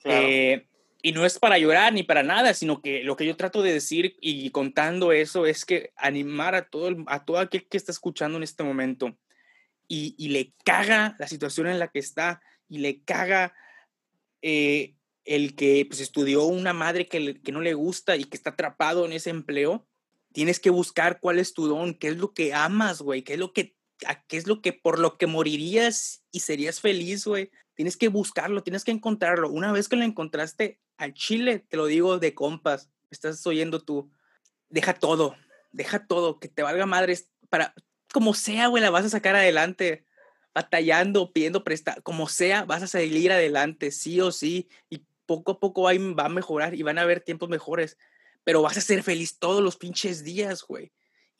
Claro 0.01 0.63
y 1.03 1.13
no 1.13 1.25
es 1.25 1.39
para 1.39 1.57
llorar 1.57 1.93
ni 1.93 2.03
para 2.03 2.21
nada, 2.21 2.53
sino 2.53 2.79
que 2.79 3.03
lo 3.03 3.15
que 3.15 3.25
yo 3.25 3.35
trato 3.35 3.63
de 3.63 3.73
decir 3.73 4.17
y 4.21 4.47
contando 4.51 5.11
eso 5.11 5.47
es 5.47 5.65
que 5.65 5.91
animar 5.95 6.53
a 6.53 6.69
todo, 6.69 6.95
a 7.07 7.25
todo 7.25 7.39
aquel 7.39 7.67
que 7.67 7.77
está 7.77 7.91
escuchando 7.91 8.37
en 8.37 8.43
este 8.43 8.63
momento 8.63 9.17
y, 9.93 10.29
le 10.29 10.53
caga 10.63 11.17
la 11.19 11.27
situación 11.27 11.67
en 11.67 11.77
la 11.77 11.89
que 11.89 11.99
está 11.99 12.41
y 12.69 12.77
le 12.77 13.03
caga 13.03 13.53
eh, 14.41 14.95
el 15.25 15.53
que 15.55 15.85
pues, 15.85 15.99
estudió 15.99 16.45
una 16.45 16.71
madre 16.71 17.07
que, 17.07 17.41
que 17.41 17.51
no 17.51 17.59
le 17.59 17.73
gusta 17.73 18.15
y 18.15 18.23
que 18.23 18.37
está 18.37 18.51
atrapado 18.51 19.05
en 19.05 19.11
ese 19.11 19.31
empleo, 19.31 19.85
tienes 20.31 20.61
que 20.61 20.69
buscar 20.69 21.19
cuál 21.19 21.39
es 21.39 21.53
tu 21.53 21.67
don, 21.67 21.93
qué 21.93 22.07
es 22.07 22.17
lo 22.17 22.33
que 22.33 22.53
amas, 22.53 23.01
güey, 23.01 23.23
qué 23.23 23.33
es 23.33 23.39
lo 23.39 23.51
que, 23.51 23.75
qué 24.29 24.37
es 24.37 24.47
lo 24.47 24.61
que 24.61 24.71
por 24.71 24.97
lo 24.97 25.17
que 25.17 25.27
morirías 25.27 26.23
y 26.31 26.39
serías 26.39 26.79
feliz, 26.79 27.25
güey. 27.25 27.51
Tienes 27.75 27.97
que 27.97 28.07
buscarlo, 28.07 28.63
tienes 28.63 28.85
que 28.85 28.91
encontrarlo. 28.91 29.49
Una 29.49 29.73
vez 29.73 29.89
que 29.89 29.97
lo 29.97 30.03
encontraste, 30.03 30.79
al 30.95 31.13
chile, 31.13 31.59
te 31.59 31.75
lo 31.75 31.87
digo 31.87 32.17
de 32.17 32.33
compas, 32.33 32.89
estás 33.09 33.45
oyendo 33.45 33.83
tú, 33.83 34.09
deja 34.69 34.93
todo, 34.93 35.35
deja 35.71 36.07
todo, 36.07 36.39
que 36.39 36.47
te 36.47 36.63
valga 36.63 36.85
madres, 36.85 37.29
para, 37.49 37.73
como 38.11 38.33
sea, 38.33 38.67
güey, 38.67 38.83
la 38.83 38.89
vas 38.89 39.05
a 39.05 39.09
sacar 39.09 39.35
adelante, 39.35 40.05
batallando, 40.53 41.31
pidiendo 41.31 41.63
prestar, 41.63 42.03
como 42.03 42.27
sea, 42.27 42.65
vas 42.65 42.83
a 42.83 42.87
salir 42.87 43.31
adelante, 43.31 43.91
sí 43.91 44.21
o 44.21 44.31
sí, 44.31 44.69
y 44.89 45.05
poco 45.25 45.53
a 45.53 45.59
poco 45.59 45.83
va 45.83 46.25
a 46.25 46.29
mejorar 46.29 46.75
y 46.75 46.83
van 46.83 46.97
a 46.97 47.01
haber 47.03 47.21
tiempos 47.21 47.49
mejores, 47.49 47.97
pero 48.43 48.61
vas 48.61 48.77
a 48.77 48.81
ser 48.81 49.03
feliz 49.03 49.39
todos 49.39 49.63
los 49.63 49.77
pinches 49.77 50.23
días, 50.23 50.63
güey 50.63 50.91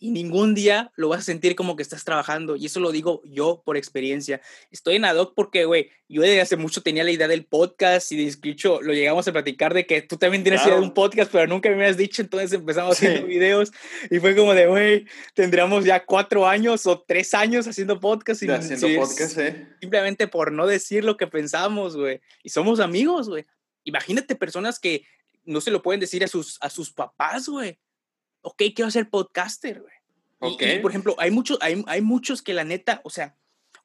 y 0.02 0.10
ningún 0.10 0.56
día 0.56 0.92
lo 0.96 1.10
vas 1.10 1.20
a 1.20 1.24
sentir 1.24 1.56
como 1.56 1.76
que 1.76 1.84
estás 1.84 2.04
trabajando. 2.04 2.56
Y 2.56 2.66
eso 2.66 2.80
lo 2.80 2.92
digo 2.92 3.22
yo 3.24 3.62
por 3.64 3.78
experiencia. 3.78 4.42
Estoy 4.72 4.96
en 4.96 5.06
Adoc 5.06 5.36
porque, 5.36 5.66
güey, 5.66 5.92
yo 6.10 6.24
desde 6.24 6.42
hace 6.42 6.58
mucho 6.58 6.82
tenía 6.82 7.04
la 7.04 7.12
idea 7.12 7.28
del 7.28 7.46
podcast 7.46 8.12
y 8.12 8.18
de 8.18 8.26
escucho, 8.26 8.82
lo 8.82 8.94
llegamos 8.94 9.28
a 9.28 9.32
platicar 9.32 9.76
de 9.76 9.86
que 9.86 10.02
tú 10.02 10.18
también 10.18 10.42
tienes 10.42 10.66
idea 10.66 10.74
de 10.74 10.82
un 10.82 10.96
podcast, 10.96 11.32
pero 11.32 11.46
nunca 11.46 11.70
me 11.70 11.76
habías 11.76 11.98
dicho. 11.98 12.24
Entonces 12.24 12.52
empezamos 12.52 12.98
haciendo 12.98 13.28
videos 13.28 13.72
y 14.10 14.18
fue 14.18 14.36
como 14.36 14.56
de, 14.56 14.66
güey, 14.66 15.06
tendríamos 15.36 15.86
ya 15.86 16.04
cuatro 16.04 16.48
años 16.48 16.88
o 16.88 17.00
tres 17.00 17.36
años 17.36 17.68
haciendo 17.68 18.00
podcast. 18.00 18.42
Y 18.42 18.50
haciendo 18.50 18.88
podcast, 19.00 19.38
eh. 19.38 19.68
Simplemente 19.82 20.28
por 20.28 20.52
no 20.52 20.66
decir 20.66 21.06
lo 21.06 21.16
que 21.16 21.28
pensamos, 21.28 21.96
güey. 21.96 22.22
Y 22.42 22.50
somos 22.50 22.80
amigos, 22.80 23.30
güey. 23.30 23.46
Imagínate 23.84 24.36
personas 24.36 24.80
que 24.80 25.06
no 25.46 25.62
se 25.62 25.70
lo 25.70 25.84
pueden 25.84 26.00
decir 26.00 26.24
a 26.24 26.28
sus, 26.28 26.58
a 26.60 26.72
sus 26.72 26.92
papás, 26.92 27.48
güey 27.48 27.78
ok, 28.42 28.64
quiero 28.76 28.92
ser 28.92 29.10
podcaster, 29.10 29.82
güey. 29.82 29.94
Okay. 30.44 30.80
por 30.80 30.90
ejemplo, 30.90 31.16
hay 31.20 31.30
muchos, 31.30 31.60
hay, 31.62 31.84
hay 31.86 32.02
muchos 32.02 32.42
que 32.42 32.56
la 32.56 32.64
neta, 32.64 33.02
o 33.04 33.12
sea, 33.12 33.36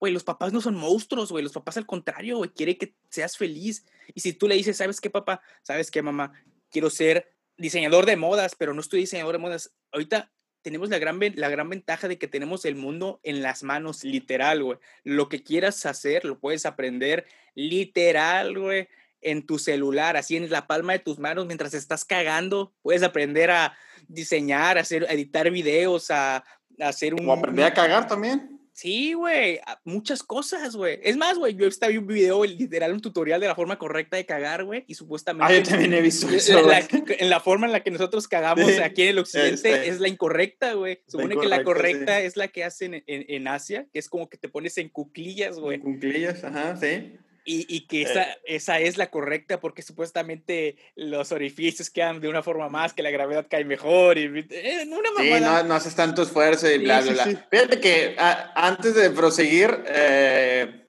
güey, 0.00 0.12
los 0.12 0.24
papás 0.24 0.54
no 0.54 0.62
son 0.62 0.74
monstruos, 0.74 1.30
güey, 1.30 1.44
los 1.44 1.52
papás 1.52 1.76
al 1.76 1.84
contrario, 1.84 2.38
güey, 2.38 2.50
quiere 2.50 2.78
que 2.78 2.94
seas 3.10 3.36
feliz. 3.36 3.84
Y 4.14 4.20
si 4.20 4.32
tú 4.32 4.48
le 4.48 4.54
dices, 4.54 4.78
¿sabes 4.78 5.00
qué, 5.00 5.10
papá? 5.10 5.42
¿Sabes 5.62 5.90
qué, 5.90 6.00
mamá? 6.00 6.32
Quiero 6.70 6.88
ser 6.88 7.30
diseñador 7.58 8.06
de 8.06 8.16
modas, 8.16 8.54
pero 8.56 8.72
no 8.72 8.80
estoy 8.80 9.00
diseñador 9.00 9.32
de 9.32 9.38
modas. 9.38 9.74
Ahorita 9.92 10.32
tenemos 10.62 10.88
la 10.88 10.98
gran, 10.98 11.20
la 11.34 11.48
gran 11.50 11.68
ventaja 11.68 12.08
de 12.08 12.18
que 12.18 12.26
tenemos 12.26 12.64
el 12.64 12.74
mundo 12.74 13.20
en 13.22 13.42
las 13.42 13.62
manos, 13.62 14.02
literal, 14.02 14.62
güey. 14.62 14.78
Lo 15.04 15.28
que 15.28 15.42
quieras 15.42 15.84
hacer, 15.84 16.24
lo 16.24 16.38
puedes 16.38 16.64
aprender 16.64 17.26
literal, 17.54 18.58
güey 18.58 18.88
en 19.20 19.44
tu 19.46 19.58
celular, 19.58 20.16
así 20.16 20.36
en 20.36 20.50
la 20.50 20.66
palma 20.66 20.92
de 20.92 20.98
tus 21.00 21.18
manos 21.18 21.46
mientras 21.46 21.74
estás 21.74 22.04
cagando. 22.04 22.74
Puedes 22.82 23.02
aprender 23.02 23.50
a 23.50 23.76
diseñar, 24.08 24.78
a 24.78 24.82
hacer, 24.82 25.06
editar 25.08 25.50
videos, 25.50 26.10
a, 26.10 26.44
hacer 26.80 27.14
un... 27.14 27.28
O 27.28 27.32
aprender 27.32 27.64
a 27.64 27.74
cagar 27.74 28.06
también. 28.06 28.56
Sí, 28.76 29.14
güey, 29.14 29.58
muchas 29.84 30.22
cosas, 30.22 30.76
güey. 30.76 31.00
Es 31.02 31.16
más, 31.16 31.38
güey, 31.38 31.54
yo 31.54 31.66
estaba 31.66 31.88
viendo 31.88 32.08
un 32.08 32.14
video, 32.14 32.44
literal, 32.44 32.92
un 32.92 33.00
tutorial 33.00 33.40
de 33.40 33.46
la 33.46 33.54
forma 33.54 33.78
correcta 33.78 34.18
de 34.18 34.26
cagar, 34.26 34.64
güey, 34.64 34.84
y 34.86 34.92
supuestamente... 34.92 35.50
Ah, 35.50 35.56
yo 35.56 35.62
también 35.62 35.94
he 35.94 36.02
visto 36.02 36.28
eso, 36.30 36.60
En 37.08 37.30
la 37.30 37.40
forma 37.40 37.64
en 37.64 37.72
la 37.72 37.82
que 37.82 37.90
nosotros 37.90 38.28
cagamos 38.28 38.78
aquí 38.80 39.04
en 39.04 39.08
el 39.08 39.18
occidente 39.20 39.54
este, 39.54 39.88
es 39.88 39.98
la 39.98 40.08
incorrecta, 40.08 40.74
güey. 40.74 41.00
Supone 41.06 41.38
que 41.38 41.46
la 41.46 41.64
correcta 41.64 42.20
es 42.20 42.36
la 42.36 42.48
que 42.48 42.64
hacen 42.64 42.92
en, 42.92 43.04
en, 43.06 43.48
Asia, 43.48 43.86
que 43.94 43.98
es 43.98 44.10
como 44.10 44.28
que 44.28 44.36
te 44.36 44.50
pones 44.50 44.76
en 44.76 44.90
cuclillas, 44.90 45.58
güey. 45.58 45.76
En 45.76 45.80
cuclillas, 45.80 46.44
ajá, 46.44 46.76
sí. 46.76 47.16
Y, 47.48 47.64
y, 47.68 47.86
que 47.86 48.02
esa, 48.02 48.24
eh. 48.24 48.38
esa 48.44 48.80
es 48.80 48.98
la 48.98 49.08
correcta 49.08 49.60
porque 49.60 49.82
supuestamente 49.82 50.76
los 50.96 51.30
orificios 51.30 51.90
quedan 51.90 52.20
de 52.20 52.26
una 52.26 52.42
forma 52.42 52.68
más, 52.68 52.92
que 52.92 53.04
la 53.04 53.10
gravedad 53.10 53.46
cae 53.48 53.64
mejor. 53.64 54.18
Y, 54.18 54.24
eh, 54.50 54.84
una 54.84 55.08
sí, 55.16 55.30
no, 55.40 55.62
no, 55.62 55.74
haces 55.74 55.94
tanto 55.94 56.22
esfuerzo 56.22 56.68
y 56.68 56.78
bla, 56.78 57.02
bla, 57.02 57.12
bla. 57.12 57.46
Fíjate 57.48 57.78
que 57.78 58.16
antes 58.18 58.96
de 58.96 59.10
proseguir, 59.10 59.70
eh, 59.86 60.88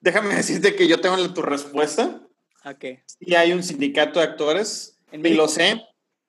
déjame 0.00 0.34
decirte 0.36 0.76
que 0.76 0.86
yo 0.86 1.00
tengo 1.00 1.16
tu 1.34 1.42
respuesta. 1.42 2.22
¿A 2.62 2.78
qué? 2.78 3.02
Sí, 3.06 3.34
hay 3.34 3.52
un 3.52 3.64
sindicato 3.64 4.20
de 4.20 4.26
actores. 4.26 5.00
¿En 5.10 5.26
y 5.26 5.30
lo 5.30 5.48
sé. 5.48 5.82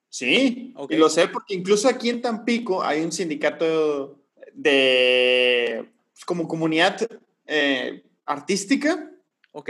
Sí, 0.10 0.74
y 0.90 0.96
lo 0.96 1.10
sé 1.10 1.28
porque 1.28 1.54
incluso 1.54 1.88
aquí 1.88 2.10
en 2.10 2.24
Tampico 2.24 2.82
hay 2.82 3.02
un 3.02 3.12
sindicato 3.12 4.20
de 4.54 5.86
pues, 6.12 6.26
como 6.26 6.48
comunidad 6.48 7.08
artística 8.26 9.10
Ok. 9.52 9.70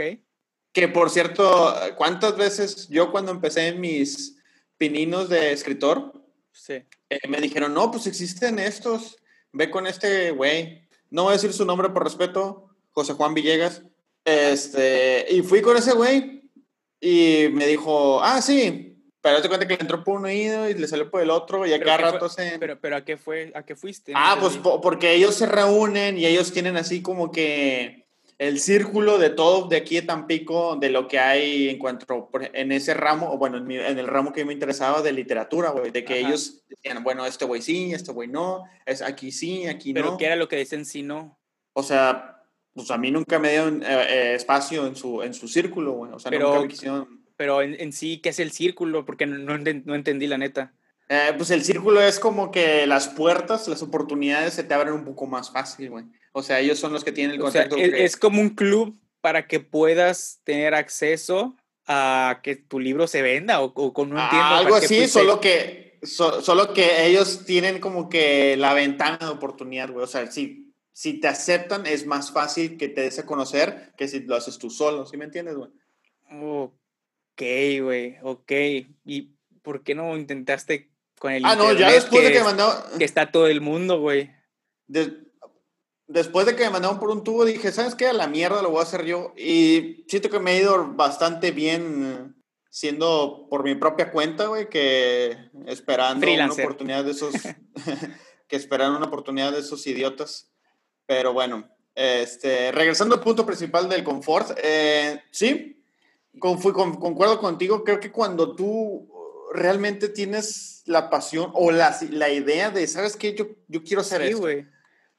Que 0.72 0.88
por 0.88 1.10
cierto, 1.10 1.74
¿cuántas 1.96 2.36
veces 2.36 2.88
yo 2.88 3.10
cuando 3.10 3.32
empecé 3.32 3.72
mis 3.72 4.40
pininos 4.80 5.28
de 5.28 5.52
escritor, 5.52 6.12
sí. 6.52 6.82
Eh, 7.10 7.28
me 7.28 7.38
dijeron, 7.38 7.74
no, 7.74 7.90
pues 7.90 8.06
existen 8.06 8.58
estos, 8.58 9.18
ve 9.52 9.70
con 9.70 9.86
este 9.86 10.30
güey, 10.30 10.88
no 11.10 11.24
voy 11.24 11.32
a 11.32 11.34
decir 11.34 11.52
su 11.52 11.66
nombre 11.66 11.90
por 11.90 12.02
respeto, 12.02 12.70
José 12.92 13.12
Juan 13.12 13.34
Villegas, 13.34 13.82
este, 14.24 15.26
y 15.28 15.42
fui 15.42 15.60
con 15.60 15.76
ese 15.76 15.92
güey 15.92 16.50
y 16.98 17.48
me 17.52 17.66
dijo, 17.66 18.22
ah, 18.22 18.40
sí, 18.40 19.04
pero 19.20 19.42
te 19.42 19.48
cuenta 19.48 19.68
que 19.68 19.74
le 19.74 19.82
entró 19.82 20.02
por 20.02 20.18
un 20.18 20.24
oído 20.24 20.68
y 20.68 20.72
le 20.72 20.88
salió 20.88 21.10
por 21.10 21.20
el 21.20 21.28
otro 21.28 21.66
y 21.66 21.74
a 21.74 21.80
cada 21.80 21.98
rato 21.98 22.30
se... 22.30 22.58
Pero, 22.58 22.80
pero 22.80 22.96
¿a 22.96 23.04
qué 23.04 23.18
fue? 23.18 23.52
¿A 23.54 23.64
qué 23.64 23.76
fuiste? 23.76 24.12
Ah, 24.16 24.38
pues 24.40 24.56
porque 24.56 25.12
ellos 25.12 25.34
se 25.34 25.44
reúnen 25.44 26.16
y 26.16 26.24
ellos 26.24 26.52
tienen 26.52 26.78
así 26.78 27.02
como 27.02 27.30
que 27.30 27.99
el 28.40 28.58
círculo 28.58 29.18
de 29.18 29.28
todo 29.28 29.68
de 29.68 29.76
aquí 29.76 29.96
de 29.96 30.02
Tampico, 30.02 30.74
de 30.76 30.88
lo 30.88 31.06
que 31.08 31.18
hay 31.18 31.68
en 31.68 31.78
cuanto 31.78 32.30
en 32.54 32.72
ese 32.72 32.94
ramo, 32.94 33.30
o 33.30 33.36
bueno, 33.36 33.58
en, 33.58 33.98
el 33.98 34.06
ramo 34.06 34.32
que 34.32 34.46
me 34.46 34.54
interesaba 34.54 35.02
de 35.02 35.12
literatura, 35.12 35.68
güey, 35.72 35.90
de 35.90 36.06
que 36.06 36.20
ellos 36.20 36.62
decían, 36.66 37.04
bueno, 37.04 37.26
este 37.26 37.44
güey 37.44 37.60
sí, 37.60 37.92
este 37.92 38.12
güey 38.12 38.28
no, 38.28 38.64
es 38.86 39.02
aquí 39.02 39.30
sí, 39.30 39.66
aquí 39.66 39.92
no. 39.92 40.00
Pero 40.00 40.16
¿qué 40.16 40.24
era 40.24 40.36
lo 40.36 40.48
que 40.48 40.56
dicen 40.56 40.86
sí 40.86 41.02
no? 41.02 41.38
O 41.74 41.82
sea, 41.82 42.42
pues 42.72 42.90
a 42.90 42.96
mí 42.96 43.10
nunca 43.10 43.38
me 43.38 43.50
dieron 43.50 43.82
eh, 43.82 43.86
eh, 44.08 44.34
espacio 44.36 44.86
en 44.86 44.96
su, 44.96 45.20
en 45.20 45.34
su 45.34 45.46
círculo, 45.46 45.92
güey, 45.92 46.12
o 46.12 46.18
sea, 46.18 46.30
pero, 46.30 46.48
nunca 46.48 46.60
me 46.62 46.68
quisieron... 46.68 47.22
Pero 47.36 47.60
en, 47.60 47.92
sí, 47.92 48.22
¿qué 48.22 48.30
es 48.30 48.38
el 48.38 48.52
círculo? 48.52 49.04
Porque 49.04 49.26
no, 49.26 49.58
no 49.58 49.94
entendí 49.94 50.26
la 50.26 50.38
neta. 50.38 50.72
Eh, 51.10 51.34
pues 51.36 51.50
el 51.50 51.62
círculo 51.62 52.00
es 52.00 52.18
como 52.18 52.50
que 52.50 52.86
las 52.86 53.08
puertas, 53.08 53.68
las 53.68 53.82
oportunidades 53.82 54.54
se 54.54 54.64
te 54.64 54.72
abren 54.72 54.94
un 54.94 55.04
poco 55.04 55.26
más 55.26 55.50
fácil, 55.50 55.90
güey. 55.90 56.04
O 56.32 56.42
sea, 56.42 56.60
ellos 56.60 56.78
son 56.78 56.92
los 56.92 57.04
que 57.04 57.12
tienen 57.12 57.34
el 57.34 57.40
contacto. 57.40 57.76
es, 57.76 58.16
como 58.16 58.40
un 58.40 58.50
club 58.50 58.98
para 59.20 59.46
que 59.46 59.60
puedas 59.60 60.40
tener 60.44 60.74
acceso 60.74 61.56
a 61.86 62.40
que 62.42 62.56
tu 62.56 62.78
libro 62.78 63.06
se 63.06 63.22
venda 63.22 63.60
o, 63.60 63.74
con 63.92 64.10
no 64.10 64.22
entiendo. 64.22 64.46
algo 64.46 64.76
así, 64.76 65.08
solo 65.08 65.40
que, 65.40 65.98
solo 66.02 66.72
que 66.72 67.06
ellos 67.06 67.44
tienen 67.44 67.80
como 67.80 68.08
que 68.08 68.56
la 68.56 68.74
ventana 68.74 69.18
de 69.18 69.26
oportunidad, 69.26 69.90
güey. 69.90 70.04
O 70.04 70.08
sea, 70.08 70.30
si, 70.30 70.72
si 70.92 71.14
te 71.14 71.26
aceptan 71.26 71.84
es 71.86 72.06
más 72.06 72.30
fácil 72.30 72.76
que 72.76 72.88
te 72.88 73.02
des 73.02 73.18
a 73.18 73.26
conocer 73.26 73.92
que 73.96 74.06
si 74.06 74.20
lo 74.20 74.36
haces 74.36 74.58
tú 74.58 74.70
solo, 74.70 75.06
¿sí 75.06 75.16
me 75.16 75.24
entiendes, 75.24 75.56
güey? 75.56 75.70
Ok, 76.40 77.42
güey, 77.82 78.18
ok. 78.22 78.52
¿Y 79.04 79.32
por 79.62 79.82
qué 79.82 79.96
no 79.96 80.16
intentaste 80.16 80.90
con 81.18 81.32
el 81.32 81.44
Ah, 81.44 81.56
no, 81.56 81.72
ya 81.72 81.90
después 81.90 82.22
de 82.22 82.32
que 82.32 82.44
mandó... 82.44 82.72
Que 82.96 83.04
está 83.04 83.32
todo 83.32 83.48
el 83.48 83.60
mundo, 83.60 83.98
güey 83.98 84.30
después 86.10 86.44
de 86.44 86.56
que 86.56 86.64
me 86.64 86.70
mandaron 86.70 86.98
por 86.98 87.10
un 87.10 87.22
tubo, 87.22 87.44
dije, 87.44 87.70
¿sabes 87.72 87.94
qué? 87.94 88.08
A 88.08 88.12
la 88.12 88.26
mierda 88.26 88.62
lo 88.62 88.70
voy 88.70 88.80
a 88.80 88.82
hacer 88.82 89.04
yo. 89.04 89.32
Y 89.36 90.04
siento 90.08 90.28
que 90.28 90.40
me 90.40 90.52
he 90.52 90.60
ido 90.60 90.92
bastante 90.94 91.52
bien 91.52 92.36
siendo 92.68 93.46
por 93.48 93.64
mi 93.64 93.74
propia 93.76 94.10
cuenta, 94.10 94.46
güey, 94.46 94.68
que 94.68 95.36
esperando 95.66 96.26
una 96.26 96.52
oportunidad 96.52 97.04
de 97.04 97.12
esos, 97.12 97.34
que 98.48 98.56
esperando 98.56 98.98
una 98.98 99.06
oportunidad 99.06 99.52
de 99.52 99.60
esos 99.60 99.86
idiotas. 99.86 100.50
Pero 101.06 101.32
bueno, 101.32 101.68
este, 101.94 102.72
regresando 102.72 103.14
al 103.14 103.22
punto 103.22 103.46
principal 103.46 103.88
del 103.88 104.04
confort, 104.04 104.58
eh, 104.62 105.22
sí, 105.30 105.84
con, 106.38 106.58
concuerdo 106.96 107.38
contigo, 107.38 107.84
creo 107.84 108.00
que 108.00 108.12
cuando 108.12 108.54
tú 108.56 109.08
realmente 109.52 110.08
tienes 110.08 110.82
la 110.86 111.08
pasión 111.08 111.50
o 111.54 111.70
la, 111.70 111.96
la 112.10 112.30
idea 112.30 112.70
de, 112.70 112.86
¿sabes 112.88 113.16
qué? 113.16 113.34
Yo, 113.34 113.48
yo 113.68 113.82
quiero 113.84 114.00
hacer 114.00 114.26
sí, 114.26 114.32
güey 114.32 114.66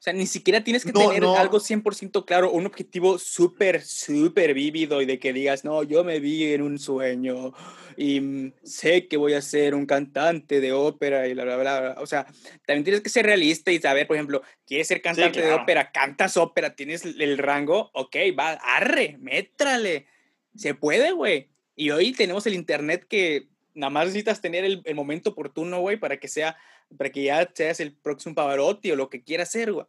o 0.02 0.04
sea, 0.04 0.12
ni 0.14 0.26
siquiera 0.26 0.64
tienes 0.64 0.84
que 0.84 0.90
tener 0.90 1.22
algo 1.22 1.60
100% 1.60 2.24
claro, 2.24 2.50
un 2.50 2.66
objetivo 2.66 3.20
súper, 3.20 3.82
súper 3.82 4.52
vívido 4.52 5.00
y 5.00 5.06
de 5.06 5.20
que 5.20 5.32
digas, 5.32 5.64
no, 5.64 5.84
yo 5.84 6.02
me 6.02 6.18
vi 6.18 6.52
en 6.52 6.62
un 6.62 6.80
sueño 6.80 7.52
y 7.96 8.52
sé 8.64 9.06
que 9.06 9.16
voy 9.16 9.34
a 9.34 9.40
ser 9.40 9.76
un 9.76 9.86
cantante 9.86 10.60
de 10.60 10.72
ópera 10.72 11.28
y 11.28 11.34
bla, 11.34 11.44
bla, 11.44 11.56
bla. 11.56 11.96
O 11.98 12.06
sea, 12.06 12.26
también 12.66 12.82
tienes 12.82 13.00
que 13.00 13.10
ser 13.10 13.26
realista 13.26 13.70
y 13.70 13.78
saber, 13.78 14.08
por 14.08 14.16
ejemplo, 14.16 14.42
quieres 14.66 14.88
ser 14.88 15.00
cantante 15.02 15.40
de 15.40 15.52
ópera, 15.52 15.92
cantas 15.92 16.36
ópera, 16.36 16.74
tienes 16.74 17.04
el 17.04 17.38
rango, 17.38 17.92
ok, 17.94 18.16
va, 18.36 18.54
arre, 18.54 19.18
métrale. 19.20 20.08
Se 20.56 20.74
puede, 20.74 21.12
güey. 21.12 21.48
Y 21.76 21.90
hoy 21.90 22.10
tenemos 22.10 22.44
el 22.48 22.54
internet 22.54 23.06
que 23.08 23.50
nada 23.74 23.90
más 23.90 24.06
necesitas 24.06 24.40
tener 24.40 24.64
el, 24.64 24.82
el 24.84 24.96
momento 24.96 25.30
oportuno, 25.30 25.78
güey, 25.78 25.96
para 25.96 26.16
que 26.16 26.26
sea 26.26 26.56
para 26.96 27.10
que 27.10 27.24
ya 27.24 27.50
seas 27.54 27.80
el 27.80 27.94
próximo 27.96 28.34
Pavarotti 28.34 28.90
o 28.90 28.96
lo 28.96 29.10
que 29.10 29.22
quieras 29.22 29.48
hacer, 29.48 29.72
güey. 29.72 29.86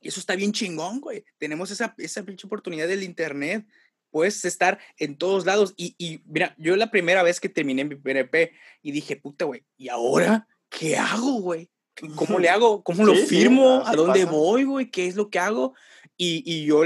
Y 0.00 0.08
eso 0.08 0.20
está 0.20 0.36
bien 0.36 0.52
chingón, 0.52 1.00
güey. 1.00 1.24
Tenemos 1.38 1.70
esa, 1.70 1.94
esa 1.98 2.22
pinche 2.24 2.46
oportunidad 2.46 2.88
del 2.88 3.02
internet. 3.02 3.66
Puedes 4.10 4.44
estar 4.44 4.78
en 4.98 5.16
todos 5.16 5.46
lados. 5.46 5.74
Y, 5.76 5.94
y 5.98 6.22
mira, 6.26 6.54
yo 6.58 6.76
la 6.76 6.90
primera 6.90 7.22
vez 7.22 7.40
que 7.40 7.48
terminé 7.48 7.84
mi 7.84 7.96
PNP 7.96 8.52
y 8.82 8.92
dije, 8.92 9.16
puta, 9.16 9.44
güey, 9.46 9.64
¿y 9.76 9.88
ahora 9.88 10.46
qué 10.68 10.96
hago, 10.96 11.40
güey? 11.40 11.70
¿Cómo 12.14 12.38
le 12.38 12.48
hago? 12.50 12.82
¿Cómo 12.82 13.04
lo 13.04 13.14
firmo? 13.14 13.82
¿A 13.86 13.94
dónde 13.94 14.24
voy, 14.24 14.64
güey? 14.64 14.90
¿Qué 14.90 15.06
es 15.06 15.16
lo 15.16 15.30
que 15.30 15.38
hago? 15.38 15.74
Y, 16.16 16.42
y 16.44 16.66
yo, 16.66 16.82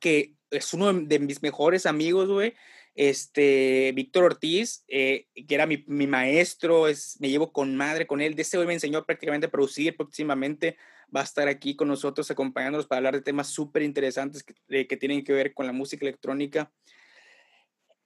que 0.00 0.34
es 0.50 0.72
uno 0.74 0.92
de 0.92 1.18
mis 1.18 1.42
mejores 1.42 1.86
amigos, 1.86 2.28
güey, 2.28 2.54
este, 2.94 3.92
Víctor 3.94 4.24
Ortiz, 4.24 4.84
eh, 4.88 5.26
que 5.34 5.54
era 5.54 5.66
mi, 5.66 5.84
mi, 5.86 6.06
maestro, 6.06 6.88
es, 6.88 7.16
me 7.20 7.30
llevo 7.30 7.52
con 7.52 7.74
madre 7.76 8.06
con 8.06 8.20
él, 8.20 8.34
de 8.34 8.42
ese 8.42 8.58
hoy 8.58 8.66
me 8.66 8.74
enseñó 8.74 9.04
prácticamente 9.04 9.46
a 9.46 9.50
producir, 9.50 9.96
próximamente 9.96 10.76
va 11.14 11.20
a 11.20 11.24
estar 11.24 11.48
aquí 11.48 11.76
con 11.76 11.88
nosotros 11.88 12.30
acompañándonos 12.30 12.86
para 12.86 12.98
hablar 12.98 13.14
de 13.14 13.22
temas 13.22 13.48
súper 13.48 13.82
interesantes 13.82 14.42
que, 14.42 14.96
tienen 14.96 15.24
que 15.24 15.32
ver 15.32 15.54
con 15.54 15.66
la 15.66 15.72
música 15.72 16.04
electrónica. 16.06 16.72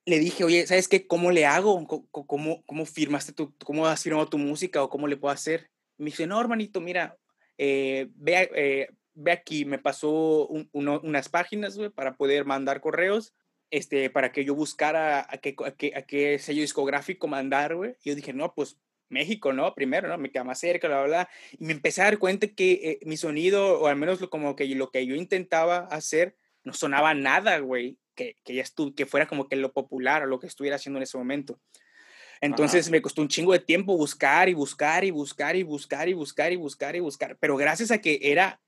Le 0.05 0.18
dije, 0.18 0.45
oye, 0.45 0.66
¿sabes 0.66 0.89
qué? 0.89 1.07
¿Cómo 1.07 1.30
le 1.30 1.47
hago? 1.47 1.87
¿Cómo, 2.11 2.62
cómo, 2.64 2.87
firmaste 2.87 3.32
tu, 3.32 3.57
cómo 3.59 3.87
has 3.87 4.03
firmado 4.03 4.28
tu 4.28 4.39
música 4.39 4.82
o 4.82 4.91
cómo 4.91 5.09
le 5.09 5.16
puedo 5.16 5.32
hacer? 5.32 5.70
Me 5.99 6.07
dice, 6.07 6.26
no, 6.26 6.41
hermanito, 6.41 6.80
mira, 6.80 7.16
eh, 7.59 8.09
ve, 8.14 8.51
eh, 8.55 8.89
ve 9.14 9.32
aquí, 9.32 9.64
me 9.64 9.78
pasó 9.78 10.49
unas 10.72 11.28
páginas 11.28 11.78
para 11.95 12.16
poder 12.16 12.45
mandar 12.45 12.80
correos 12.80 13.34
este, 13.71 14.11
para 14.11 14.33
que 14.33 14.45
yo 14.45 14.55
buscara 14.55 15.27
a 15.29 15.39
qué, 15.39 15.55
a 15.95 16.03
qué, 16.03 16.39
sello 16.39 16.61
discográfico 16.61 17.29
mandar, 17.29 17.75
güey. 17.75 17.97
Y 18.03 18.11
yo 18.11 18.14
dije, 18.14 18.33
no, 18.33 18.55
pues 18.55 18.79
México, 19.09 19.53
¿no? 19.53 19.75
Primero, 19.75 20.09
¿no? 20.09 20.19
Me 20.19 20.31
queda 20.31 20.45
más 20.45 20.61
cerca, 20.61 20.89
bla, 20.89 20.99
bla, 20.99 21.07
bla. 21.07 21.29
Y 21.59 21.64
me 21.64 21.73
empecé 21.73 22.03
a 22.03 22.05
dar 22.05 22.19
cuenta 22.19 22.49
que 22.49 22.73
eh, 22.73 22.99
mi 23.03 23.17
sonido, 23.17 23.81
o 23.81 23.87
al 23.87 23.97
menos 23.97 24.21
lo, 24.21 24.31
como 24.31 24.57
que 24.57 24.67
lo 24.67 24.91
que 24.91 25.07
yo 25.07 25.14
intentaba 25.14 25.79
hacer, 25.91 26.37
no 26.64 26.73
sonaba 26.73 27.14
nada, 27.14 27.59
güey, 27.59 27.99
que, 28.14 28.37
que 28.45 28.55
ya 28.55 28.62
estuve, 28.62 28.95
que 28.95 29.07
fuera 29.07 29.27
como 29.27 29.49
que 29.49 29.57
lo 29.57 29.73
popular 29.73 30.23
o 30.23 30.27
lo 30.27 30.41
que 30.41 30.47
estuviera 30.47 30.77
haciendo 30.77 30.99
en 30.99 31.05
ese 31.05 31.19
momento. 31.19 31.61
Entonces 32.41 32.91
me 32.91 33.01
costó 33.01 33.23
un 33.23 33.29
chingo 33.29 33.53
de 33.53 33.61
tiempo 33.61 33.97
buscar 33.97 34.49
y 34.49 34.55
buscar 34.55 35.05
y 35.05 35.11
buscar 35.11 35.57
y 35.57 35.62
buscar 35.62 36.09
y 36.09 36.12
buscar 36.12 36.53
y 36.53 36.57
buscar 36.57 36.97
y 36.97 37.01
buscar. 37.01 37.37
Pero 37.39 37.57
gracias 37.57 37.91
a 37.91 37.99
que 37.99 38.19
era, 38.23 38.61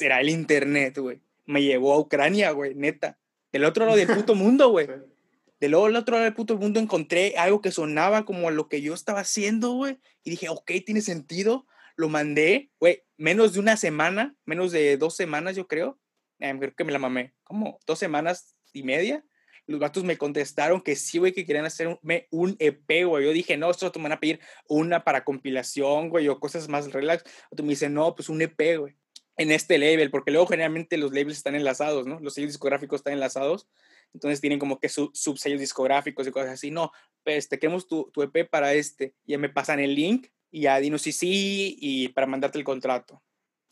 era 0.00 0.20
el 0.20 0.28
internet, 0.28 0.98
güey. 0.98 1.20
Me 1.44 1.62
llevó 1.62 1.94
a 1.94 1.98
Ucrania, 1.98 2.50
güey, 2.50 2.74
neta. 2.74 3.18
Del 3.52 3.64
otro 3.64 3.84
lado 3.84 3.96
del 3.96 4.08
puto 4.08 4.34
mundo, 4.34 4.70
güey. 4.70 4.88
Del 5.60 5.74
otro 5.74 6.14
lado 6.14 6.24
del 6.24 6.34
puto 6.34 6.56
mundo 6.56 6.80
encontré 6.80 7.36
algo 7.36 7.60
que 7.60 7.70
sonaba 7.70 8.24
como 8.24 8.50
lo 8.50 8.68
que 8.68 8.82
yo 8.82 8.94
estaba 8.94 9.20
haciendo, 9.20 9.70
güey. 9.74 10.00
Y 10.24 10.30
dije, 10.30 10.48
ok, 10.48 10.72
tiene 10.84 11.02
sentido. 11.02 11.68
Lo 11.94 12.08
mandé, 12.08 12.72
güey, 12.80 13.04
menos 13.16 13.52
de 13.52 13.60
una 13.60 13.76
semana, 13.76 14.34
menos 14.44 14.72
de 14.72 14.96
dos 14.96 15.14
semanas, 15.14 15.54
yo 15.54 15.68
creo. 15.68 16.00
Eh, 16.40 16.52
creo 16.58 16.74
que 16.74 16.82
me 16.82 16.90
la 16.90 16.98
mamé. 16.98 17.32
Como 17.44 17.78
dos 17.86 18.00
semanas 18.00 18.56
y 18.72 18.82
media. 18.82 19.24
Los 19.66 19.78
gatos 19.78 20.02
me 20.02 20.18
contestaron 20.18 20.80
que 20.80 20.96
sí, 20.96 21.18
güey, 21.18 21.32
que 21.32 21.46
querían 21.46 21.64
hacer 21.64 21.86
un, 21.86 22.56
EP, 22.58 23.06
güey. 23.06 23.24
Yo 23.24 23.32
dije, 23.32 23.56
no, 23.56 23.70
esto 23.70 23.92
te 23.92 24.02
van 24.02 24.10
a 24.10 24.18
pedir 24.18 24.40
una 24.68 25.04
para 25.04 25.22
compilación, 25.22 26.08
güey, 26.08 26.26
o 26.26 26.40
cosas 26.40 26.68
más 26.68 26.90
relax. 26.92 27.22
Otro 27.50 27.64
me 27.64 27.70
dice, 27.70 27.88
no, 27.88 28.16
pues 28.16 28.28
un 28.28 28.42
EP, 28.42 28.78
güey. 28.78 28.96
En 29.36 29.50
este 29.50 29.78
label, 29.78 30.10
porque 30.10 30.30
luego 30.30 30.46
generalmente 30.46 30.96
los 30.96 31.12
labels 31.12 31.38
están 31.38 31.54
enlazados, 31.54 32.06
¿no? 32.06 32.20
Los 32.20 32.34
sellos 32.34 32.50
discográficos 32.50 33.00
están 33.00 33.14
enlazados, 33.14 33.66
entonces 34.12 34.40
tienen 34.40 34.58
como 34.58 34.78
que 34.78 34.88
su, 34.88 35.10
subsellos 35.14 35.60
discográficos 35.60 36.26
y 36.26 36.30
cosas 36.30 36.50
así. 36.50 36.70
No, 36.70 36.92
pues 37.24 37.48
te 37.48 37.58
queremos 37.58 37.86
tu, 37.86 38.10
tu 38.12 38.22
EP 38.22 38.48
para 38.48 38.74
este, 38.74 39.14
ya 39.24 39.38
me 39.38 39.48
pasan 39.48 39.80
el 39.80 39.94
link 39.94 40.28
y 40.50 40.62
ya 40.62 40.78
dinos 40.78 41.02
sí, 41.02 41.12
sí, 41.12 41.76
y 41.80 42.08
para 42.08 42.26
mandarte 42.26 42.58
el 42.58 42.64
contrato. 42.64 43.22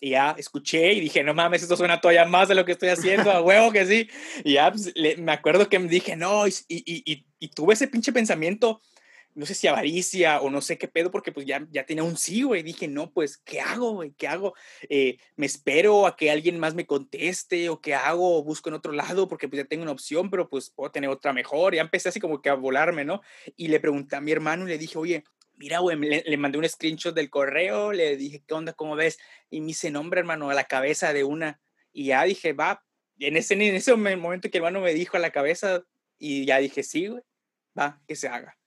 Y 0.01 0.11
ya 0.11 0.35
escuché 0.39 0.95
y 0.95 1.01
dije, 1.01 1.23
no 1.23 1.35
mames, 1.35 1.63
esto 1.63 1.77
suena 1.77 2.01
todavía 2.01 2.25
más 2.25 2.49
de 2.49 2.55
lo 2.55 2.65
que 2.65 2.73
estoy 2.73 2.89
haciendo, 2.89 3.31
a 3.31 3.43
huevo 3.43 3.71
que 3.71 3.85
sí. 3.85 4.09
Y 4.45 4.55
ya 4.55 4.73
pues, 4.73 4.95
me 5.19 5.33
acuerdo 5.33 5.69
que 5.69 5.79
me 5.79 5.89
dije, 5.89 6.17
no, 6.17 6.49
y, 6.49 6.55
y, 6.69 7.13
y, 7.13 7.27
y, 7.39 7.49
tuve 7.49 7.75
ese 7.75 7.87
pinche 7.87 8.11
pensamiento, 8.11 8.81
no 9.41 9.47
sé 9.47 9.55
si 9.55 9.67
avaricia 9.69 10.43
o 10.43 10.51
no 10.51 10.61
sé 10.61 10.77
qué 10.77 10.87
pedo, 10.87 11.11
porque 11.11 11.33
pues 11.33 11.47
ya, 11.47 11.67
ya 11.71 11.87
tenía 11.87 12.05
un 12.05 12.19
sí, 12.19 12.43
güey. 12.43 12.63
Dije, 12.63 12.89
no, 12.89 13.11
pues, 13.11 13.39
¿qué 13.39 13.59
hago, 13.59 13.93
güey? 13.93 14.13
¿Qué 14.13 14.29
hago? 14.29 14.55
Eh, 14.91 15.17
¿Me 15.35 15.47
espero 15.47 16.07
a 16.07 16.15
que 16.15 16.31
alguien 16.31 16.59
más 16.59 16.75
me 16.75 16.85
conteste 16.85 17.71
o 17.71 17.81
qué 17.81 17.95
hago? 17.95 18.37
¿O 18.37 18.45
busco 18.45 18.69
en 18.69 18.75
otro 18.75 18.93
lado? 18.93 19.29
Porque 19.29 19.49
pues 19.49 19.63
ya 19.63 19.67
tengo 19.67 19.83
una 19.83 19.93
opción, 19.93 20.29
pero 20.29 20.51
pues 20.51 20.69
puedo 20.69 20.91
tener 20.91 21.09
otra 21.09 21.33
mejor. 21.33 21.75
Ya 21.75 21.81
empecé 21.81 22.11
así 22.11 22.21
como 22.21 22.43
que 22.43 22.51
a 22.51 22.55
volarme, 22.55 23.07
¿no? 23.07 23.23
Y 23.57 23.69
le 23.69 23.81
pregunté 23.81 24.17
a 24.17 24.21
mi 24.21 24.31
hermano 24.31 24.67
y 24.67 24.69
le 24.69 24.77
dije, 24.77 24.99
oye, 24.99 25.25
mira, 25.57 25.79
güey, 25.79 25.97
le, 25.97 26.37
mandé 26.37 26.59
un 26.59 26.69
screenshot 26.69 27.15
del 27.15 27.31
correo, 27.31 27.95
le 27.95 28.19
dije, 28.19 28.45
¿qué 28.47 28.53
onda? 28.53 28.75
¿Cómo 28.75 28.95
ves? 28.95 29.17
Y 29.49 29.63
me 29.63 29.69
dice, 29.69 29.91
nombre, 29.91 30.21
hermano, 30.21 30.51
a 30.51 30.55
la 30.55 30.65
cabeza 30.65 31.15
de 31.15 31.25
una. 31.25 31.63
Y 31.95 32.09
ya 32.09 32.25
dije, 32.25 32.53
va, 32.53 32.85
en 33.19 33.39
ese, 33.39 33.55
en 33.55 33.63
ese 33.63 33.97
momento 33.97 34.51
que 34.51 34.59
el 34.59 34.65
hermano 34.65 34.85
me 34.85 34.93
dijo 34.93 35.17
a 35.17 35.21
la 35.21 35.31
cabeza, 35.31 35.83
y 36.19 36.45
ya 36.45 36.59
dije, 36.59 36.83
sí, 36.83 37.07
güey, 37.07 37.23
va, 37.79 38.03
que 38.07 38.17
se 38.17 38.29
haga. 38.29 38.60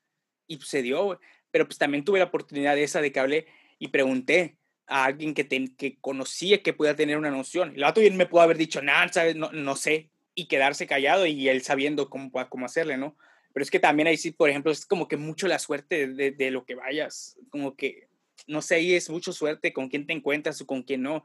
Y 0.47 0.57
pues, 0.57 0.69
se 0.69 0.81
dio. 0.81 1.19
Pero 1.51 1.65
pues 1.65 1.77
también 1.77 2.03
tuve 2.03 2.19
la 2.19 2.25
oportunidad 2.25 2.75
de 2.75 2.83
esa 2.83 3.01
de 3.01 3.11
que 3.11 3.19
hablé 3.19 3.47
y 3.77 3.89
pregunté 3.89 4.57
a 4.87 5.05
alguien 5.05 5.33
que, 5.33 5.47
que 5.77 5.97
conocía 6.01 6.61
que 6.61 6.73
pudiera 6.73 6.95
tener 6.95 7.17
una 7.17 7.31
noción. 7.31 7.73
El 7.75 7.83
vato 7.83 8.01
bien 8.01 8.17
me 8.17 8.25
pudo 8.25 8.41
haber 8.41 8.57
dicho, 8.57 8.81
nada, 8.81 9.07
¿sabes? 9.11 9.35
No, 9.35 9.51
no 9.51 9.75
sé. 9.75 10.09
Y 10.35 10.47
quedarse 10.47 10.87
callado 10.87 11.25
y 11.25 11.47
él 11.47 11.61
sabiendo 11.61 12.09
cómo, 12.09 12.31
cómo 12.49 12.65
hacerle, 12.65 12.97
¿no? 12.97 13.15
Pero 13.53 13.63
es 13.63 13.69
que 13.69 13.79
también 13.79 14.07
ahí 14.07 14.17
sí, 14.17 14.31
por 14.31 14.49
ejemplo, 14.49 14.71
es 14.71 14.85
como 14.85 15.07
que 15.07 15.15
mucho 15.15 15.47
la 15.47 15.59
suerte 15.59 16.07
de, 16.07 16.31
de, 16.31 16.51
lo 16.51 16.65
que 16.65 16.73
vayas. 16.73 17.37
Como 17.49 17.75
que, 17.75 18.07
no 18.47 18.63
sé, 18.63 18.75
ahí 18.75 18.95
es 18.95 19.11
mucho 19.11 19.31
suerte 19.31 19.73
con 19.73 19.89
quién 19.89 20.07
te 20.07 20.13
encuentras 20.13 20.59
o 20.59 20.65
con 20.65 20.81
quién 20.81 21.03
no. 21.03 21.23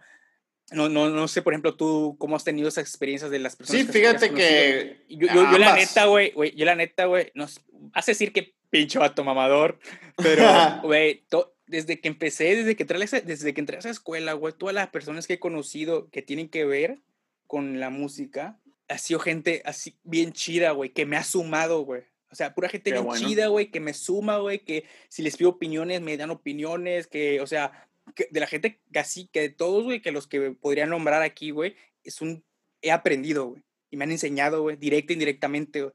No, 0.71 0.91
no, 0.91 1.09
no 1.09 1.27
sé, 1.27 1.41
por 1.41 1.55
ejemplo, 1.55 1.75
tú 1.75 2.16
cómo 2.19 2.37
has 2.37 2.45
tenido 2.45 2.69
esas 2.69 2.85
experiencias 2.85 3.31
de 3.31 3.39
las 3.39 3.57
personas. 3.57 3.87
Sí, 3.87 3.91
fíjate 3.91 4.31
que. 4.31 5.07
Yo, 5.09 5.27
yo, 5.29 5.51
yo, 5.51 5.59
la 5.59 5.75
neta, 5.75 6.05
güey, 6.05 6.35
yo 6.55 6.66
la 6.66 6.75
neta, 6.75 7.07
güey, 7.07 7.33
no 7.35 7.47
vas 7.73 8.07
a 8.07 8.11
decir 8.11 8.35
que 8.35 8.57
pincho 8.71 9.01
vato 9.01 9.25
mamador, 9.25 9.79
pero, 10.16 10.43
güey, 10.83 11.25
desde 11.66 12.01
que 12.01 12.09
empecé, 12.09 12.57
desde 12.57 12.77
que, 12.77 12.83
entré 12.83 12.99
a 12.99 13.05
esa, 13.05 13.21
desde 13.21 13.55
que 13.55 13.61
entré 13.61 13.77
a 13.77 13.81
esa 13.81 13.91
escuela, 13.91 14.33
güey, 14.33 14.55
todas 14.57 14.75
las 14.75 14.89
personas 14.89 15.27
que 15.27 15.35
he 15.35 15.39
conocido 15.39 16.09
que 16.11 16.23
tienen 16.23 16.49
que 16.49 16.64
ver 16.64 16.99
con 17.47 17.81
la 17.81 17.91
música, 17.91 18.59
ha 18.89 18.99
sido 18.99 19.21
gente 19.21 19.62
así 19.64 19.99
bien 20.03 20.33
chida, 20.33 20.73
güey, 20.73 20.91
que 20.91 21.07
me 21.07 21.16
ha 21.16 21.25
sumado, 21.25 21.83
güey. 21.83 22.03
O 22.31 22.35
sea, 22.35 22.55
pura 22.55 22.69
gente 22.69 22.93
bien 22.93 23.07
chida, 23.14 23.49
güey, 23.49 23.71
que 23.71 23.81
me 23.81 23.95
suma, 23.95 24.39
güey, 24.39 24.59
que 24.59 24.85
si 25.09 25.23
les 25.23 25.37
pido 25.37 25.51
opiniones, 25.51 26.03
me 26.03 26.16
dan 26.16 26.31
opiniones, 26.31 27.07
que, 27.07 27.41
o 27.41 27.47
sea, 27.47 27.89
de 28.31 28.41
la 28.41 28.47
gente 28.47 28.81
casi, 28.93 29.29
que 29.29 29.41
de 29.41 29.49
todos, 29.49 29.85
güey, 29.85 30.03
que 30.03 30.12
los 30.12 30.27
que 30.27 30.53
podría 30.53 30.87
nombrar 30.87 31.23
aquí, 31.23 31.51
güey, 31.51 31.75
es 32.05 32.21
un, 32.21 32.45
he 32.83 32.91
aprendido, 32.91 33.47
güey, 33.47 33.62
y 33.91 33.97
me 33.97 34.05
han 34.05 34.12
enseñado, 34.12 34.62
güey, 34.62 34.77
directa 34.77 35.12
e 35.12 35.14
indirectamente, 35.14 35.83
güey. 35.83 35.95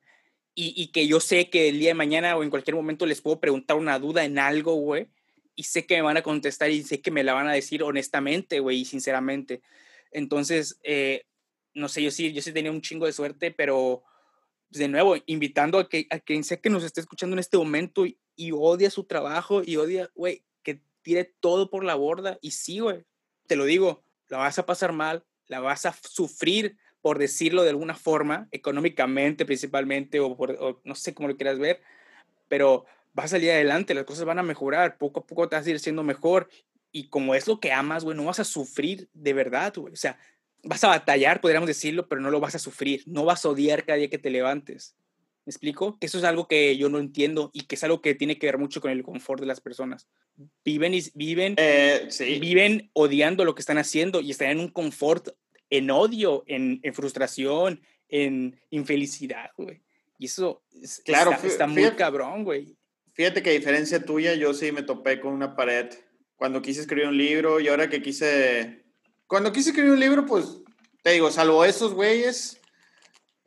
Y, 0.55 0.73
y, 0.75 0.87
que 0.91 1.07
yo 1.07 1.19
sé 1.19 1.49
que 1.49 1.69
el 1.69 1.79
día 1.79 1.89
de 1.89 1.95
mañana 1.95 2.37
o 2.37 2.43
en 2.43 2.51
cualquier 2.51 2.75
momento 2.75 3.07
les 3.07 3.21
puedo 3.21 3.39
preguntar 3.39 3.75
una 3.75 3.97
duda 3.97 4.23
en 4.23 4.37
algo, 4.37 4.75
güey, 4.75 5.07
y 5.55 5.63
sé 5.63 5.85
que 5.85 5.95
me 5.95 6.03
van 6.03 6.17
a 6.17 6.21
contestar 6.21 6.69
y 6.69 6.83
sé 6.83 7.01
que 7.01 7.11
me 7.11 7.23
la 7.23 7.33
van 7.33 7.47
a 7.47 7.53
decir 7.53 7.83
honestamente, 7.83 8.59
güey, 8.59 8.81
y 8.81 8.85
sinceramente. 8.85 9.61
Entonces, 10.11 10.79
eh, 10.83 11.25
no 11.73 11.89
sé, 11.89 12.03
yo 12.03 12.11
sí, 12.11 12.31
yo 12.33 12.41
sí 12.41 12.51
tenía 12.51 12.71
un 12.71 12.81
chingo 12.81 13.05
de 13.05 13.13
suerte, 13.13 13.51
pero 13.51 14.03
pues, 14.69 14.79
de 14.79 14.87
nuevo, 14.87 15.15
invitando 15.27 15.77
a, 15.77 15.87
que, 15.87 16.07
a 16.09 16.19
quien 16.19 16.43
sea 16.43 16.57
que 16.57 16.69
nos 16.71 16.83
esté 16.83 17.01
escuchando 17.01 17.35
en 17.35 17.39
este 17.39 17.57
momento 17.57 18.05
y, 18.07 18.17
odia 18.51 18.89
su 18.89 19.03
trabajo 19.03 19.61
y 19.63 19.75
odia, 19.75 20.09
güey, 20.15 20.43
que 20.63 20.81
tire 21.03 21.25
todo 21.39 21.69
por 21.69 21.83
la 21.83 21.93
borda. 21.93 22.39
Y 22.41 22.51
sí, 22.51 22.79
güey, 22.79 23.03
te 23.45 23.55
lo 23.55 23.65
digo, 23.65 24.03
la 24.29 24.39
vas 24.39 24.57
a 24.57 24.65
pasar 24.65 24.91
mal, 24.91 25.23
la 25.45 25.59
vas 25.59 25.85
a 25.85 25.95
sufrir, 26.09 26.77
por 27.03 27.19
decirlo 27.19 27.63
de 27.63 27.69
alguna 27.69 27.95
forma, 27.95 28.47
económicamente 28.51 29.45
principalmente, 29.45 30.21
o, 30.21 30.37
por, 30.37 30.79
no 30.85 30.95
sé 30.95 31.13
cómo 31.13 31.27
lo 31.27 31.35
quieras 31.35 31.59
ver, 31.59 31.81
pero 32.47 32.85
vas 33.13 33.25
a 33.25 33.27
salir 33.35 33.51
adelante, 33.51 33.93
las 33.93 34.05
cosas 34.05 34.23
van 34.23 34.39
a 34.39 34.43
mejorar, 34.43 34.97
poco 34.97 35.19
a 35.19 35.27
poco 35.27 35.49
te 35.49 35.57
vas 35.57 35.67
a 35.67 35.69
ir 35.69 35.81
siendo 35.81 36.01
mejor. 36.01 36.49
Y 36.93 37.09
como 37.09 37.35
es 37.35 37.45
lo 37.45 37.59
que 37.59 37.73
amas, 37.73 38.05
güey, 38.05 38.15
no 38.15 38.23
vas 38.23 38.39
a 38.39 38.45
sufrir 38.45 39.09
de 39.13 39.33
verdad, 39.33 39.73
güey. 39.75 39.91
O 39.91 39.97
sea, 39.97 40.17
vas 40.63 40.81
a 40.85 40.87
batallar, 40.87 41.41
podríamos 41.41 41.67
decirlo, 41.67 42.07
pero 42.07 42.21
no 42.21 42.31
lo 42.31 42.39
vas 42.39 42.55
a 42.55 42.59
sufrir, 42.59 43.03
no 43.05 43.25
vas 43.25 43.43
a 43.43 43.49
odiar 43.49 43.83
cada 43.83 43.97
día 43.97 44.09
que 44.09 44.17
te 44.17 44.29
levantes. 44.29 44.95
¿Me 45.45 45.51
explico? 45.51 45.99
Que 45.99 46.05
eso 46.05 46.19
es 46.19 46.23
algo 46.23 46.47
que 46.47 46.77
yo 46.77 46.87
no 46.87 46.99
entiendo 46.99 47.51
y 47.51 47.65
que 47.65 47.75
es 47.75 47.83
algo 47.83 48.01
que 48.01 48.15
tiene 48.15 48.37
que 48.37 48.45
ver 48.45 48.57
mucho 48.57 48.79
con 48.79 48.91
el 48.91 49.03
confort 49.03 49.41
de 49.41 49.47
las 49.47 49.59
personas. 49.59 50.07
Viven 50.63 50.93
y 50.93 51.03
viven, 51.15 51.55
eh, 51.57 52.07
viven 52.39 52.89
odiando 52.93 53.43
lo 53.43 53.55
que 53.55 53.59
están 53.59 53.77
haciendo 53.77 54.21
y 54.21 54.31
están 54.31 54.51
en 54.51 54.61
un 54.61 54.69
confort, 54.69 55.35
en 55.77 55.89
odio, 55.89 56.43
en, 56.45 56.81
frustración, 56.93 57.81
en 58.07 58.59
infelicidad, 58.69 59.49
güey. 59.57 59.81
Y 60.19 60.25
eso 60.25 60.63
claro, 61.03 61.31
está, 61.43 61.65
muy 61.65 61.89
cabrón, 61.91 62.43
güey. 62.43 62.77
Fíjate 63.13 63.41
que 63.41 63.49
a 63.49 63.53
diferencia 63.53 64.03
tuya, 64.03 64.35
yo 64.35 64.53
sí 64.53 64.71
me 64.71 64.83
topé 64.83 65.19
con 65.19 65.33
una 65.33 65.55
pared 65.55 65.89
cuando 66.35 66.61
quise 66.61 66.81
escribir 66.81 67.07
un 67.07 67.17
libro 67.17 67.59
y 67.59 67.67
ahora 67.67 67.89
que 67.89 68.01
quise 68.01 68.83
cuando 69.25 69.51
quise 69.51 69.69
escribir 69.71 69.93
un 69.93 69.99
libro, 69.99 70.27
pues, 70.27 70.59
te 71.01 71.11
digo, 71.11 71.31
salvo 71.31 71.65
esos 71.65 71.93
güeyes, 71.95 72.61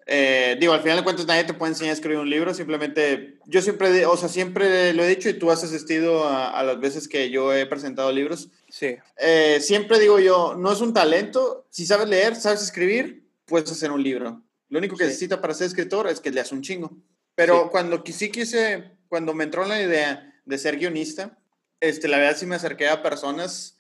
eh, 0.09 0.57
digo, 0.61 0.73
al 0.73 0.83
final 0.83 0.99
de 0.99 1.03
cuentas 1.03 1.27
nadie 1.27 1.43
te 1.43 1.55
puede 1.55 1.73
enseñar 1.73 1.91
a 1.91 1.95
escribir 1.95 2.19
un 2.19 2.31
libro, 2.31 2.55
simplemente, 2.55 3.39
yo 3.47 3.61
siempre, 3.61 4.07
o 4.07 4.17
sea, 4.17 4.29
siempre 4.29 4.93
lo 4.93 5.03
he 5.03 5.09
dicho 5.09 5.29
y 5.29 5.35
tú 5.35 5.51
has 5.51 5.65
asistido 5.65 6.29
a, 6.29 6.63
las 6.63 6.79
veces 6.79 7.09
que 7.09 7.29
yo 7.31 7.53
he 7.53 7.67
presentado 7.67 8.13
libros. 8.13 8.49
Sí. 8.69 8.97
Eh, 9.19 9.59
siempre 9.61 9.99
digo 9.99 10.21
yo, 10.21 10.55
no 10.57 10.73
es 10.73 10.81
un 10.81 10.95
talento, 10.95 11.67
si 11.71 11.87
sabes 11.87 12.09
leer, 12.09 12.37
sabes 12.37 12.63
escribir, 12.63 13.27
puedes 13.47 13.71
hacer 13.73 13.91
un 13.91 14.03
libro. 14.03 14.43
Lo 14.69 14.79
único 14.79 14.97
que 14.97 15.05
necesita 15.05 15.41
para 15.41 15.55
ser 15.55 15.67
escritor 15.67 16.09
es 16.09 16.21
que 16.21 16.31
leas 16.31 16.53
un 16.53 16.63
chingo. 16.63 16.93
Pero 17.35 17.71
cuando 17.71 18.03
sí 18.07 18.31
quise, 18.31 18.93
cuando 19.09 19.35
me 19.35 19.45
entró 19.45 19.65
la 19.67 19.83
idea 19.83 20.35
de 20.45 20.59
ser 20.59 20.79
guionista, 20.79 21.37
este, 21.81 22.09
la 22.09 22.19
verdad 22.19 22.37
sí 22.37 22.47
me 22.47 22.57
acerqué 22.57 22.89
a 22.89 23.03
personas 23.03 23.77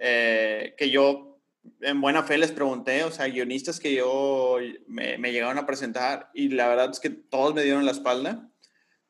eh, 0.00 0.74
que 0.76 0.90
yo 0.90 1.31
en 1.80 2.00
buena 2.00 2.22
fe 2.22 2.38
les 2.38 2.52
pregunté, 2.52 3.04
o 3.04 3.10
sea, 3.10 3.26
guionistas 3.26 3.80
que 3.80 3.94
yo 3.94 4.58
me, 4.86 5.18
me, 5.18 5.32
llegaron 5.32 5.58
a 5.58 5.66
presentar 5.66 6.30
y 6.34 6.48
la 6.48 6.68
verdad 6.68 6.90
es 6.90 7.00
que 7.00 7.10
todos 7.10 7.54
me 7.54 7.62
dieron 7.62 7.84
la 7.84 7.92
espalda. 7.92 8.48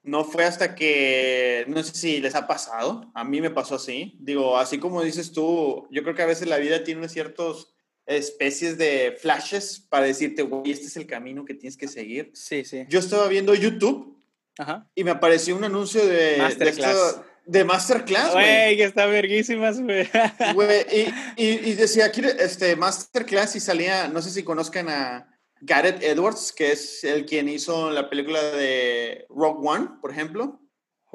No 0.02 0.24
fue 0.24 0.44
hasta 0.44 0.74
que, 0.74 1.64
no 1.68 1.82
sé 1.82 1.94
si 1.94 2.20
les 2.20 2.34
ha 2.34 2.48
pasado, 2.48 3.10
a 3.14 3.22
mí 3.22 3.40
me 3.40 3.50
pasó 3.50 3.76
así. 3.76 4.16
Digo, 4.18 4.58
así 4.58 4.78
como 4.78 5.02
dices 5.02 5.32
tú, 5.32 5.86
yo 5.90 6.02
creo 6.02 6.14
que 6.14 6.22
a 6.22 6.26
veces 6.26 6.48
la 6.48 6.58
vida 6.58 6.82
tiene 6.82 7.08
ciertos 7.08 7.72
especies 8.06 8.78
de 8.78 9.16
flashes 9.20 9.78
para 9.88 10.06
decirte, 10.06 10.42
güey, 10.42 10.72
este 10.72 10.86
es 10.86 10.96
el 10.96 11.06
camino 11.06 11.44
que 11.44 11.54
tienes 11.54 11.76
que 11.76 11.86
seguir. 11.86 12.32
Sí, 12.34 12.64
sí. 12.64 12.84
Yo 12.88 12.98
estaba 12.98 13.28
viendo 13.28 13.54
YouTube 13.54 14.20
Ajá. 14.58 14.90
y 14.94 15.04
me 15.04 15.12
apareció 15.12 15.56
un 15.56 15.64
anuncio 15.64 16.04
de, 16.04 16.36
de 16.58 17.22
de 17.46 17.64
Masterclass, 17.64 18.32
güey. 18.32 18.76
que 18.76 18.84
está 18.84 19.06
verguísimas, 19.06 19.80
güey. 19.80 20.08
Y, 21.36 21.44
y, 21.44 21.74
decía 21.74 22.06
aquí, 22.06 22.22
este, 22.38 22.76
Masterclass 22.76 23.56
y 23.56 23.60
salía, 23.60 24.08
no 24.08 24.22
sé 24.22 24.30
si 24.30 24.42
conozcan 24.42 24.88
a 24.88 25.28
Gareth 25.60 26.02
Edwards, 26.02 26.52
que 26.52 26.72
es 26.72 27.04
el 27.04 27.24
quien 27.24 27.48
hizo 27.48 27.90
la 27.90 28.08
película 28.10 28.42
de 28.42 29.26
Rock 29.30 29.64
One, 29.64 29.88
por 30.00 30.10
ejemplo. 30.10 30.58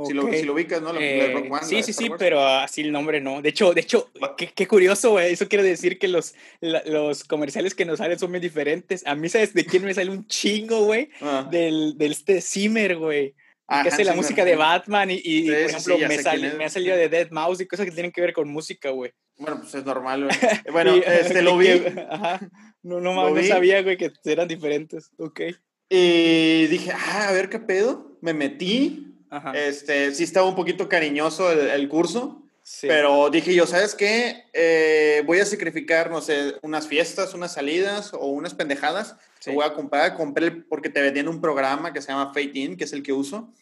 Si, 0.06 0.14
lo, 0.14 0.32
si, 0.32 0.44
lo, 0.44 0.54
ubicas, 0.54 0.80
¿no? 0.80 0.94
La 0.94 1.00
de 1.00 1.34
Rock 1.34 1.52
One, 1.52 1.64
sí, 1.64 1.82
sí, 1.82 1.92
sí, 1.92 2.08
pero 2.20 2.46
así 2.46 2.82
el 2.82 2.92
nombre 2.92 3.20
no. 3.20 3.42
De 3.42 3.50
hecho, 3.50 3.74
de 3.74 3.82
hecho, 3.82 4.12
qué, 4.38 4.52
qué 4.54 4.68
curioso, 4.68 5.12
güey. 5.12 5.34
Eso 5.34 5.48
quiere 5.48 5.64
decir 5.64 5.98
que 5.98 6.08
los, 6.08 6.36
los 6.62 7.24
comerciales 7.24 7.74
que 7.74 7.84
nos 7.84 7.98
salen 7.98 8.20
son 8.20 8.30
muy 8.30 8.40
diferentes. 8.40 9.06
A 9.08 9.16
mí, 9.16 9.28
¿sabes 9.28 9.56
de 9.56 9.66
quién 9.66 9.84
me 9.84 9.96
sale 9.96 10.12
un 10.12 10.28
chingo, 10.28 10.86
güey? 10.86 11.10
Ah. 11.20 11.48
Del, 11.50 11.98
del 11.98 12.12
este 12.12 12.42
Zimmer, 12.42 12.98
güey 12.98 13.34
que 13.68 13.90
hace 13.90 14.06
la 14.06 14.14
música 14.14 14.46
de 14.46 14.56
Batman 14.56 15.12
y, 15.12 15.22
y 15.24 15.48
por 15.48 15.56
ejemplo, 15.56 15.98
me, 15.98 16.08
me, 16.54 16.66
ha 16.66 16.70
salido 16.70 16.96
de 16.96 17.10
Dead 17.10 17.30
Mouse 17.32 17.62
y 17.62 17.68
cosas 17.68 17.86
que 17.86 17.92
tienen 17.92 18.12
que 18.12 18.22
ver 18.22 18.34
con 18.34 18.48
música, 18.48 18.92
güey. 18.92 19.12
Bueno, 19.38 19.60
pues 19.60 19.76
es 19.76 19.86
normal, 19.86 20.26
güey. 20.26 20.38
Bueno, 20.72 20.94
este 20.96 21.42
lo 21.44 21.58
vi. 21.58 21.70
Ajá. 22.10 22.40
No, 22.84 23.00
no, 23.00 23.30
no 23.30 23.44
sabía, 23.44 23.82
güey, 23.84 23.98
que 23.98 24.12
eran 24.26 24.48
diferentes. 24.48 25.12
Ok. 25.18 25.42
Y 25.90 26.68
dije, 26.68 26.92
ah, 26.94 27.28
a 27.30 27.32
ver 27.34 27.50
qué 27.50 27.60
pedo. 27.60 28.18
Me 28.22 28.34
metí. 28.34 29.16
Ajá. 29.30 29.52
Este, 29.52 30.14
sí 30.14 30.24
estaba 30.24 30.48
un 30.48 30.56
poquito 30.56 30.88
cariñoso 30.88 31.52
el, 31.52 31.70
el 31.70 31.90
curso. 31.90 32.47
Sí. 32.70 32.86
Pero 32.86 33.30
dije 33.30 33.56
yo, 33.56 33.66
¿sabes 33.66 33.96
qué? 33.96 34.44
Eh, 34.52 35.24
voy 35.26 35.40
a 35.40 35.46
sacrificar, 35.46 36.12
no 36.12 36.20
sé, 36.20 36.56
unas 36.62 36.86
fiestas, 36.86 37.34
unas 37.34 37.54
salidas 37.54 38.14
o 38.14 38.28
unas 38.28 38.54
pendejadas 38.54 39.16
voy 39.54 39.66
a 39.66 39.74
comprar, 39.74 40.16
compré 40.16 40.52
porque 40.52 40.90
te 40.90 41.02
vendían 41.02 41.28
un 41.28 41.42
programa 41.42 41.94
que 41.94 42.02
se 42.02 42.10
llama 42.10 42.28
Fate 42.28 42.52
In, 42.54 42.78
que 42.78 42.84
es 42.86 42.94
el 42.94 43.04
que 43.04 43.14
uso. 43.14 43.54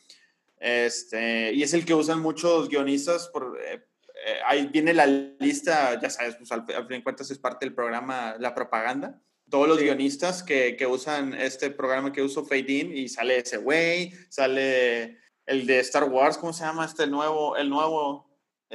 Este, 0.59 1.53
y 1.53 1.63
es 1.63 1.73
el 1.73 1.85
que 1.85 1.93
usan 1.93 2.21
muchos 2.21 2.69
guionistas 2.69 3.27
por, 3.27 3.59
eh, 3.61 3.83
eh, 4.25 4.39
ahí 4.47 4.67
viene 4.67 4.93
la 4.93 5.05
lista, 5.05 5.99
ya 6.01 6.09
sabes, 6.09 6.35
pues 6.35 6.51
al, 6.51 6.65
fin 6.65 6.87
de 6.87 7.03
cuentas 7.03 7.29
es 7.29 7.37
parte 7.37 7.65
del 7.65 7.75
programa 7.75 8.35
La 8.39 8.55
Propaganda. 8.55 9.21
Todos 9.49 9.67
los 9.67 9.79
guionistas 9.79 10.41
que, 10.41 10.75
que, 10.75 10.87
usan 10.87 11.35
este 11.35 11.69
programa 11.69 12.11
que 12.11 12.23
uso 12.23 12.45
Fade 12.45 12.65
In 12.67 12.97
y 12.97 13.07
sale 13.09 13.37
ese 13.37 13.57
güey, 13.57 14.11
sale 14.29 15.19
el 15.45 15.67
de 15.67 15.79
Star 15.81 16.05
Wars, 16.05 16.37
¿cómo 16.37 16.51
se 16.51 16.63
llama 16.63 16.85
este 16.85 17.05
nuevo? 17.05 17.55
El 17.55 17.69
nuevo, 17.69 18.24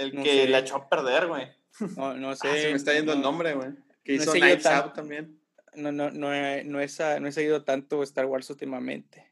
el 0.00 0.22
que 0.22 0.48
la 0.48 0.60
echó 0.60 0.76
a 0.76 0.88
perder, 0.88 1.26
güey. 1.26 1.48
No, 1.96 2.14
no 2.14 2.34
sé. 2.36 2.48
Ah, 2.48 2.54
se 2.54 2.70
me 2.70 2.76
está 2.76 2.92
yendo 2.92 3.12
el 3.12 3.20
nombre, 3.20 3.54
güey. 3.54 3.70
Que 4.04 4.14
hizo 4.14 4.32
Knives 4.32 4.66
Out 4.66 4.94
también. 4.94 5.38
No, 5.74 5.92
no, 5.92 6.10
no, 6.10 6.34
he, 6.34 6.64
no, 6.64 6.80
he, 6.80 6.88
no 7.20 7.28
he 7.28 7.32
seguido 7.32 7.62
tanto 7.62 8.02
Star 8.02 8.26
Wars 8.26 8.50
últimamente. 8.50 9.30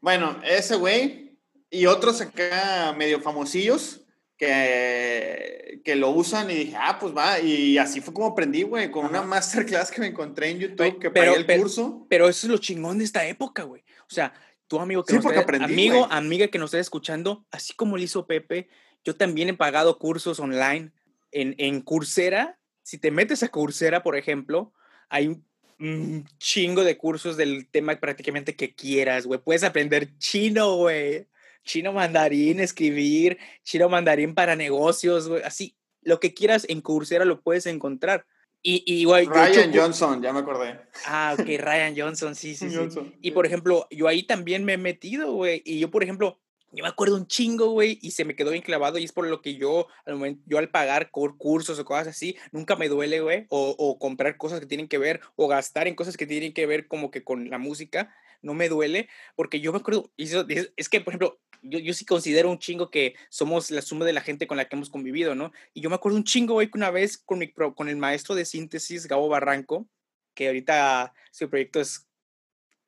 Bueno, 0.00 0.40
ese 0.44 0.76
güey 0.76 1.38
y 1.70 1.86
otros 1.86 2.20
acá 2.20 2.94
medio 2.96 3.20
famosillos 3.20 4.02
que, 4.36 5.80
que 5.84 5.96
lo 5.96 6.10
usan 6.10 6.50
y 6.50 6.54
dije, 6.54 6.76
ah, 6.78 6.98
pues 6.98 7.16
va. 7.16 7.40
Y 7.40 7.78
así 7.78 8.00
fue 8.00 8.12
como 8.12 8.28
aprendí, 8.28 8.62
güey, 8.62 8.90
con 8.90 9.06
una 9.06 9.22
masterclass 9.22 9.90
que 9.90 10.00
me 10.00 10.08
encontré 10.08 10.50
en 10.50 10.58
YouTube, 10.58 10.98
que 10.98 11.10
pero, 11.10 11.32
pagué 11.32 11.44
el 11.44 11.60
curso. 11.60 12.06
Pero 12.08 12.28
eso 12.28 12.46
es 12.46 12.50
lo 12.50 12.58
chingón 12.58 12.98
de 12.98 13.04
esta 13.04 13.26
época, 13.26 13.62
güey. 13.62 13.82
O 14.08 14.14
sea, 14.14 14.32
tu 14.68 14.78
amigo 14.78 15.04
que 15.04 15.14
nos 15.14 15.26
amigo, 15.26 16.06
amiga 16.10 16.48
que 16.48 16.58
nos 16.58 16.70
está 16.70 16.80
escuchando, 16.80 17.46
así 17.50 17.72
como 17.74 17.96
lo 17.96 18.02
hizo 18.02 18.26
Pepe, 18.26 18.68
yo 19.06 19.14
también 19.14 19.48
he 19.48 19.54
pagado 19.54 20.00
cursos 20.00 20.40
online 20.40 20.90
en, 21.30 21.54
en 21.58 21.80
Coursera. 21.80 22.58
Si 22.82 22.98
te 22.98 23.12
metes 23.12 23.44
a 23.44 23.48
Coursera, 23.48 24.02
por 24.02 24.16
ejemplo, 24.16 24.72
hay 25.08 25.40
un 25.78 26.28
chingo 26.38 26.82
de 26.82 26.98
cursos 26.98 27.36
del 27.36 27.68
tema 27.68 27.94
prácticamente 28.00 28.56
que 28.56 28.74
quieras, 28.74 29.24
güey. 29.24 29.38
Puedes 29.38 29.62
aprender 29.62 30.18
chino, 30.18 30.74
güey. 30.74 31.28
Chino 31.64 31.92
mandarín, 31.92 32.58
escribir, 32.58 33.38
chino 33.62 33.88
mandarín 33.88 34.34
para 34.34 34.56
negocios, 34.56 35.28
güey. 35.28 35.42
Así, 35.44 35.76
lo 36.02 36.18
que 36.18 36.34
quieras 36.34 36.66
en 36.68 36.80
Coursera 36.80 37.24
lo 37.24 37.42
puedes 37.42 37.66
encontrar. 37.66 38.26
Y, 38.60 38.82
y 38.86 39.04
güey, 39.04 39.26
Ryan 39.26 39.72
Johnson, 39.72 40.20
ya 40.20 40.32
me 40.32 40.40
acordé. 40.40 40.80
Ah, 41.06 41.36
ok, 41.38 41.46
Ryan 41.46 41.94
Johnson, 41.96 42.34
sí, 42.34 42.56
sí, 42.56 42.70
sí. 42.70 42.78
Y 43.22 43.30
por 43.30 43.46
ejemplo, 43.46 43.86
yo 43.92 44.08
ahí 44.08 44.24
también 44.24 44.64
me 44.64 44.72
he 44.72 44.78
metido, 44.78 45.32
güey. 45.32 45.62
Y 45.64 45.78
yo, 45.78 45.92
por 45.92 46.02
ejemplo, 46.02 46.40
yo 46.72 46.82
me 46.82 46.88
acuerdo 46.88 47.16
un 47.16 47.26
chingo, 47.26 47.70
güey, 47.70 47.98
y 48.02 48.10
se 48.10 48.24
me 48.24 48.34
quedó 48.34 48.50
bien 48.50 48.62
clavado 48.62 48.98
y 48.98 49.04
es 49.04 49.12
por 49.12 49.26
lo 49.26 49.40
que 49.40 49.56
yo 49.56 49.86
al 50.04 50.14
momento, 50.14 50.42
yo 50.46 50.58
al 50.58 50.70
pagar 50.70 51.10
cursos 51.10 51.78
o 51.78 51.84
cosas 51.84 52.08
así, 52.08 52.36
nunca 52.52 52.76
me 52.76 52.88
duele, 52.88 53.20
güey, 53.20 53.46
o, 53.48 53.74
o, 53.78 53.98
comprar 53.98 54.36
cosas 54.36 54.60
que 54.60 54.66
tienen 54.66 54.88
que 54.88 54.98
ver 54.98 55.20
o 55.36 55.48
gastar 55.48 55.88
en 55.88 55.94
cosas 55.94 56.16
que 56.16 56.26
tienen 56.26 56.52
que 56.52 56.66
ver 56.66 56.88
como 56.88 57.10
que 57.10 57.24
con 57.24 57.48
la 57.50 57.58
música, 57.58 58.14
no 58.42 58.54
me 58.54 58.68
duele, 58.68 59.08
porque 59.34 59.60
yo 59.60 59.72
me 59.72 59.78
acuerdo, 59.78 60.10
es, 60.16 60.88
que, 60.88 61.00
por 61.00 61.12
ejemplo, 61.12 61.40
yo, 61.62 61.78
yo 61.78 61.94
sí 61.94 62.04
considero 62.04 62.50
un 62.50 62.58
chingo 62.58 62.90
que 62.90 63.14
somos 63.28 63.70
la 63.70 63.82
suma 63.82 64.04
de 64.04 64.12
la 64.12 64.20
gente 64.20 64.46
con 64.46 64.56
la 64.56 64.66
que 64.66 64.76
hemos 64.76 64.90
convivido, 64.90 65.34
¿no? 65.34 65.52
Y 65.74 65.80
yo 65.80 65.90
me 65.90 65.96
acuerdo 65.96 66.18
un 66.18 66.24
chingo, 66.24 66.54
güey, 66.54 66.70
que 66.70 66.78
una 66.78 66.90
vez 66.90 67.18
con, 67.18 67.38
mi, 67.38 67.52
con 67.52 67.88
el 67.88 67.96
maestro 67.96 68.34
de 68.34 68.44
síntesis, 68.44 69.06
Gabo 69.06 69.28
Barranco, 69.28 69.88
que 70.34 70.48
ahorita 70.48 71.14
su 71.30 71.48
proyecto 71.48 71.80
es 71.80 72.06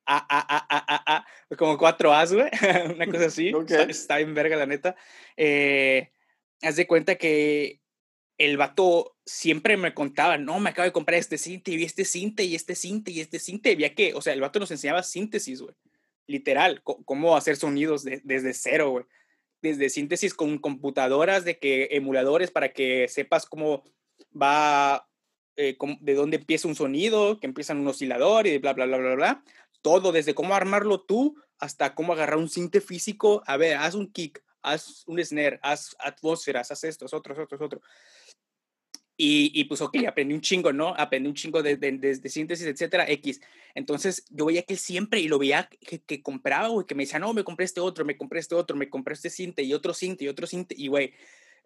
a, 0.05 0.17
a, 0.17 0.65
a, 0.69 1.15
a, 1.17 1.25
como 1.59 1.77
cuatro 1.77 2.13
As, 2.13 2.33
güey, 2.33 2.49
una 2.95 3.05
cosa 3.05 3.25
así. 3.25 3.51
Está, 3.89 4.15
bien 4.15 4.33
verga, 4.33 4.55
la 4.55 4.65
neta. 4.65 4.95
Eh, 5.35 6.09
haz 6.61 6.77
de 6.77 6.87
cuenta 6.87 7.15
que 7.15 7.81
el 8.37 8.55
vato 8.55 9.17
siempre 9.25 9.75
me 9.75 9.93
contaba, 9.93 10.37
no, 10.37 10.61
me 10.61 10.69
acabo 10.69 10.85
de 10.85 10.93
comprar 10.93 11.19
este 11.19 11.37
cinte 11.37 11.71
y 11.71 11.83
este 11.83 12.05
cinte 12.05 12.45
y 12.45 12.55
este 12.55 12.75
cinte 12.75 13.11
y 13.11 13.19
este 13.19 13.39
cinte. 13.39 13.73
Había 13.73 13.93
que, 13.93 14.13
o 14.13 14.21
sea, 14.21 14.31
el 14.31 14.39
vato 14.39 14.59
nos 14.59 14.71
enseñaba 14.71 15.03
síntesis, 15.03 15.61
güey. 15.61 15.75
Literal, 16.27 16.81
cómo 16.83 17.35
hacer 17.35 17.57
sonidos 17.57 18.05
desde 18.05 18.53
cero, 18.53 18.91
güey. 18.91 19.05
Desde 19.61 19.89
síntesis 19.89 20.33
con 20.33 20.59
computadoras, 20.59 21.43
de 21.43 21.59
que 21.59 21.89
emuladores 21.91 22.51
para 22.51 22.71
que 22.71 23.09
sepas 23.09 23.45
cómo 23.45 23.83
va, 24.41 25.09
eh, 25.57 25.75
de 25.99 26.13
dónde 26.13 26.37
empieza 26.37 26.69
un 26.69 26.75
sonido, 26.75 27.37
que 27.41 27.47
empieza 27.47 27.73
en 27.73 27.79
un 27.79 27.89
oscilador 27.89 28.47
y 28.47 28.59
bla, 28.59 28.71
bla, 28.71 28.85
bla, 28.85 28.97
bla, 28.97 29.15
bla 29.15 29.43
todo, 29.81 30.11
desde 30.11 30.35
cómo 30.35 30.53
armarlo 30.55 31.01
tú 31.01 31.35
hasta 31.59 31.93
cómo 31.93 32.13
agarrar 32.13 32.37
un 32.37 32.49
cinte 32.49 32.81
físico. 32.81 33.43
A 33.45 33.57
ver, 33.57 33.77
haz 33.77 33.95
un 33.95 34.11
kick, 34.11 34.43
haz 34.61 35.03
un 35.07 35.23
snare, 35.23 35.59
haz 35.61 35.95
atmósferas, 35.99 36.71
haz 36.71 36.83
esto, 36.83 37.05
otros, 37.11 37.37
otros, 37.37 37.61
otros. 37.61 37.81
Y, 39.21 39.51
y, 39.53 39.65
pues, 39.65 39.81
ok, 39.81 39.97
aprendí 40.07 40.33
un 40.33 40.39
chingo, 40.39 40.71
¿no? 40.71 40.95
Aprendí 40.95 41.27
un 41.27 41.35
chingo 41.35 41.61
de, 41.61 41.75
de, 41.75 42.29
síntesis, 42.29 42.65
etcétera, 42.65 43.05
X. 43.09 43.41
Entonces, 43.75 44.23
yo 44.29 44.45
veía 44.45 44.63
que 44.63 44.75
él 44.75 44.79
siempre, 44.79 45.19
y 45.19 45.27
lo 45.27 45.37
veía 45.37 45.67
que, 45.81 45.99
que 45.99 46.21
compraba, 46.23 46.69
güey, 46.69 46.87
que 46.87 46.95
me 46.95 47.03
decía, 47.03 47.19
no, 47.19 47.33
me 47.33 47.43
compré 47.43 47.65
este 47.65 47.81
otro, 47.81 48.05
me 48.05 48.15
compré 48.15 48.39
este 48.39 48.55
otro, 48.55 48.77
me 48.77 48.89
compré 48.89 49.15
este 49.15 49.29
cinte, 49.29 49.61
y 49.61 49.73
otro 49.73 49.93
cinte, 49.93 50.23
y 50.23 50.29
otro 50.29 50.47
cinte, 50.47 50.73
y 50.77 50.87
güey, 50.87 51.13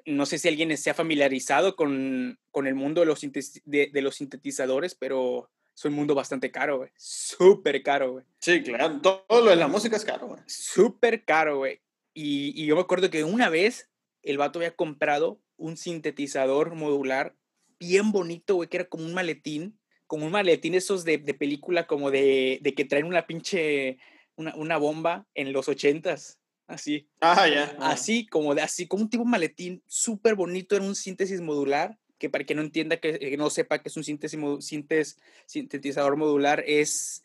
no 0.06 0.26
sé 0.26 0.40
si 0.40 0.48
alguien 0.48 0.76
se 0.76 0.90
ha 0.90 0.96
familiarizado 0.96 1.76
con, 1.76 2.40
con 2.50 2.66
el 2.66 2.74
mundo 2.74 3.02
de 3.02 3.08
los, 3.08 3.22
de, 3.22 3.92
de 3.94 4.02
los 4.02 4.16
sintetizadores, 4.16 4.96
pero 4.96 5.52
es 5.76 5.86
un 5.86 5.94
mundo 5.94 6.16
bastante 6.16 6.52
caro, 6.52 6.78
güey. 6.78 6.92
Súper 6.96 7.82
caro, 7.82 8.14
güey. 8.14 8.26
Sí, 8.40 8.62
claro. 8.62 9.00
Todo 9.02 9.26
lo 9.30 9.50
de 9.50 9.56
la 9.56 9.68
música 9.68 9.96
es 9.96 10.06
caro, 10.06 10.28
güey. 10.28 10.42
Súper 10.46 11.26
caro, 11.26 11.58
güey. 11.58 11.82
Y, 12.14 12.62
y, 12.62 12.68
yo 12.68 12.76
me 12.76 12.82
acuerdo 12.82 13.10
que 13.10 13.24
una 13.24 13.50
vez 13.50 13.90
el 14.22 14.38
vato 14.38 14.60
había 14.60 14.76
comprado 14.76 15.42
un 15.58 15.78
sintetizador 15.78 16.76
modular 16.76 17.36
bien 17.80 18.12
bonito, 18.12 18.56
güey, 18.56 18.70
que 18.70 18.78
era 18.78 18.90
como 18.90 19.06
un 19.06 19.14
maletín, 19.14 19.80
como 20.06 20.26
un 20.28 20.32
maletín 20.32 20.76
esos 20.76 21.04
de, 21.04 21.18
de 21.18 21.34
película, 21.34 21.88
como 21.88 22.12
de, 22.12 22.60
de, 22.62 22.76
que 22.76 22.86
traen 22.86 23.06
una 23.06 23.26
pinche, 23.26 23.98
una, 24.36 24.56
una 24.56 24.78
bomba 24.78 25.28
en 25.34 25.54
los 25.54 25.68
ochentas, 25.68 26.40
así. 26.68 27.10
Ah, 27.20 27.48
ya. 27.48 27.76
Así, 27.80 28.28
como 28.28 28.54
de, 28.54 28.62
así, 28.62 28.88
como 28.88 29.04
un 29.04 29.10
tipo 29.10 29.26
maletín 29.26 29.84
súper 29.88 30.36
bonito, 30.36 30.76
era 30.76 30.86
un 30.86 30.96
síntesis 30.96 31.42
modular 31.42 31.98
que 32.24 32.30
para 32.30 32.46
que 32.46 32.56
no 32.56 32.62
entienda, 32.62 32.96
que, 32.96 33.20
que 33.20 33.36
no 33.36 33.50
sepa 33.50 33.80
que 33.80 33.90
es 33.90 33.98
un 33.98 34.06
síntesis, 34.06 35.18
sintetizador 35.46 36.16
modular, 36.16 36.64
es, 36.66 37.22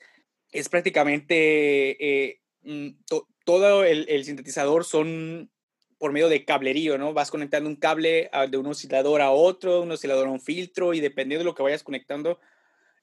es 0.51 0.69
prácticamente 0.69 1.37
eh, 2.01 2.41
mm, 2.63 2.89
todo 3.45 3.85
el, 3.85 4.25
sintetizador 4.25 4.85
son 4.85 5.53
por 5.99 6.11
medio 6.11 6.29
de 6.29 6.45
cablerío, 6.45 6.99
¿no? 6.99 7.13
Vas 7.13 7.31
conectando 7.31 7.71
un 7.71 7.77
cable 7.77 8.29
de 8.51 8.57
un 8.57 8.67
oscilador 8.67 9.21
a 9.21 9.31
otro, 9.31 9.83
un 9.83 9.93
oscilador 9.93 10.27
a 10.27 10.33
un 10.33 10.41
filtro 10.41 10.93
y 10.95 10.99
dependiendo 11.01 11.45
de 11.45 11.51
lo 11.51 11.55
que 11.55 11.63
vayas 11.63 11.85
conectando, 11.85 12.41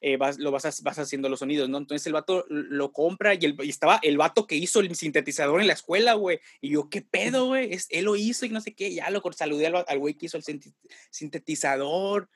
eh, 0.07 0.17
vas, 0.17 0.37
lo 0.37 0.51
vas, 0.51 0.83
vas, 0.83 0.99
haciendo 0.99 1.29
los 1.29 1.39
sonidos, 1.39 1.67
¿no? 1.67 1.79
Entonces 1.79 2.05
el 2.05 2.13
vato 2.13 2.45
lo 2.47 2.91
compra 2.91 3.33
y, 3.33 3.39
el, 3.43 3.55
y 3.63 3.69
estaba 3.69 3.99
el 4.03 4.17
vato 4.17 4.45
que 4.45 4.55
hizo 4.55 4.79
el 4.79 4.95
sintetizador 4.95 5.59
en 5.59 5.65
la 5.65 5.73
escuela, 5.73 6.13
güey. 6.13 6.39
Y 6.61 6.69
yo, 6.69 6.91
¿qué 6.91 7.01
pedo, 7.01 7.47
güey? 7.47 7.73
Es, 7.73 7.87
él 7.89 8.05
lo 8.05 8.15
hizo 8.15 8.45
y 8.45 8.49
no 8.49 8.61
sé 8.61 8.75
qué. 8.75 8.93
Ya 8.93 9.09
lo 9.09 9.23
saludé 9.31 9.65
al 9.65 9.97
güey 9.97 10.13
que 10.13 10.27
hizo 10.27 10.37
el 10.37 10.43
sintetizador. 11.09 12.29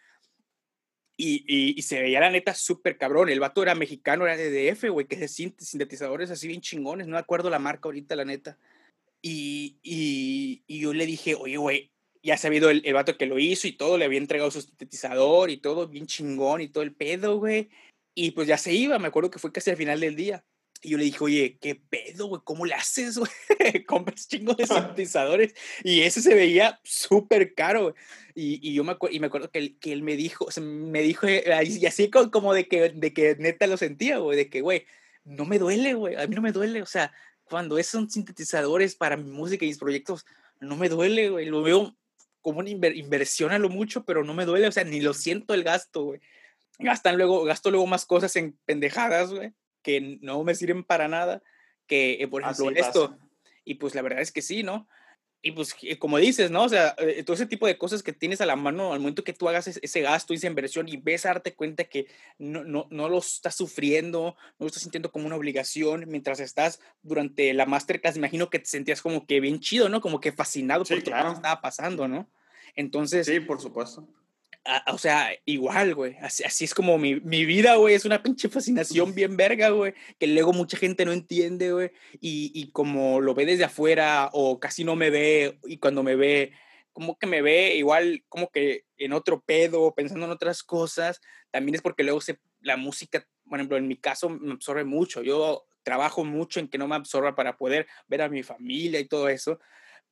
Y, 1.16 1.46
y, 1.48 1.78
y, 1.78 1.82
se 1.84 2.02
veía 2.02 2.22
la 2.22 2.32
neta 2.32 2.56
súper 2.56 2.98
cabrón. 2.98 3.30
El 3.30 3.40
vato 3.40 3.62
era 3.62 3.76
mexicano, 3.76 4.26
era 4.26 4.36
de 4.36 4.72
DF, 4.72 4.90
güey, 4.90 5.06
que 5.06 5.24
es 5.24 5.32
sintetizadores 5.32 6.32
así 6.32 6.48
bien 6.48 6.62
chingones. 6.62 7.06
No 7.06 7.14
me 7.14 7.20
acuerdo 7.20 7.52
la 7.52 7.60
marca 7.60 7.88
ahorita, 7.88 8.16
la 8.16 8.26
neta. 8.26 8.58
Y, 9.22 9.78
y, 9.84 10.64
y 10.66 10.80
yo 10.80 10.92
le 10.92 11.06
dije, 11.06 11.36
oye, 11.36 11.58
güey, 11.58 11.92
ya 12.24 12.38
sabido 12.38 12.70
el, 12.70 12.82
el 12.86 12.94
vato 12.94 13.18
que 13.18 13.26
lo 13.26 13.40
hizo 13.40 13.68
y 13.68 13.74
todo, 13.74 13.98
le 13.98 14.06
había 14.06 14.20
entregado 14.20 14.52
su 14.52 14.62
sintetizador 14.62 15.50
y 15.50 15.58
todo, 15.58 15.88
bien 15.88 16.08
chingón 16.08 16.62
y 16.62 16.68
todo 16.68 16.84
el 16.84 16.94
pedo, 16.94 17.38
güey. 17.38 17.70
Y 18.16 18.32
pues 18.32 18.48
ya 18.48 18.58
se 18.58 18.74
iba, 18.74 19.00
me 19.00 19.08
acuerdo 19.08 19.32
que 19.32 19.40
fue 19.40 19.52
casi 19.52 19.70
al 19.70 19.78
final 19.78 20.00
del 20.00 20.16
día. 20.16 20.44
Y 20.82 20.90
yo 20.90 20.98
le 20.98 21.04
dije, 21.04 21.18
oye, 21.22 21.58
¿qué 21.60 21.76
pedo, 21.76 22.28
güey? 22.28 22.42
¿Cómo 22.46 22.66
le 22.66 22.74
haces, 22.74 23.18
güey? 23.18 23.32
Compras 23.86 24.28
chingos 24.28 24.56
de 24.58 24.68
sintetizadores. 24.68 25.54
Y 25.84 26.02
ese 26.02 26.22
se 26.22 26.34
veía 26.34 26.80
súper 26.84 27.54
caro. 27.54 27.96
Y, 28.34 28.66
y, 28.68 28.74
yo 28.74 28.84
me, 28.86 28.94
acuerdo, 28.94 29.16
y 29.16 29.20
me 29.20 29.28
acuerdo 29.28 29.52
que 29.52 29.60
él, 29.60 29.78
que 29.80 29.92
él 29.92 30.04
me 30.04 30.16
dijo, 30.16 30.46
o 30.46 30.52
sea, 30.52 30.64
me 30.64 31.02
dijo, 31.02 31.28
eh, 31.28 31.44
y 31.66 31.86
así 31.86 32.10
como 32.10 32.54
de 32.54 32.68
que, 32.68 32.90
de 32.90 33.14
que 33.14 33.36
neta 33.38 33.68
lo 33.68 33.76
sentía, 33.76 34.20
güey, 34.20 34.38
de 34.38 34.50
que, 34.50 34.62
güey, 34.62 34.86
no 35.26 35.46
me 35.46 35.60
duele, 35.60 35.96
güey, 35.96 36.16
a 36.16 36.26
mí 36.28 36.36
no 36.36 36.42
me 36.42 36.54
duele. 36.54 36.82
O 36.82 36.86
sea, 36.86 37.14
cuando 37.44 37.78
esos 37.78 37.92
son 37.92 38.10
sintetizadores 38.10 38.96
para 38.96 39.18
mi 39.18 39.30
música 39.30 39.66
y 39.66 39.70
mis 39.70 39.78
proyectos, 39.78 40.26
no 40.62 40.78
me 40.78 40.88
duele, 40.88 41.30
güey. 41.30 41.46
Lo 41.46 41.62
veo 41.62 41.98
como 42.42 42.60
una 42.60 42.70
inversión 42.70 43.52
a 43.52 43.60
lo 43.60 43.70
mucho, 43.70 44.04
pero 44.06 44.24
no 44.24 44.34
me 44.34 44.46
duele, 44.46 44.68
o 44.68 44.72
sea, 44.72 44.84
ni 44.84 45.02
lo 45.02 45.14
siento 45.14 45.54
el 45.54 45.64
gasto, 45.64 46.04
güey. 46.04 46.22
Gastan 46.80 47.18
luego, 47.18 47.44
gasto 47.44 47.72
luego 47.72 47.88
más 47.88 48.06
cosas 48.06 48.36
en 48.36 48.58
pendejadas, 48.66 49.34
güey, 49.34 49.54
que 49.82 50.18
no 50.22 50.44
me 50.44 50.56
sirven 50.56 50.84
para 50.84 51.08
nada, 51.08 51.42
que, 51.88 52.14
eh, 52.22 52.28
por 52.28 52.42
ejemplo, 52.42 52.70
esto. 52.72 53.18
Y 53.66 53.76
pues 53.76 53.96
la 53.96 54.02
verdad 54.02 54.22
es 54.22 54.32
que 54.32 54.42
sí, 54.42 54.64
¿no? 54.64 54.88
Y 55.42 55.52
pues, 55.52 55.74
como 56.00 56.18
dices, 56.18 56.52
¿no? 56.52 56.64
O 56.64 56.70
sea, 56.70 56.96
eh, 56.98 57.24
todo 57.24 57.34
ese 57.34 57.46
tipo 57.46 57.66
de 57.66 57.78
cosas 57.78 58.04
que 58.04 58.12
tienes 58.12 58.42
a 58.42 58.46
la 58.46 58.58
mano 58.58 58.92
al 58.92 59.00
momento 59.00 59.24
que 59.24 59.32
tú 59.32 59.48
hagas 59.48 59.68
ese 59.68 60.02
gasto, 60.02 60.34
esa 60.34 60.48
inversión 60.48 60.90
y 60.90 60.98
ves 60.98 61.26
a 61.26 61.30
darte 61.30 61.56
cuenta 61.56 61.86
que 61.86 62.08
no, 62.38 62.66
no, 62.66 62.88
no 62.90 63.08
lo 63.08 63.20
estás 63.20 63.56
sufriendo, 63.56 64.36
no 64.60 64.66
lo 64.66 64.68
estás 64.68 64.84
sintiendo 64.84 65.12
como 65.12 65.28
una 65.28 65.38
obligación 65.38 66.04
mientras 66.10 66.42
estás 66.42 66.82
durante 67.04 67.54
la 67.54 67.66
masterclass, 67.66 68.18
imagino 68.18 68.50
que 68.50 68.60
te 68.60 68.66
sentías 68.66 69.02
como 69.02 69.26
que 69.26 69.40
bien 69.40 69.62
chido, 69.62 69.88
¿no? 69.88 70.02
Como 70.02 70.20
que 70.20 70.34
fascinado 70.34 70.84
por 70.84 70.98
lo 70.98 71.04
que 71.04 71.10
estaba 71.12 71.62
pasando, 71.62 72.10
¿no? 72.10 72.30
Entonces. 72.76 73.26
Sí, 73.26 73.40
por 73.40 73.62
supuesto. 73.62 74.08
O 74.88 74.97
sea, 74.97 75.32
igual, 75.45 75.95
güey. 75.95 76.18
Así, 76.22 76.43
así, 76.43 76.66
es 76.66 76.74
como 76.74 76.97
mi, 76.97 77.20
mi 77.20 77.45
vida, 77.45 77.76
güey. 77.76 77.95
Es 77.95 78.05
una 78.05 78.22
pinche 78.22 78.49
fascinación 78.49 79.14
bien 79.16 79.38
verga, 79.38 79.70
güey. 79.70 79.93
Que 80.18 80.28
luego 80.28 80.53
mucha 80.53 80.78
gente 80.78 81.05
no 81.05 81.12
entiende, 81.12 81.72
güey. 81.72 81.91
Y, 82.20 82.51
y, 82.53 82.72
como 82.72 83.22
lo 83.22 83.34
ve 83.34 83.45
desde 83.45 83.64
afuera 83.64 84.30
o 84.34 84.60
casi 84.60 84.84
no 84.84 84.95
me 84.95 85.10
ve, 85.10 85.60
y 85.66 85.78
cuando 85.78 86.03
me 86.03 86.16
ve, 86.16 86.53
como 86.93 87.18
que 87.18 87.28
me 87.28 87.41
ve 87.41 87.76
igual 87.76 88.24
como 88.28 88.49
que 88.49 88.86
en 88.97 89.14
otro 89.14 89.41
pedo, 89.41 89.93
pensando 89.95 90.26
en 90.26 90.32
otras 90.32 90.64
cosas, 90.64 91.22
también 91.51 91.76
es 91.76 91.82
porque 91.82 92.03
luego 92.03 92.22
se, 92.22 92.39
la 92.62 92.78
música, 92.78 93.26
por 93.47 93.60
ejemplo, 93.60 93.78
en 93.78 93.88
mi 93.88 93.95
caso 93.95 94.30
me 94.30 94.53
absorbe 94.53 94.84
mucho. 94.84 95.22
Yo 95.24 95.66
trabajo 95.84 96.24
mucho 96.26 96.60
en 96.60 96.68
que 96.68 96.78
no 96.78 96.88
me 96.88 96.95
absorba 96.95 97.36
para 97.36 97.57
poder 97.57 97.88
ver 98.07 98.22
a 98.22 98.30
mi 98.30 98.43
familia 98.43 98.99
y 98.99 99.07
todo 99.07 99.30
eso, 99.30 99.60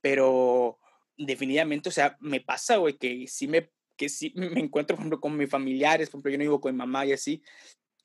pero 0.02 0.80
definitivamente, 1.18 1.90
o 1.90 1.92
sea, 1.92 2.18
me 2.20 2.42
pasa, 2.42 2.78
güey, 2.78 2.98
que 2.98 3.28
sí 3.28 3.48
me, 3.48 3.70
que 3.98 4.10
sí 4.10 4.32
me 4.36 4.62
encuentro, 4.62 4.96
por 4.96 5.02
ejemplo, 5.02 5.20
con 5.20 5.36
mis 5.36 5.50
familiares, 5.50 6.10
por 6.10 6.20
ejemplo, 6.20 6.32
yo 6.32 6.38
no 6.38 6.44
vivo 6.44 6.62
con 6.62 6.72
mi 6.74 6.78
mamá 6.78 7.06
y 7.06 7.14
así, 7.14 7.42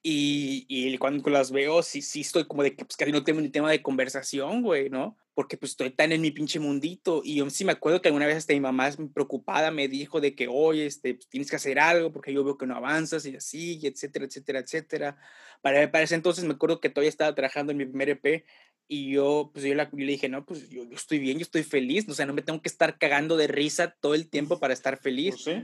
y, 0.04 0.66
y 0.68 0.98
cuando 0.98 1.30
las 1.30 1.52
veo, 1.52 1.80
sí, 1.82 2.02
sí 2.02 2.22
estoy 2.22 2.44
como 2.46 2.64
de 2.64 2.74
que 2.74 2.84
pues 2.84 2.96
casi 2.96 3.12
no 3.12 3.22
tengo 3.22 3.40
ni 3.40 3.50
tema 3.50 3.70
de 3.70 3.82
conversación, 3.82 4.62
güey, 4.62 4.90
¿no? 4.90 5.16
Porque 5.32 5.56
pues 5.56 5.72
estoy 5.72 5.90
tan 5.90 6.10
en 6.10 6.20
mi 6.20 6.32
pinche 6.32 6.58
mundito. 6.58 7.22
Y 7.24 7.36
yo 7.36 7.48
sí 7.50 7.64
me 7.64 7.72
acuerdo 7.72 8.02
que 8.02 8.08
alguna 8.08 8.26
vez 8.26 8.36
hasta 8.36 8.52
mi 8.52 8.60
mamá 8.60 8.90
preocupada 9.14 9.70
me 9.70 9.86
dijo 9.86 10.20
de 10.20 10.34
que, 10.34 10.48
oye, 10.48 10.86
este, 10.86 11.14
pues, 11.14 11.28
tienes 11.28 11.48
que 11.50 11.56
hacer 11.56 11.78
algo 11.78 12.12
porque 12.12 12.32
yo 12.32 12.42
veo 12.42 12.58
que 12.58 12.66
no 12.66 12.76
avanzas 12.76 13.24
y 13.26 13.36
así, 13.36 13.78
y 13.80 13.86
etcétera, 13.86 14.24
etcétera, 14.24 14.58
etcétera. 14.58 15.16
Para, 15.62 15.88
para 15.92 16.02
ese 16.04 16.16
entonces 16.16 16.44
me 16.44 16.54
acuerdo 16.54 16.80
que 16.80 16.90
todavía 16.90 17.08
estaba 17.08 17.34
trabajando 17.34 17.70
en 17.70 17.78
mi 17.78 17.86
primer 17.86 18.08
EP 18.10 18.44
y 18.92 19.10
yo, 19.10 19.50
pues 19.54 19.64
yo, 19.64 19.74
le 19.74 19.88
dije, 19.90 20.28
no, 20.28 20.44
pues 20.44 20.68
yo, 20.68 20.84
yo, 20.84 20.94
estoy 20.94 21.18
bien, 21.18 21.38
yo 21.38 21.44
estoy 21.44 21.62
feliz, 21.62 22.06
o 22.10 22.12
sea, 22.12 22.26
no 22.26 22.34
me 22.34 22.42
tengo 22.42 22.60
que 22.60 22.68
estar 22.68 22.98
cagando 22.98 23.38
de 23.38 23.46
risa 23.46 23.96
todo 23.98 24.14
el 24.14 24.28
tiempo 24.28 24.60
para 24.60 24.74
estar 24.74 24.98
feliz. 24.98 25.36
Pues 25.42 25.56
sí. 25.56 25.62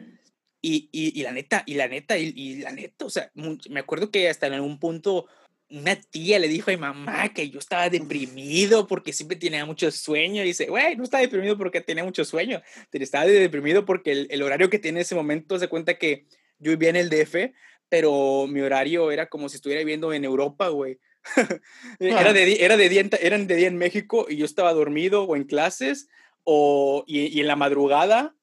Y, 0.63 0.89
y, 0.93 1.21
y, 1.21 1.23
la 1.25 1.33
neta, 1.33 1.63
y 1.67 1.75
la 1.75 1.89
neta, 1.89 2.17
y, 2.17 2.33
y 2.35 2.57
la 2.57 2.73
neta, 2.73 3.05
o 3.05 3.11
sea, 3.11 3.31
me 3.35 3.81
acuerdo 3.81 4.11
que 4.11 4.31
hasta 4.31 4.47
en 4.47 4.55
algún 4.55 4.79
punto 4.79 5.27
una 5.69 5.95
tía 5.97 6.39
le 6.39 6.49
dijo 6.49 6.71
a 6.71 6.75
mi 6.75 6.81
mamá 6.81 7.35
que 7.35 7.51
yo 7.51 7.59
estaba 7.59 7.91
deprimido 7.91 8.87
porque 8.87 9.13
siempre 9.13 9.37
tenía 9.37 9.67
mucho 9.67 9.91
sueño. 9.91 10.43
Y 10.43 10.47
dice, 10.47 10.65
güey, 10.65 10.97
no 10.97 11.05
estaba 11.05 11.21
deprimido 11.21 11.59
porque 11.59 11.83
tenía 11.83 12.05
mucho 12.05 12.25
sueño. 12.25 12.63
Estaba 12.91 13.27
deprimido 13.27 13.85
porque 13.85 14.13
el, 14.13 14.29
el, 14.31 14.43
horario 14.43 14.71
que 14.71 14.79
tiene 14.79 15.01
en 15.01 15.03
ese 15.03 15.15
momento 15.15 15.59
se 15.59 15.69
cuenta 15.69 15.99
que 15.99 16.25
yo 16.59 16.71
vivía 16.71 16.89
en 16.89 16.97
el 16.97 17.11
DF, 17.11 17.53
pero 17.91 18.47
mi 18.47 18.63
horario 18.63 19.13
era 19.13 19.27
como 19.27 19.51
si 19.51 19.57
estuviera 19.57 19.81
viviendo 19.81 20.15
en 20.15 20.25
Europa, 20.25 20.69
güey. 20.69 20.99
era, 21.99 22.33
de, 22.33 22.65
era 22.65 22.77
de 22.77 22.89
día, 22.89 23.09
eran 23.21 23.47
de 23.47 23.57
día 23.57 23.69
en 23.69 23.77
México 23.77 24.27
y 24.29 24.37
yo 24.37 24.45
estaba 24.45 24.73
dormido 24.73 25.25
o 25.25 25.37
en 25.37 25.45
clases 25.45 26.09
o, 26.45 27.05
y, 27.07 27.27
y 27.27 27.41
en 27.41 27.47
la 27.47 27.57
madrugada 27.57 28.35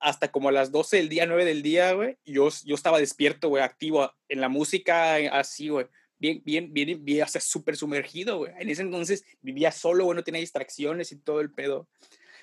hasta 0.00 0.32
como 0.32 0.48
a 0.48 0.52
las 0.52 0.72
12 0.72 0.96
del 0.96 1.08
día, 1.10 1.26
9 1.26 1.44
del 1.44 1.62
día, 1.62 1.92
güey, 1.92 2.16
yo, 2.24 2.48
yo 2.64 2.74
estaba 2.74 2.98
despierto, 2.98 3.50
güey, 3.50 3.62
activo 3.62 4.10
en 4.28 4.40
la 4.40 4.48
música, 4.48 5.16
así, 5.38 5.68
güey, 5.68 5.86
bien, 6.18 6.42
bien, 6.44 6.72
bien, 6.72 7.04
bien, 7.04 7.22
o 7.22 7.28
sea, 7.28 7.40
súper 7.40 7.76
sumergido, 7.76 8.38
güey. 8.38 8.52
En 8.58 8.70
ese 8.70 8.82
entonces 8.82 9.24
vivía 9.42 9.70
solo, 9.72 10.04
güey, 10.04 10.16
no 10.16 10.24
tenía 10.24 10.40
distracciones 10.40 11.12
y 11.12 11.16
todo 11.16 11.40
el 11.40 11.52
pedo. 11.52 11.86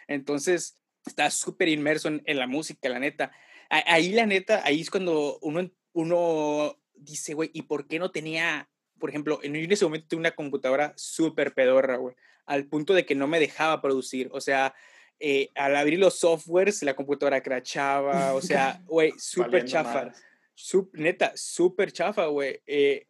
Entonces, 0.08 0.78
estaba 1.06 1.32
súper 1.32 1.68
inmerso 1.70 2.10
en, 2.10 2.22
en, 2.26 2.38
la 2.38 2.48
música, 2.48 2.90
la 2.90 3.00
neta. 3.00 3.32
Ahí, 3.70 4.12
la 4.12 4.26
neta, 4.26 4.62
ahí 4.64 4.82
es 4.82 4.90
cuando 4.90 5.40
uno, 5.42 5.70
uno 5.94 6.78
dice, 6.94 7.34
güey, 7.34 7.50
¿y 7.54 7.64
por 7.64 7.88
qué 7.88 7.98
no 7.98 8.12
tenía, 8.12 8.70
por 9.00 9.10
ejemplo, 9.10 9.40
en 9.44 9.56
ese 9.56 9.86
momento 9.86 10.08
tuve 10.10 10.20
una 10.20 10.32
computadora 10.32 10.94
súper 10.96 11.54
pedorra, 11.54 11.98
güey, 11.98 12.16
al 12.46 12.66
punto 12.66 12.94
de 12.94 13.06
que 13.06 13.16
no 13.16 13.28
me 13.28 13.40
dejaba 13.40 13.82
producir, 13.82 14.30
o 14.32 14.42
sea, 14.42 14.74
eh, 15.20 15.50
al 15.56 15.76
abrir 15.76 16.00
los 16.00 16.20
softwares, 16.20 16.84
la 16.84 16.96
computadora 16.96 17.42
crachaba, 17.42 18.34
o 18.34 18.42
sea, 18.42 18.82
güey, 18.86 19.14
súper 19.18 19.66
chafa. 19.66 20.14
Sup, 20.54 20.94
neta, 20.96 21.34
súper 21.36 21.92
chafa, 21.92 22.28
güey. 22.28 22.62
Eh, 22.68 23.08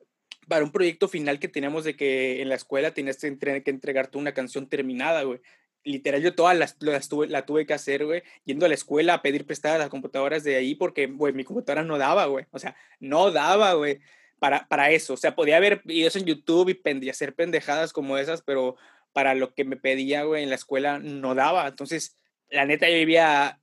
para 0.47 0.63
un 0.63 0.71
proyecto 0.71 1.07
final 1.07 1.39
que 1.39 1.47
teníamos 1.47 1.83
de 1.83 1.95
que 1.95 2.41
en 2.41 2.49
la 2.49 2.55
escuela 2.55 2.93
tenías 2.93 3.17
que, 3.17 3.27
entre, 3.27 3.63
que 3.63 3.71
entregarte 3.71 4.17
una 4.17 4.33
canción 4.33 4.67
terminada, 4.67 5.23
güey. 5.23 5.41
Literal, 5.83 6.21
yo 6.21 6.35
todas 6.35 6.57
las, 6.57 6.75
las 6.79 7.07
tuve, 7.07 7.27
la 7.27 7.45
tuve 7.45 7.65
que 7.65 7.73
hacer, 7.73 8.05
güey, 8.05 8.23
yendo 8.45 8.65
a 8.65 8.69
la 8.69 8.75
escuela 8.75 9.15
a 9.15 9.21
pedir 9.21 9.45
prestadas 9.45 9.79
las 9.79 9.89
computadoras 9.89 10.43
de 10.43 10.55
ahí 10.55 10.75
porque, 10.75 11.07
güey, 11.07 11.33
mi 11.33 11.43
computadora 11.43 11.83
no 11.83 11.97
daba, 11.97 12.25
güey. 12.25 12.45
O 12.51 12.59
sea, 12.59 12.75
no 12.99 13.31
daba, 13.31 13.73
güey, 13.73 13.99
para, 14.39 14.67
para 14.67 14.91
eso. 14.91 15.13
O 15.13 15.17
sea, 15.17 15.35
podía 15.35 15.59
ver 15.59 15.81
videos 15.85 16.15
en 16.15 16.25
YouTube 16.25 16.69
y, 16.69 17.05
y 17.05 17.09
hacer 17.09 17.33
pendejadas 17.33 17.93
como 17.93 18.17
esas, 18.17 18.41
pero 18.41 18.75
para 19.13 19.35
lo 19.35 19.53
que 19.53 19.63
me 19.63 19.77
pedía, 19.77 20.23
güey, 20.23 20.43
en 20.43 20.49
la 20.49 20.55
escuela 20.55 20.99
no 20.99 21.35
daba. 21.35 21.67
Entonces, 21.67 22.17
la 22.49 22.65
neta, 22.65 22.89
yo 22.89 22.95
vivía 22.95 23.59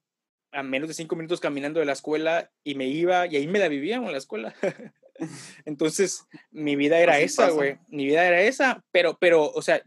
a 0.52 0.62
menos 0.62 0.88
de 0.88 0.94
cinco 0.94 1.16
minutos 1.16 1.40
caminando 1.40 1.80
de 1.80 1.86
la 1.86 1.92
escuela 1.92 2.50
y 2.62 2.74
me 2.74 2.86
iba 2.86 3.26
y 3.26 3.36
ahí 3.36 3.46
me 3.46 3.58
la 3.58 3.68
vivía 3.68 3.96
en 3.96 4.10
la 4.10 4.18
escuela. 4.18 4.54
Entonces, 5.64 6.26
mi 6.50 6.76
vida 6.76 6.98
era 6.98 7.14
Así 7.14 7.24
esa, 7.24 7.50
güey. 7.50 7.78
Mi 7.88 8.04
vida 8.06 8.26
era 8.26 8.40
esa, 8.42 8.84
pero, 8.90 9.16
pero, 9.18 9.50
o 9.50 9.62
sea, 9.62 9.82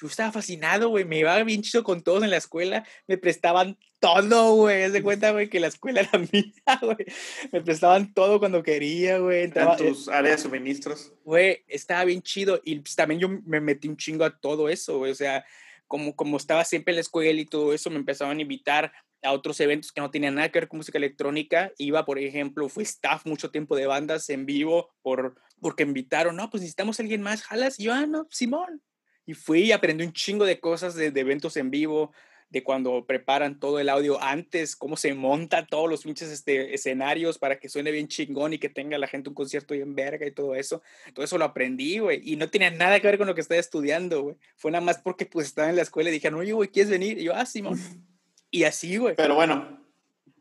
yo 0.00 0.06
estaba 0.08 0.32
fascinado, 0.32 0.88
güey. 0.88 1.04
Me 1.04 1.18
iba 1.18 1.42
bien 1.42 1.62
chido 1.62 1.84
con 1.84 2.02
todos 2.02 2.22
en 2.22 2.30
la 2.30 2.36
escuela. 2.36 2.86
Me 3.06 3.18
prestaban 3.18 3.78
todo, 4.00 4.54
güey. 4.54 4.84
Haz 4.84 4.92
de 4.92 5.02
cuenta, 5.02 5.30
güey, 5.30 5.48
que 5.48 5.60
la 5.60 5.68
escuela 5.68 6.00
era 6.12 6.18
mía, 6.18 6.52
güey. 6.80 7.06
Me 7.52 7.60
prestaban 7.60 8.12
todo 8.14 8.38
cuando 8.38 8.62
quería, 8.62 9.18
güey. 9.18 9.44
Entraba 9.44 9.76
en 9.76 9.88
tus 9.88 10.08
áreas 10.08 10.36
de 10.36 10.42
suministros. 10.42 11.12
Güey, 11.24 11.64
estaba 11.68 12.04
bien 12.04 12.22
chido. 12.22 12.60
Y 12.64 12.76
pues, 12.80 12.94
también 12.96 13.20
yo 13.20 13.28
me 13.28 13.60
metí 13.60 13.88
un 13.88 13.96
chingo 13.96 14.24
a 14.24 14.38
todo 14.38 14.68
eso, 14.68 14.98
güey. 14.98 15.12
O 15.12 15.16
sea, 15.16 15.44
como, 15.86 16.14
como 16.16 16.36
estaba 16.36 16.64
siempre 16.64 16.92
en 16.92 16.96
la 16.96 17.02
escuela 17.02 17.40
y 17.40 17.46
todo 17.46 17.72
eso, 17.72 17.90
me 17.90 17.96
empezaban 17.96 18.38
a 18.38 18.42
invitar 18.42 18.92
a 19.22 19.32
otros 19.32 19.60
eventos 19.60 19.92
que 19.92 20.00
no 20.00 20.10
tenían 20.10 20.34
nada 20.34 20.50
que 20.50 20.60
ver 20.60 20.68
con 20.68 20.78
música 20.78 20.98
electrónica. 20.98 21.72
Iba, 21.78 22.04
por 22.04 22.18
ejemplo, 22.18 22.68
fui 22.68 22.84
staff 22.84 23.26
mucho 23.26 23.50
tiempo 23.50 23.76
de 23.76 23.86
bandas 23.86 24.28
en 24.30 24.46
vivo 24.46 24.90
por, 25.02 25.36
porque 25.60 25.82
invitaron, 25.82 26.36
no, 26.36 26.50
pues 26.50 26.62
necesitamos 26.62 26.98
a 26.98 27.02
alguien 27.02 27.22
más, 27.22 27.42
jalas. 27.42 27.78
Y 27.78 27.84
yo, 27.84 27.92
ah, 27.92 28.06
no, 28.06 28.26
Simón. 28.30 28.82
Y 29.26 29.34
fui 29.34 29.64
y 29.64 29.72
aprendí 29.72 30.04
un 30.04 30.12
chingo 30.12 30.44
de 30.44 30.60
cosas 30.60 30.94
de, 30.94 31.10
de, 31.10 31.20
eventos 31.20 31.56
en 31.56 31.70
vivo, 31.70 32.12
de 32.48 32.62
cuando 32.62 33.04
preparan 33.06 33.58
todo 33.58 33.80
el 33.80 33.88
audio 33.88 34.22
antes, 34.22 34.76
cómo 34.76 34.96
se 34.96 35.14
montan 35.14 35.66
todos 35.66 35.90
los 35.90 36.04
pinches 36.04 36.30
este, 36.30 36.74
escenarios 36.74 37.38
para 37.38 37.58
que 37.58 37.68
suene 37.68 37.90
bien 37.90 38.06
chingón 38.06 38.52
y 38.52 38.58
que 38.58 38.68
tenga 38.68 38.98
la 38.98 39.08
gente 39.08 39.28
un 39.28 39.34
concierto 39.34 39.74
bien 39.74 39.94
verga 39.96 40.26
y 40.26 40.30
todo 40.30 40.54
eso. 40.54 40.82
Todo 41.12 41.24
eso 41.24 41.38
lo 41.38 41.44
aprendí, 41.44 41.98
güey. 41.98 42.20
Y 42.24 42.36
no 42.36 42.48
tenía 42.48 42.70
nada 42.70 43.00
que 43.00 43.08
ver 43.08 43.18
con 43.18 43.26
lo 43.26 43.34
que 43.34 43.40
estaba 43.40 43.58
estudiando, 43.58 44.22
güey. 44.22 44.36
Fue 44.56 44.70
nada 44.70 44.84
más 44.84 44.98
porque 44.98 45.26
pues 45.26 45.48
estaba 45.48 45.68
en 45.68 45.76
la 45.76 45.82
escuela 45.82 46.08
y 46.08 46.12
dijeron, 46.12 46.38
oye, 46.38 46.52
güey, 46.52 46.68
¿quieres 46.68 46.90
venir? 46.90 47.18
Y 47.18 47.24
yo, 47.24 47.34
ah, 47.34 47.46
Simón. 47.46 47.78
Y 48.48 48.62
así, 48.62 48.96
güey. 48.96 49.16
Pero 49.16 49.34
bueno, 49.34 49.84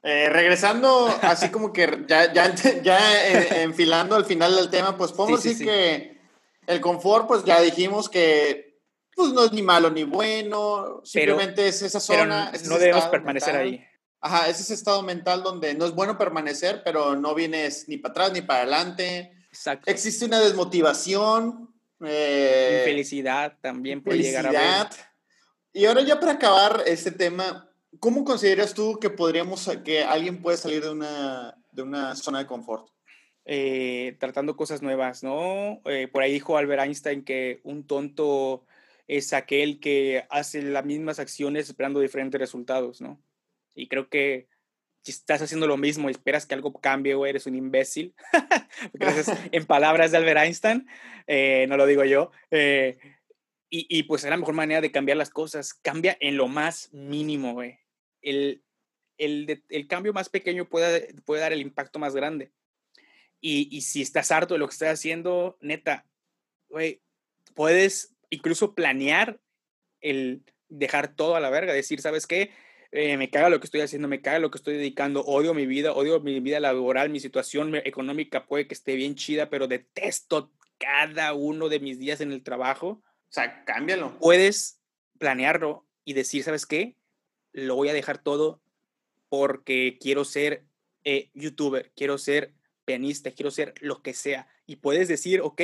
eh, 0.03 0.29
regresando, 0.29 1.07
así 1.23 1.49
como 1.49 1.73
que 1.73 2.05
ya, 2.07 2.31
ya, 2.31 2.53
ya 2.83 3.27
eh, 3.27 3.63
enfilando 3.63 4.15
al 4.15 4.23
final 4.23 4.55
del 4.55 4.69
tema, 4.69 4.95
pues 4.95 5.11
podemos 5.11 5.41
sí, 5.41 5.55
sí, 5.55 5.65
decir 5.65 5.67
sí. 5.67 5.73
que 5.73 6.17
el 6.67 6.79
confort, 6.81 7.27
pues 7.27 7.43
ya 7.43 7.59
dijimos 7.59 8.07
que 8.07 8.74
pues 9.15 9.31
no 9.31 9.45
es 9.45 9.51
ni 9.53 9.61
malo 9.61 9.89
ni 9.89 10.03
bueno, 10.03 11.01
simplemente 11.03 11.55
pero, 11.55 11.67
es 11.69 11.81
esa 11.81 11.99
zona. 11.99 12.49
Pero 12.51 12.65
no 12.69 12.77
debemos 12.77 13.05
permanecer 13.05 13.53
mental. 13.53 13.73
ahí. 13.73 13.87
Ajá, 14.19 14.49
es 14.49 14.59
ese 14.59 14.73
estado 14.73 15.01
mental 15.03 15.43
donde 15.43 15.73
no 15.73 15.85
es 15.85 15.91
bueno 15.93 16.17
permanecer, 16.17 16.81
pero 16.83 17.15
no 17.15 17.33
vienes 17.33 17.87
ni 17.87 17.97
para 17.97 18.11
atrás 18.11 18.33
ni 18.33 18.41
para 18.41 18.61
adelante. 18.61 19.31
Exacto. 19.49 19.89
Existe 19.89 20.25
una 20.25 20.39
desmotivación. 20.39 21.73
Eh, 22.05 22.79
Infelicidad 22.79 23.57
también 23.61 24.03
puede 24.03 24.19
llegar 24.19 24.47
a 24.47 24.51
ver. 24.51 24.87
Y 25.71 25.85
ahora 25.85 26.01
ya 26.01 26.19
para 26.19 26.33
acabar 26.33 26.83
este 26.85 27.11
tema, 27.11 27.69
¿cómo 27.99 28.25
consideras 28.25 28.73
tú 28.73 28.99
que 28.99 29.09
podríamos, 29.09 29.69
que 29.83 30.03
alguien 30.03 30.41
puede 30.41 30.57
salir 30.57 30.83
de 30.83 30.89
una, 30.89 31.55
de 31.71 31.81
una 31.81 32.15
zona 32.15 32.39
de 32.39 32.47
confort? 32.47 32.89
Eh, 33.45 34.17
tratando 34.19 34.55
cosas 34.57 34.81
nuevas, 34.81 35.21
¿no? 35.21 35.81
Eh, 35.85 36.07
por 36.11 36.23
ahí 36.23 36.33
dijo 36.33 36.57
Albert 36.57 36.81
Einstein 36.81 37.23
que 37.23 37.59
un 37.63 37.85
tonto 37.85 38.65
es 39.07 39.33
aquel 39.33 39.79
que 39.79 40.25
hace 40.29 40.61
las 40.61 40.85
mismas 40.85 41.19
acciones 41.19 41.69
esperando 41.69 41.99
diferentes 41.99 42.39
resultados, 42.39 43.01
¿no? 43.01 43.21
Y 43.75 43.87
creo 43.87 44.09
que 44.09 44.47
si 45.03 45.11
estás 45.11 45.41
haciendo 45.41 45.67
lo 45.67 45.77
mismo 45.77 46.09
y 46.09 46.11
esperas 46.11 46.47
que 46.47 46.55
algo 46.55 46.73
cambie, 46.73 47.13
o 47.13 47.27
eres 47.27 47.45
un 47.45 47.55
imbécil. 47.55 48.15
Gracias, 48.93 49.27
en 49.51 49.65
palabras 49.65 50.11
de 50.11 50.17
Albert 50.17 50.39
Einstein, 50.39 50.87
eh, 51.27 51.67
no 51.69 51.77
lo 51.77 51.85
digo 51.85 52.03
yo. 52.05 52.31
Eh, 52.49 52.97
y, 53.69 53.85
y, 53.89 54.03
pues 54.03 54.23
es 54.23 54.29
la 54.29 54.37
mejor 54.37 54.55
manera 54.55 54.81
de 54.81 54.91
cambiar 54.91 55.17
las 55.17 55.29
cosas. 55.29 55.73
Cambia 55.73 56.17
en 56.19 56.37
lo 56.37 56.47
más 56.47 56.91
mínimo, 56.91 57.53
güey. 57.53 57.79
El, 58.21 58.63
el, 59.17 59.63
el, 59.69 59.87
cambio 59.87 60.13
más 60.13 60.29
pequeño 60.29 60.67
puede, 60.67 61.13
puede 61.25 61.41
dar 61.41 61.53
el 61.53 61.61
impacto 61.61 61.99
más 61.99 62.15
grande. 62.15 62.51
Y, 63.41 63.67
y 63.75 63.81
si 63.81 64.01
estás 64.01 64.31
harto 64.31 64.55
de 64.55 64.59
lo 64.59 64.67
que 64.67 64.73
estás 64.73 64.93
haciendo, 64.93 65.57
neta, 65.61 66.07
güey, 66.69 67.01
puedes 67.53 68.14
incluso 68.29 68.75
planear 68.75 69.39
el 70.01 70.43
dejar 70.69 71.15
todo 71.15 71.35
a 71.35 71.39
la 71.39 71.49
verga, 71.49 71.73
decir, 71.73 72.01
¿sabes 72.01 72.27
qué? 72.27 72.51
Eh, 72.91 73.17
me 73.17 73.29
caga 73.29 73.49
lo 73.49 73.59
que 73.59 73.65
estoy 73.65 73.81
haciendo, 73.81 74.07
me 74.07 74.21
caga 74.21 74.39
lo 74.39 74.51
que 74.51 74.57
estoy 74.57 74.75
dedicando, 74.75 75.21
odio 75.25 75.53
mi 75.53 75.65
vida, 75.65 75.93
odio 75.93 76.19
mi 76.21 76.39
vida 76.39 76.59
laboral, 76.59 77.09
mi 77.09 77.19
situación 77.19 77.75
económica 77.75 78.45
puede 78.45 78.67
que 78.67 78.73
esté 78.73 78.95
bien 78.95 79.15
chida, 79.15 79.49
pero 79.49 79.67
detesto 79.67 80.51
cada 80.77 81.33
uno 81.33 81.69
de 81.69 81.79
mis 81.79 81.99
días 81.99 82.21
en 82.21 82.31
el 82.31 82.43
trabajo. 82.43 82.87
O 82.87 83.31
sea, 83.35 83.65
cámbialo. 83.65 84.17
Puedes 84.19 84.79
planearlo 85.19 85.85
y 86.05 86.13
decir, 86.13 86.43
¿sabes 86.43 86.65
qué? 86.65 86.95
Lo 87.51 87.75
voy 87.75 87.89
a 87.89 87.93
dejar 87.93 88.17
todo 88.17 88.61
porque 89.29 89.97
quiero 89.99 90.23
ser 90.23 90.63
eh, 91.03 91.31
youtuber, 91.33 91.91
quiero 91.95 92.17
ser 92.17 92.53
pianista, 92.85 93.31
quiero 93.31 93.51
ser 93.51 93.73
lo 93.81 94.01
que 94.01 94.13
sea. 94.13 94.47
Y 94.65 94.77
puedes 94.77 95.07
decir, 95.07 95.41
ok, 95.41 95.61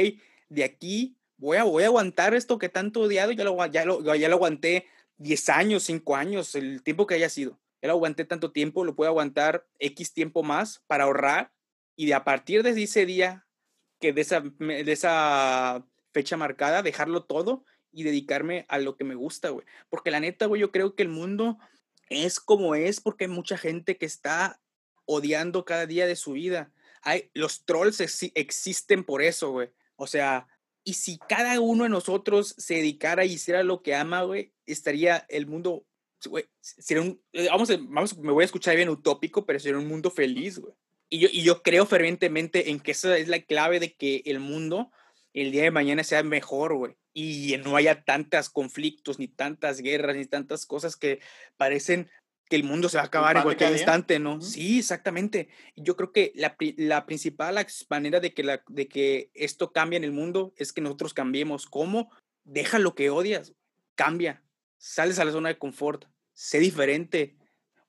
de 0.50 0.64
aquí 0.64 1.18
voy 1.42 1.58
a, 1.58 1.64
voy 1.64 1.84
a 1.84 1.88
aguantar 1.88 2.36
esto 2.36 2.60
que 2.60 2.70
tanto 2.70 3.02
odiado, 3.02 3.32
ya 3.32 3.44
lo, 3.44 3.66
ya 3.66 3.84
lo, 3.84 4.16
ya 4.16 4.30
lo 4.30 4.36
aguanté 4.36 4.86
10 5.18 5.50
años, 5.50 5.84
5 5.84 6.16
años, 6.16 6.56
el 6.56 6.84
tiempo 6.84 7.08
que 7.08 7.16
haya 7.16 7.30
sido. 7.30 7.60
ya 7.82 7.88
lo 7.88 7.96
aguanté 7.96 8.26
tanto 8.26 8.52
tiempo, 8.52 8.86
lo 8.86 8.96
puedo 8.96 9.10
aguantar 9.10 9.68
X 9.80 10.14
tiempo 10.14 10.44
más 10.44 10.84
para 10.86 11.06
ahorrar 11.06 11.52
y 11.96 12.06
de 12.06 12.14
a 12.14 12.24
partir 12.24 12.62
de 12.62 12.80
ese 12.80 13.08
día, 13.08 13.48
que 14.00 14.14
de 14.14 14.22
esa, 14.22 14.42
de 14.42 14.92
esa 14.92 15.86
fecha 16.14 16.38
marcada, 16.38 16.84
dejarlo 16.84 17.24
todo 17.24 17.66
y 17.92 18.04
dedicarme 18.04 18.66
a 18.70 18.78
lo 18.78 18.96
que 18.96 19.04
me 19.04 19.16
gusta, 19.16 19.50
güey. 19.50 19.66
Porque 19.90 20.12
la 20.12 20.20
neta, 20.20 20.46
güey, 20.46 20.62
yo 20.62 20.72
creo 20.72 20.96
que 20.96 21.04
el 21.04 21.10
mundo 21.10 21.58
es 22.10 22.40
como 22.40 22.76
es 22.76 23.02
porque 23.02 23.26
hay 23.26 23.32
mucha 23.32 23.58
gente 23.58 23.98
que 23.98 24.06
está 24.06 24.62
odiando 25.06 25.66
cada 25.66 25.88
día 25.88 26.06
de 26.06 26.16
su 26.16 26.34
vida. 26.34 26.72
Hay, 27.02 27.32
los 27.34 27.66
trolls 27.66 28.00
existen 28.36 29.04
por 29.04 29.24
eso, 29.24 29.52
güey. 29.52 29.70
O 29.96 30.08
sea, 30.08 30.48
y 30.84 30.94
si 30.94 31.18
cada 31.30 31.60
uno 31.60 31.84
de 31.84 31.90
nosotros 31.90 32.56
se 32.58 32.76
dedicara 32.76 33.26
y 33.26 33.34
hiciera 33.34 33.64
lo 33.64 33.82
que 33.82 33.96
ama, 33.96 34.24
güey, 34.24 34.54
estaría 34.66 35.26
el 35.30 35.48
mundo, 35.48 35.86
güey, 36.26 36.46
sería 36.60 37.04
un, 37.04 37.22
eh, 37.34 37.48
vamos, 37.50 37.70
vamos, 37.90 38.18
me 38.18 38.32
voy 38.32 38.44
a 38.44 38.46
escuchar 38.46 38.76
bien 38.76 38.90
utópico, 38.90 39.46
pero 39.46 39.60
sería 39.60 39.78
un 39.78 39.88
mundo 39.88 40.10
feliz, 40.10 40.60
güey. 40.60 40.74
Y 41.10 41.20
yo, 41.20 41.28
y 41.32 41.44
yo 41.44 41.62
creo 41.62 41.86
fervientemente 41.86 42.72
en 42.72 42.80
que 42.80 42.92
esa 42.92 43.18
es 43.18 43.28
la 43.28 43.42
clave 43.42 43.80
de 43.80 43.94
que 43.94 44.24
el 44.26 44.40
mundo 44.40 44.92
el 45.34 45.52
día 45.52 45.64
de 45.64 45.72
mañana 45.72 46.04
sea 46.04 46.24
mejor, 46.24 46.76
güey. 46.76 46.96
Y 47.14 47.56
no 47.64 47.76
haya 47.76 48.04
tantos 48.04 48.50
conflictos, 48.50 49.20
ni 49.20 49.28
tantas 49.28 49.82
guerras, 49.82 50.16
ni 50.16 50.26
tantas 50.26 50.66
cosas 50.66 50.96
que 50.96 51.20
parecen 51.58 52.10
que 52.52 52.58
el 52.58 52.66
mundo 52.66 52.90
se 52.90 52.98
va 52.98 53.04
a 53.04 53.06
acabar 53.06 53.38
en 53.38 53.44
cualquier 53.44 53.72
instante, 53.72 54.20
¿no? 54.20 54.42
Sí, 54.42 54.80
exactamente. 54.80 55.48
Yo 55.78 55.96
creo 55.96 56.12
que 56.12 56.34
la, 56.36 56.58
la 56.76 57.06
principal 57.06 57.66
manera 57.90 58.20
de 58.20 58.34
que, 58.34 58.44
la, 58.44 58.62
de 58.68 58.90
que 58.90 59.32
esto 59.34 59.72
cambie 59.72 59.96
en 59.96 60.04
el 60.04 60.12
mundo 60.12 60.54
es 60.58 60.74
que 60.74 60.82
nosotros 60.82 61.14
cambiemos. 61.14 61.66
¿Cómo? 61.66 62.12
Deja 62.44 62.78
lo 62.78 62.94
que 62.94 63.10
odias, 63.10 63.54
cambia, 63.96 64.44
sales 64.78 65.18
a 65.18 65.24
la 65.24 65.32
zona 65.32 65.48
de 65.48 65.60
confort, 65.60 66.08
sé 66.34 66.60
diferente, 66.60 67.38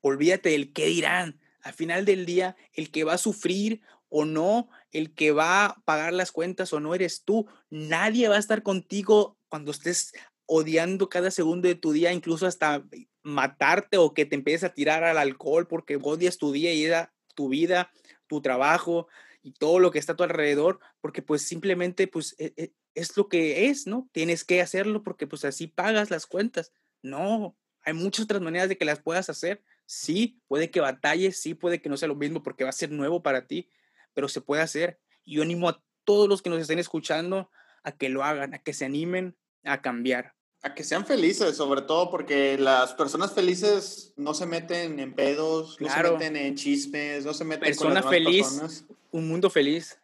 olvídate 0.00 0.50
del 0.50 0.72
qué 0.72 0.86
dirán. 0.86 1.40
Al 1.62 1.72
final 1.72 2.04
del 2.04 2.24
día, 2.24 2.54
el 2.72 2.92
que 2.92 3.02
va 3.02 3.14
a 3.14 3.18
sufrir 3.18 3.82
o 4.08 4.24
no, 4.24 4.68
el 4.92 5.12
que 5.12 5.32
va 5.32 5.64
a 5.64 5.82
pagar 5.84 6.12
las 6.12 6.30
cuentas 6.30 6.72
o 6.72 6.78
no 6.78 6.94
eres 6.94 7.24
tú. 7.24 7.48
Nadie 7.68 8.28
va 8.28 8.36
a 8.36 8.38
estar 8.38 8.62
contigo 8.62 9.36
cuando 9.48 9.72
estés 9.72 10.12
odiando 10.46 11.08
cada 11.08 11.32
segundo 11.32 11.66
de 11.66 11.74
tu 11.74 11.90
día, 11.90 12.12
incluso 12.12 12.46
hasta 12.46 12.84
matarte 13.22 13.96
o 13.96 14.14
que 14.14 14.26
te 14.26 14.34
empieces 14.34 14.64
a 14.64 14.74
tirar 14.74 15.04
al 15.04 15.18
alcohol 15.18 15.66
porque 15.66 15.98
odias 16.00 16.38
tu 16.38 16.52
día 16.52 16.72
y 16.72 16.88
tu 17.34 17.48
vida, 17.48 17.92
tu 18.26 18.40
trabajo 18.40 19.08
y 19.42 19.52
todo 19.52 19.78
lo 19.78 19.90
que 19.90 19.98
está 19.98 20.12
a 20.12 20.16
tu 20.16 20.22
alrededor, 20.22 20.80
porque 21.00 21.22
pues 21.22 21.42
simplemente 21.42 22.06
pues 22.06 22.34
e, 22.38 22.52
e, 22.56 22.72
es 22.94 23.16
lo 23.16 23.28
que 23.28 23.66
es, 23.66 23.86
¿no? 23.86 24.08
Tienes 24.12 24.44
que 24.44 24.60
hacerlo 24.60 25.02
porque 25.02 25.26
pues 25.26 25.44
así 25.44 25.66
pagas 25.66 26.10
las 26.10 26.26
cuentas. 26.26 26.72
No, 27.02 27.56
hay 27.82 27.94
muchas 27.94 28.24
otras 28.24 28.40
maneras 28.40 28.68
de 28.68 28.78
que 28.78 28.84
las 28.84 29.00
puedas 29.00 29.28
hacer. 29.30 29.62
Sí, 29.86 30.40
puede 30.46 30.70
que 30.70 30.80
batalles, 30.80 31.40
sí, 31.40 31.54
puede 31.54 31.80
que 31.80 31.88
no 31.88 31.96
sea 31.96 32.08
lo 32.08 32.14
mismo 32.14 32.42
porque 32.42 32.64
va 32.64 32.70
a 32.70 32.74
ser 32.74 32.90
nuevo 32.90 33.22
para 33.22 33.46
ti, 33.46 33.68
pero 34.14 34.28
se 34.28 34.40
puede 34.40 34.62
hacer. 34.62 35.00
Y 35.24 35.36
yo 35.36 35.42
animo 35.42 35.68
a 35.68 35.82
todos 36.04 36.28
los 36.28 36.42
que 36.42 36.50
nos 36.50 36.60
estén 36.60 36.78
escuchando 36.78 37.50
a 37.82 37.92
que 37.92 38.08
lo 38.08 38.22
hagan, 38.22 38.54
a 38.54 38.58
que 38.58 38.74
se 38.74 38.84
animen 38.84 39.36
a 39.64 39.82
cambiar 39.82 40.34
a 40.62 40.74
que 40.74 40.84
sean 40.84 41.04
felices, 41.04 41.56
sobre 41.56 41.82
todo 41.82 42.08
porque 42.08 42.56
las 42.56 42.94
personas 42.94 43.32
felices 43.32 44.12
no 44.16 44.32
se 44.32 44.46
meten 44.46 45.00
en 45.00 45.12
pedos, 45.12 45.76
no 45.80 45.88
se 45.92 46.02
meten 46.02 46.36
en 46.36 46.54
chismes, 46.54 47.24
no 47.24 47.34
se 47.34 47.44
meten 47.44 47.66
Persona 47.66 48.00
con 48.00 48.12
las 48.12 48.24
feliz, 48.24 48.46
personas. 48.46 48.84
un 49.10 49.28
mundo 49.28 49.50
feliz. 49.50 49.98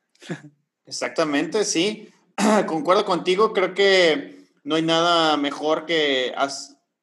Exactamente, 0.85 1.65
sí. 1.65 2.09
Concuerdo 2.67 3.05
contigo, 3.05 3.53
creo 3.53 3.73
que 3.73 4.49
no 4.65 4.75
hay 4.75 4.83
nada 4.83 5.37
mejor 5.37 5.87
que 5.87 6.35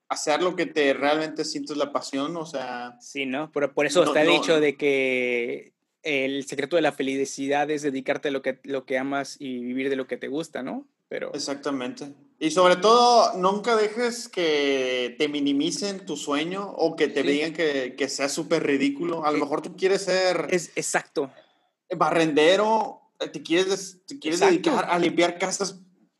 hacer 0.10 0.42
lo 0.42 0.58
que 0.58 0.66
te 0.66 0.94
realmente 0.94 1.46
sientes 1.46 1.78
la 1.78 1.94
pasión, 1.94 2.36
o 2.36 2.46
sea... 2.46 2.98
Sí, 3.00 3.26
¿no? 3.26 3.52
Por, 3.52 3.74
por 3.74 3.86
eso 3.86 4.04
está 4.04 4.24
dicho 4.24 4.60
de 4.60 4.76
que 4.76 5.74
el 6.04 6.46
secreto 6.46 6.76
de 6.76 6.82
la 6.82 6.92
felicidad 6.92 7.72
es 7.72 7.84
dedicarte 7.84 8.28
a 8.28 8.32
lo 8.32 8.42
que, 8.42 8.60
lo 8.64 8.86
que 8.86 8.98
amas 8.98 9.38
y 9.40 9.64
vivir 9.64 9.90
de 9.90 9.96
lo 9.96 10.08
que 10.08 10.18
te 10.18 10.28
gusta, 10.28 10.62
¿no? 10.62 10.86
Pero... 11.08 11.34
Exactamente. 11.34 12.14
Y 12.46 12.52
sobre 12.52 12.76
todo, 12.76 13.34
nunca 13.34 13.76
dejes 13.76 14.30
que 14.30 15.16
te 15.18 15.28
minimicen 15.28 16.06
tu 16.06 16.16
sueño 16.16 16.74
o 16.78 16.96
que 16.96 17.08
te 17.08 17.24
digan 17.24 17.54
que, 17.54 17.96
que 17.98 18.08
sea 18.08 18.30
súper 18.30 18.62
ridículo. 18.62 19.26
A 19.26 19.32
lo 19.32 19.40
mejor 19.40 19.64
tú 19.64 19.76
quieres 19.76 20.04
ser... 20.04 20.46
Es 20.52 20.72
exacto. 20.76 21.32
Barrendero, 21.98 23.02
eh, 23.20 23.30
te 23.30 23.42
quieres, 23.42 24.02
te 24.06 24.20
quieres 24.20 24.42
dedicar 24.42 24.86
a 24.92 25.00
limpiar 25.00 25.40
casas. 25.40 25.80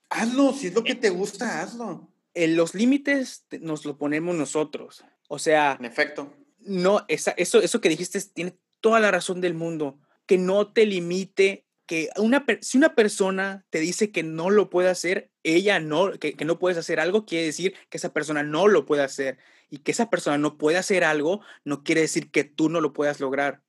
Hazlo, 0.10 0.52
si 0.54 0.66
es 0.68 0.74
lo 0.74 0.84
que 0.84 0.96
te 0.96 1.12
gusta, 1.12 1.62
hazlo. 1.62 2.10
En 2.34 2.56
los 2.56 2.74
límites 2.74 3.46
nos 3.62 3.86
lo 3.86 4.00
ponemos 4.00 4.36
nosotros. 4.36 5.06
O 5.28 5.38
sea... 5.38 5.78
En 5.80 5.86
efecto. 5.86 6.34
No, 6.58 7.06
esa, 7.08 7.36
eso, 7.38 7.62
eso 7.62 7.82
que 7.82 7.90
dijiste 7.90 8.20
tiene 8.34 8.58
toda 8.82 9.00
la 9.00 9.12
razón 9.12 9.42
del 9.42 9.54
mundo. 9.54 10.00
Que 10.26 10.40
no 10.40 10.74
te 10.74 10.88
limite 10.88 11.68
que 11.86 12.10
una, 12.18 12.46
si 12.62 12.78
una 12.78 12.96
persona 12.96 13.66
te 13.70 13.80
dice 13.80 14.12
que 14.12 14.24
no 14.24 14.50
lo 14.50 14.70
puede 14.70 14.90
hacer, 14.90 15.32
ella 15.44 15.80
no, 15.80 16.12
que, 16.14 16.34
que, 16.34 16.46
no 16.46 16.60
puedes 16.60 16.78
hacer 16.78 17.00
algo, 17.00 17.26
quiere 17.26 17.46
decir 17.46 17.76
que 17.90 17.98
esa 17.98 18.14
persona 18.14 18.44
no 18.44 18.68
lo 18.68 18.86
puede 18.86 19.04
hacer. 19.04 19.38
Y 19.70 19.80
que 19.80 19.92
esa 19.92 20.10
persona 20.10 20.38
no 20.38 20.58
puede 20.58 20.78
hacer 20.78 21.04
algo, 21.04 21.42
no 21.64 21.84
quiere 21.84 22.02
decir 22.02 22.32
que 22.32 22.44
tú 22.44 22.70
no 22.70 22.82
lo 22.82 22.94
puedas 22.94 23.20
lograr. 23.20 23.62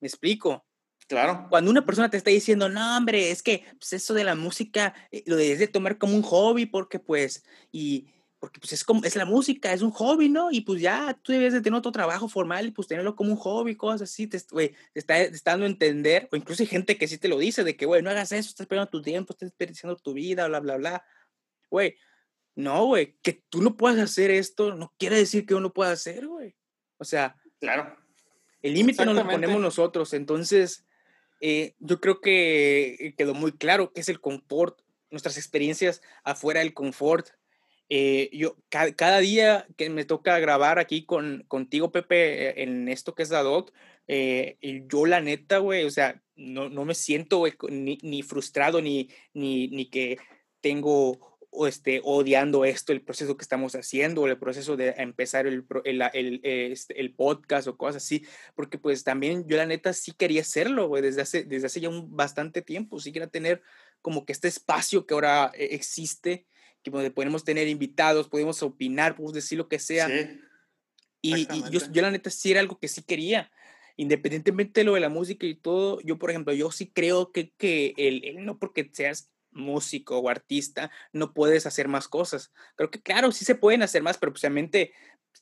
¿Me 0.00 0.08
explico? 0.08 0.66
Claro. 1.08 1.46
Cuando 1.50 1.70
una 1.70 1.84
persona 1.84 2.10
te 2.10 2.16
está 2.16 2.30
diciendo, 2.30 2.68
no, 2.68 2.96
hombre, 2.96 3.30
es 3.30 3.42
que 3.42 3.64
pues, 3.78 3.92
eso 3.92 4.14
de 4.14 4.24
la 4.24 4.34
música 4.34 4.94
eh, 5.10 5.22
lo 5.26 5.36
debes 5.36 5.58
de 5.58 5.68
tomar 5.68 5.98
como 5.98 6.14
un 6.14 6.22
hobby, 6.22 6.66
porque 6.66 6.98
pues, 6.98 7.44
y, 7.70 8.06
porque 8.42 8.58
pues 8.58 8.72
es 8.72 8.82
como, 8.82 9.04
es 9.04 9.14
la 9.14 9.24
música, 9.24 9.72
es 9.72 9.82
un 9.82 9.92
hobby, 9.92 10.28
¿no? 10.28 10.50
Y 10.50 10.62
pues 10.62 10.80
ya 10.80 11.16
tú 11.22 11.30
debes 11.30 11.52
de 11.52 11.60
tener 11.60 11.78
otro 11.78 11.92
trabajo 11.92 12.28
formal 12.28 12.66
y 12.66 12.70
pues 12.72 12.88
tenerlo 12.88 13.14
como 13.14 13.30
un 13.30 13.36
hobby, 13.36 13.76
cosas 13.76 14.02
así, 14.02 14.26
te, 14.26 14.40
te, 14.40 14.74
está, 14.94 15.14
dando 15.44 15.64
a 15.64 15.68
entender, 15.68 16.28
o 16.32 16.34
incluso 16.34 16.64
hay 16.64 16.66
gente 16.66 16.98
que 16.98 17.06
sí 17.06 17.18
te 17.18 17.28
lo 17.28 17.38
dice, 17.38 17.62
de 17.62 17.76
que, 17.76 17.86
güey, 17.86 18.02
no 18.02 18.10
hagas 18.10 18.32
eso, 18.32 18.48
estás 18.48 18.66
perdiendo 18.66 18.90
tu 18.90 19.00
tiempo, 19.00 19.32
estás 19.32 19.50
desperdiciando 19.50 19.94
tu 19.94 20.12
vida, 20.12 20.48
bla, 20.48 20.58
bla, 20.58 20.76
bla. 20.76 21.04
Güey, 21.70 21.94
no, 22.56 22.86
güey, 22.86 23.16
que 23.22 23.44
tú 23.48 23.62
no 23.62 23.76
puedas 23.76 24.00
hacer 24.00 24.32
esto 24.32 24.74
no 24.74 24.92
quiere 24.98 25.14
decir 25.18 25.46
que 25.46 25.54
uno 25.54 25.72
pueda 25.72 25.92
hacer, 25.92 26.26
güey. 26.26 26.56
O 26.96 27.04
sea, 27.04 27.36
claro. 27.60 27.96
El 28.60 28.74
límite 28.74 29.06
nos 29.06 29.14
lo 29.14 29.24
ponemos 29.24 29.60
nosotros, 29.60 30.14
entonces 30.14 30.84
eh, 31.40 31.76
yo 31.78 32.00
creo 32.00 32.20
que 32.20 33.14
quedó 33.16 33.34
muy 33.34 33.52
claro 33.52 33.92
que 33.92 34.00
es 34.00 34.08
el 34.08 34.20
confort, 34.20 34.80
nuestras 35.10 35.36
experiencias 35.36 36.02
afuera 36.24 36.58
del 36.58 36.74
confort, 36.74 37.28
eh, 37.94 38.30
yo 38.32 38.56
cada 38.70 39.18
día 39.18 39.66
que 39.76 39.90
me 39.90 40.06
toca 40.06 40.38
grabar 40.38 40.78
aquí 40.78 41.04
con, 41.04 41.44
contigo, 41.46 41.92
Pepe, 41.92 42.48
eh, 42.48 42.62
en 42.62 42.88
esto 42.88 43.14
que 43.14 43.22
es 43.22 43.28
la 43.28 43.42
doc, 43.42 43.70
eh, 44.08 44.56
yo 44.88 45.04
la 45.04 45.20
neta, 45.20 45.58
güey, 45.58 45.84
o 45.84 45.90
sea, 45.90 46.22
no, 46.34 46.70
no 46.70 46.86
me 46.86 46.94
siento, 46.94 47.36
güey, 47.36 47.52
ni, 47.68 47.98
ni, 48.00 48.22
frustrado, 48.22 48.80
ni, 48.80 49.10
ni, 49.34 49.68
ni 49.68 49.90
que 49.90 50.16
tengo 50.62 51.38
o 51.50 51.66
este, 51.66 52.00
odiando 52.02 52.64
esto, 52.64 52.94
el 52.94 53.02
proceso 53.02 53.36
que 53.36 53.42
estamos 53.42 53.74
haciendo, 53.74 54.26
el 54.26 54.38
proceso 54.38 54.74
de 54.74 54.94
empezar 54.96 55.46
el, 55.46 55.66
el, 55.84 56.00
el, 56.14 56.40
este, 56.42 56.98
el, 56.98 57.14
podcast 57.14 57.68
o 57.68 57.76
cosas 57.76 58.02
así, 58.02 58.24
porque 58.54 58.78
pues 58.78 59.04
también 59.04 59.46
yo 59.46 59.58
la 59.58 59.66
neta 59.66 59.92
sí 59.92 60.12
quería 60.12 60.40
hacerlo, 60.40 60.88
güey, 60.88 61.02
desde 61.02 61.20
hace, 61.20 61.44
desde 61.44 61.66
hace 61.66 61.80
ya 61.82 61.90
un 61.90 62.16
bastante 62.16 62.62
tiempo, 62.62 62.98
sí 62.98 63.12
quería 63.12 63.28
tener 63.28 63.60
como 64.00 64.24
que 64.24 64.32
este 64.32 64.48
espacio 64.48 65.04
que 65.04 65.12
ahora 65.12 65.52
existe 65.54 66.46
que 66.82 66.90
podemos 66.90 67.44
tener 67.44 67.68
invitados, 67.68 68.28
podemos 68.28 68.62
opinar, 68.62 69.14
podemos 69.14 69.32
decir 69.32 69.58
lo 69.58 69.68
que 69.68 69.78
sea. 69.78 70.08
y, 71.20 71.46
yo, 71.70 71.80
yo, 71.92 72.02
la 72.02 72.10
neta 72.10 72.30
sí 72.30 72.50
era 72.50 72.60
algo 72.60 72.78
que 72.78 72.88
sí 72.88 73.02
quería. 73.02 73.50
Independientemente 73.96 74.80
de 74.80 74.84
lo 74.84 74.94
de 74.94 75.00
la 75.00 75.08
música 75.08 75.46
y 75.46 75.54
todo, 75.54 76.00
yo 76.00 76.18
por 76.18 76.30
ejemplo, 76.30 76.52
yo 76.54 76.70
sí 76.72 76.90
creo 76.90 77.30
que, 77.30 77.52
que 77.52 77.94
el, 77.96 78.44
no 78.44 78.58
porque 78.58 78.88
seas 78.92 79.30
músico 79.50 80.18
o 80.18 80.28
artista, 80.28 80.90
no 81.12 81.34
puedes 81.34 81.66
hacer 81.66 81.88
más 81.88 82.08
cosas. 82.08 82.52
Creo 82.74 82.90
que 82.90 83.02
claro, 83.02 83.32
sí 83.32 83.44
se 83.44 83.54
pueden 83.54 83.82
hacer 83.82 84.02
más, 84.02 84.18
pero 84.18 84.32
pues 84.32 84.42
obviamente 84.44 84.92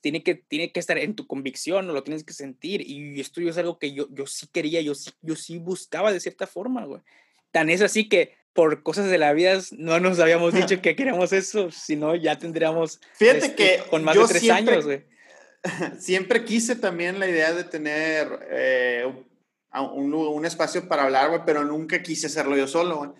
tiene 0.01 0.23
que, 0.23 0.35
tiene 0.35 0.71
que 0.71 0.79
estar 0.79 0.97
en 0.97 1.15
tu 1.15 1.27
convicción, 1.27 1.87
no 1.87 1.93
lo 1.93 2.03
tienes 2.03 2.23
que 2.23 2.33
sentir. 2.33 2.81
Y 2.81 3.19
esto 3.19 3.41
es 3.41 3.57
algo 3.57 3.79
que 3.79 3.93
yo, 3.93 4.07
yo 4.11 4.27
sí 4.27 4.47
quería, 4.51 4.81
yo 4.81 4.95
sí, 4.95 5.11
yo 5.21 5.35
sí 5.35 5.57
buscaba 5.57 6.11
de 6.11 6.19
cierta 6.19 6.47
forma, 6.47 6.85
güey. 6.85 7.01
Tan 7.51 7.69
es 7.69 7.81
así 7.81 8.07
que 8.07 8.35
por 8.53 8.83
cosas 8.83 9.09
de 9.09 9.17
la 9.17 9.33
vida 9.33 9.59
no 9.71 9.99
nos 9.99 10.19
habíamos 10.19 10.53
dicho 10.53 10.81
que 10.81 10.95
queríamos 10.95 11.33
eso, 11.33 11.71
sino 11.71 12.15
ya 12.15 12.37
tendríamos 12.37 12.99
Fíjate 13.13 13.37
este, 13.37 13.55
que 13.55 13.83
con 13.89 14.03
más 14.03 14.15
de 14.15 14.25
tres 14.27 14.49
años, 14.49 14.85
güey. 14.85 15.05
Siempre 15.99 16.43
quise 16.43 16.75
también 16.75 17.19
la 17.19 17.27
idea 17.27 17.53
de 17.53 17.63
tener 17.63 18.47
eh, 18.49 19.05
un, 19.73 20.13
un, 20.13 20.45
espacio 20.45 20.87
para 20.87 21.03
hablar, 21.03 21.29
güey, 21.29 21.41
pero 21.45 21.63
nunca 21.63 22.01
quise 22.01 22.27
hacerlo 22.27 22.57
yo 22.57 22.67
solo, 22.67 22.97
güey. 22.97 23.11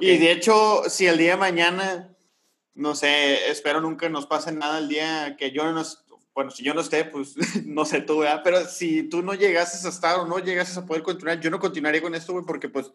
Y 0.00 0.18
de 0.18 0.32
hecho, 0.32 0.82
si 0.88 1.06
el 1.06 1.18
día 1.18 1.32
de 1.32 1.36
mañana, 1.36 2.16
no 2.74 2.96
sé, 2.96 3.48
espero 3.48 3.80
nunca 3.80 4.08
nos 4.08 4.26
pase 4.26 4.50
nada 4.50 4.78
el 4.78 4.88
día 4.88 5.36
que 5.38 5.52
yo 5.52 5.70
no, 5.70 5.84
bueno, 6.34 6.50
si 6.50 6.64
yo 6.64 6.74
no 6.74 6.80
esté, 6.80 7.04
pues 7.04 7.34
no 7.64 7.84
sé 7.84 8.00
tú, 8.00 8.18
¿verdad? 8.18 8.40
Pero 8.42 8.64
si 8.66 9.04
tú 9.04 9.22
no 9.22 9.34
llegases 9.34 9.84
a 9.84 9.90
estar 9.90 10.18
o 10.18 10.26
no 10.26 10.40
llegases 10.40 10.76
a 10.76 10.84
poder 10.84 11.02
continuar, 11.02 11.40
yo 11.40 11.50
no 11.50 11.60
continuaría 11.60 12.02
con 12.02 12.14
esto, 12.14 12.32
güey, 12.32 12.44
porque 12.44 12.68
pues 12.68 12.90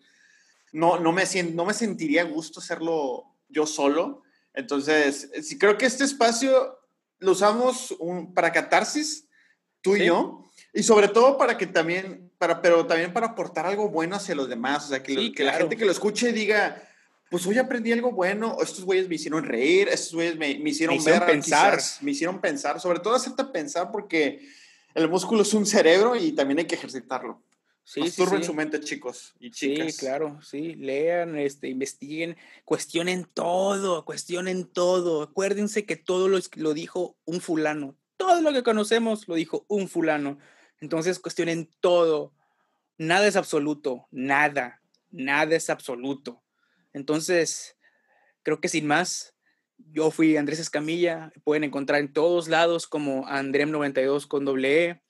no, 0.72 0.99
no, 0.99 1.11
me, 1.11 1.24
no 1.53 1.65
me 1.65 1.74
sentiría 1.74 2.24
gusto 2.24 2.59
hacerlo 2.59 3.26
yo 3.47 3.65
solo. 3.65 4.24
Entonces, 4.53 5.30
sí 5.43 5.57
creo 5.57 5.78
que 5.78 5.86
este 5.86 6.03
espacio 6.03 6.78
lo 7.20 7.32
usamos 7.32 7.95
para 8.34 8.51
catarsis, 8.51 9.28
tú 9.82 9.95
y 9.95 10.05
yo. 10.05 10.45
Y 10.74 10.84
sobre 10.84 11.07
todo 11.07 11.38
para 11.38 11.57
que 11.57 11.65
también, 11.65 12.32
para, 12.38 12.61
pero 12.61 12.86
también 12.86 13.11
para 13.11 13.28
aportar 13.28 13.65
algo 13.65 13.89
bueno 13.89 14.15
hacia 14.15 14.36
los 14.36 14.49
demás. 14.49 14.86
O 14.86 14.89
sea, 14.89 15.01
que, 15.01 15.32
que 15.32 15.43
la 15.43 15.53
gente 15.53 15.76
que 15.76 15.86
lo 15.86 15.91
escuche 15.91 16.32
diga, 16.32 16.82
pues 17.30 17.45
hoy 17.45 17.57
aprendí 17.57 17.91
algo 17.91 18.11
bueno, 18.11 18.57
estos 18.61 18.84
güeyes 18.84 19.07
me 19.07 19.15
hicieron 19.15 19.43
reír, 19.43 19.88
estos 19.89 20.13
güeyes 20.13 20.38
me, 20.38 20.57
me 20.59 20.70
hicieron, 20.70 20.95
me 20.95 21.01
hicieron 21.01 21.26
pensar. 21.28 21.80
me 22.01 22.11
hicieron 22.11 22.41
pensar, 22.41 22.80
sobre 22.80 22.99
todo 22.99 23.15
hacerte 23.15 23.43
pensar 23.45 23.91
porque 23.91 24.47
el 24.93 25.09
músculo 25.09 25.43
es 25.43 25.53
un 25.53 25.65
cerebro 25.65 26.15
y 26.15 26.32
también 26.32 26.59
hay 26.59 26.65
que 26.65 26.76
ejercitarlo. 26.76 27.41
Sí, 27.89 28.03
sí, 28.11 28.23
sí. 28.23 28.43
su 28.43 28.53
mente, 28.53 28.79
chicos 28.81 29.33
y 29.39 29.49
chicas. 29.49 29.95
Sí, 29.95 29.99
claro, 29.99 30.39
sí. 30.43 30.75
Lean, 30.75 31.35
este, 31.35 31.69
investiguen, 31.69 32.37
cuestionen 32.63 33.25
todo, 33.25 34.05
cuestionen 34.05 34.71
todo. 34.71 35.23
Acuérdense 35.23 35.87
que 35.87 35.95
todo 35.95 36.27
lo, 36.27 36.37
lo 36.57 36.75
dijo 36.75 37.17
un 37.25 37.41
fulano. 37.41 37.97
Todo 38.15 38.41
lo 38.41 38.53
que 38.53 38.61
conocemos 38.61 39.27
lo 39.27 39.33
dijo 39.33 39.65
un 39.67 39.87
fulano. 39.87 40.37
Entonces, 40.79 41.17
cuestionen 41.17 41.67
todo. 41.79 42.35
Nada 42.99 43.25
es 43.25 43.35
absoluto, 43.35 44.05
nada, 44.11 44.83
nada 45.09 45.55
es 45.55 45.71
absoluto. 45.71 46.43
Entonces, 46.93 47.75
creo 48.43 48.61
que 48.61 48.69
sin 48.69 48.85
más, 48.85 49.33
yo 49.77 50.11
fui 50.11 50.37
Andrés 50.37 50.59
Escamilla. 50.59 51.31
Pueden 51.43 51.63
encontrar 51.63 52.01
en 52.01 52.13
todos 52.13 52.49
lados 52.49 52.85
como 52.85 53.25
Andrem92 53.25 54.27
con 54.27 54.45
doble 54.45 54.85
E. 54.85 55.01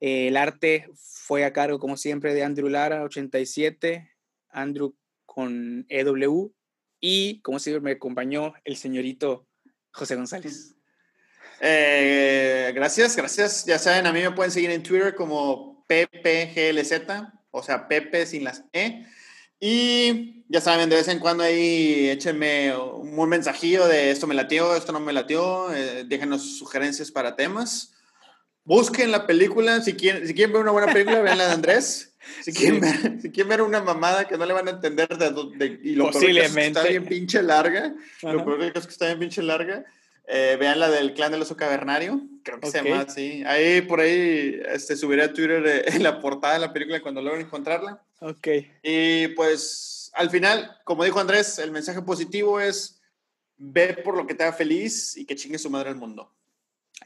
el 0.00 0.36
arte 0.36 0.88
fue 0.96 1.44
a 1.44 1.52
cargo, 1.52 1.78
como 1.78 1.96
siempre, 1.96 2.34
de 2.34 2.42
Andrew 2.42 2.68
Lara, 2.68 3.04
87, 3.04 4.10
Andrew 4.48 4.94
con 5.26 5.86
EW, 5.88 6.52
y 7.00 7.40
como 7.42 7.58
siempre 7.58 7.80
me 7.80 7.92
acompañó 7.92 8.54
el 8.64 8.76
señorito 8.76 9.46
José 9.92 10.16
González. 10.16 10.74
Eh, 11.60 12.72
gracias, 12.74 13.16
gracias. 13.16 13.64
Ya 13.66 13.78
saben, 13.78 14.06
a 14.06 14.12
mí 14.12 14.20
me 14.20 14.30
pueden 14.32 14.50
seguir 14.50 14.70
en 14.70 14.82
Twitter 14.82 15.14
como 15.14 15.84
PPGLZ, 15.86 16.92
o 17.50 17.62
sea, 17.62 17.86
Pepe 17.86 18.26
sin 18.26 18.44
las 18.44 18.64
E. 18.72 19.06
Y 19.60 20.44
ya 20.48 20.60
saben, 20.60 20.88
de 20.88 20.96
vez 20.96 21.08
en 21.08 21.18
cuando 21.18 21.44
ahí 21.44 22.08
échenme 22.08 22.74
un 22.74 23.28
mensajillo 23.28 23.86
de 23.86 24.10
esto 24.10 24.26
me 24.26 24.34
latió, 24.34 24.74
esto 24.74 24.92
no 24.92 25.00
me 25.00 25.12
latió, 25.12 25.72
eh, 25.74 26.04
déjenos 26.04 26.58
sugerencias 26.58 27.10
para 27.10 27.36
temas. 27.36 27.92
Busquen 28.70 29.10
la 29.10 29.26
película, 29.26 29.80
si 29.80 29.94
quieren, 29.94 30.24
si 30.24 30.32
quieren 30.32 30.52
ver 30.52 30.62
una 30.62 30.70
buena 30.70 30.92
película, 30.92 31.20
vean 31.22 31.38
la 31.38 31.46
de 31.48 31.52
Andrés. 31.54 32.06
Si 32.42 32.52
quieren, 32.52 32.80
ver, 32.80 33.20
si 33.20 33.30
quieren 33.30 33.48
ver 33.48 33.62
una 33.62 33.82
mamada 33.82 34.28
que 34.28 34.36
no 34.36 34.46
le 34.46 34.52
van 34.52 34.68
a 34.68 34.72
entender 34.72 35.08
de, 35.08 35.80
y 35.82 35.94
lo 35.94 36.12
Posiblemente. 36.12 36.60
que 36.60 36.66
está 36.68 36.82
bien 36.84 37.06
pinche 37.06 37.42
larga, 37.42 37.94
lo 38.22 38.44
peor 38.44 38.62
es 38.62 38.72
que 38.86 38.92
está 38.92 39.06
bien 39.06 39.18
pinche 39.18 39.42
larga, 39.42 39.84
eh, 40.28 40.56
vean 40.60 40.78
la 40.78 40.90
del 40.90 41.14
clan 41.14 41.32
del 41.32 41.42
oso 41.42 41.56
cavernario, 41.56 42.20
creo 42.44 42.60
que 42.60 42.70
se 42.70 42.82
llama 42.84 43.00
así. 43.00 43.42
Ahí 43.46 43.80
por 43.80 44.00
ahí 44.00 44.60
este, 44.66 44.96
subiré 44.96 45.24
a 45.24 45.32
Twitter 45.32 45.66
eh, 45.66 45.98
la 45.98 46.20
portada 46.20 46.54
de 46.54 46.60
la 46.60 46.72
película 46.72 47.00
cuando 47.00 47.22
logren 47.22 47.46
encontrarla. 47.46 48.00
Ok. 48.20 48.48
Y 48.82 49.28
pues 49.28 50.12
al 50.14 50.30
final, 50.30 50.78
como 50.84 51.04
dijo 51.04 51.18
Andrés, 51.18 51.58
el 51.58 51.72
mensaje 51.72 52.02
positivo 52.02 52.60
es 52.60 53.00
ve 53.56 53.94
por 54.04 54.16
lo 54.16 54.26
que 54.26 54.34
te 54.34 54.44
haga 54.44 54.52
feliz 54.52 55.16
y 55.16 55.24
que 55.24 55.34
chingue 55.34 55.58
su 55.58 55.70
madre 55.70 55.88
al 55.88 55.96
mundo. 55.96 56.32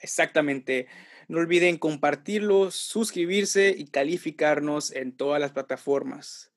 Exactamente. 0.03 0.89
No 1.29 1.39
olviden 1.39 1.79
compartirlo, 1.79 2.71
suscribirse 2.71 3.75
y 3.77 3.87
calificarnos 3.87 4.93
en 4.93 5.17
todas 5.17 5.41
las 5.41 5.53
plataformas. 5.53 6.53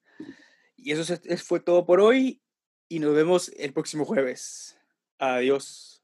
Y 0.76 0.92
eso 0.92 1.18
fue 1.44 1.60
todo 1.60 1.86
por 1.86 2.00
hoy 2.00 2.42
y 2.90 3.00
nos 3.00 3.16
vemos 3.16 3.52
el 3.58 3.74
próximo 3.74 4.06
jueves. 4.06 4.78
Adiós. 5.18 6.02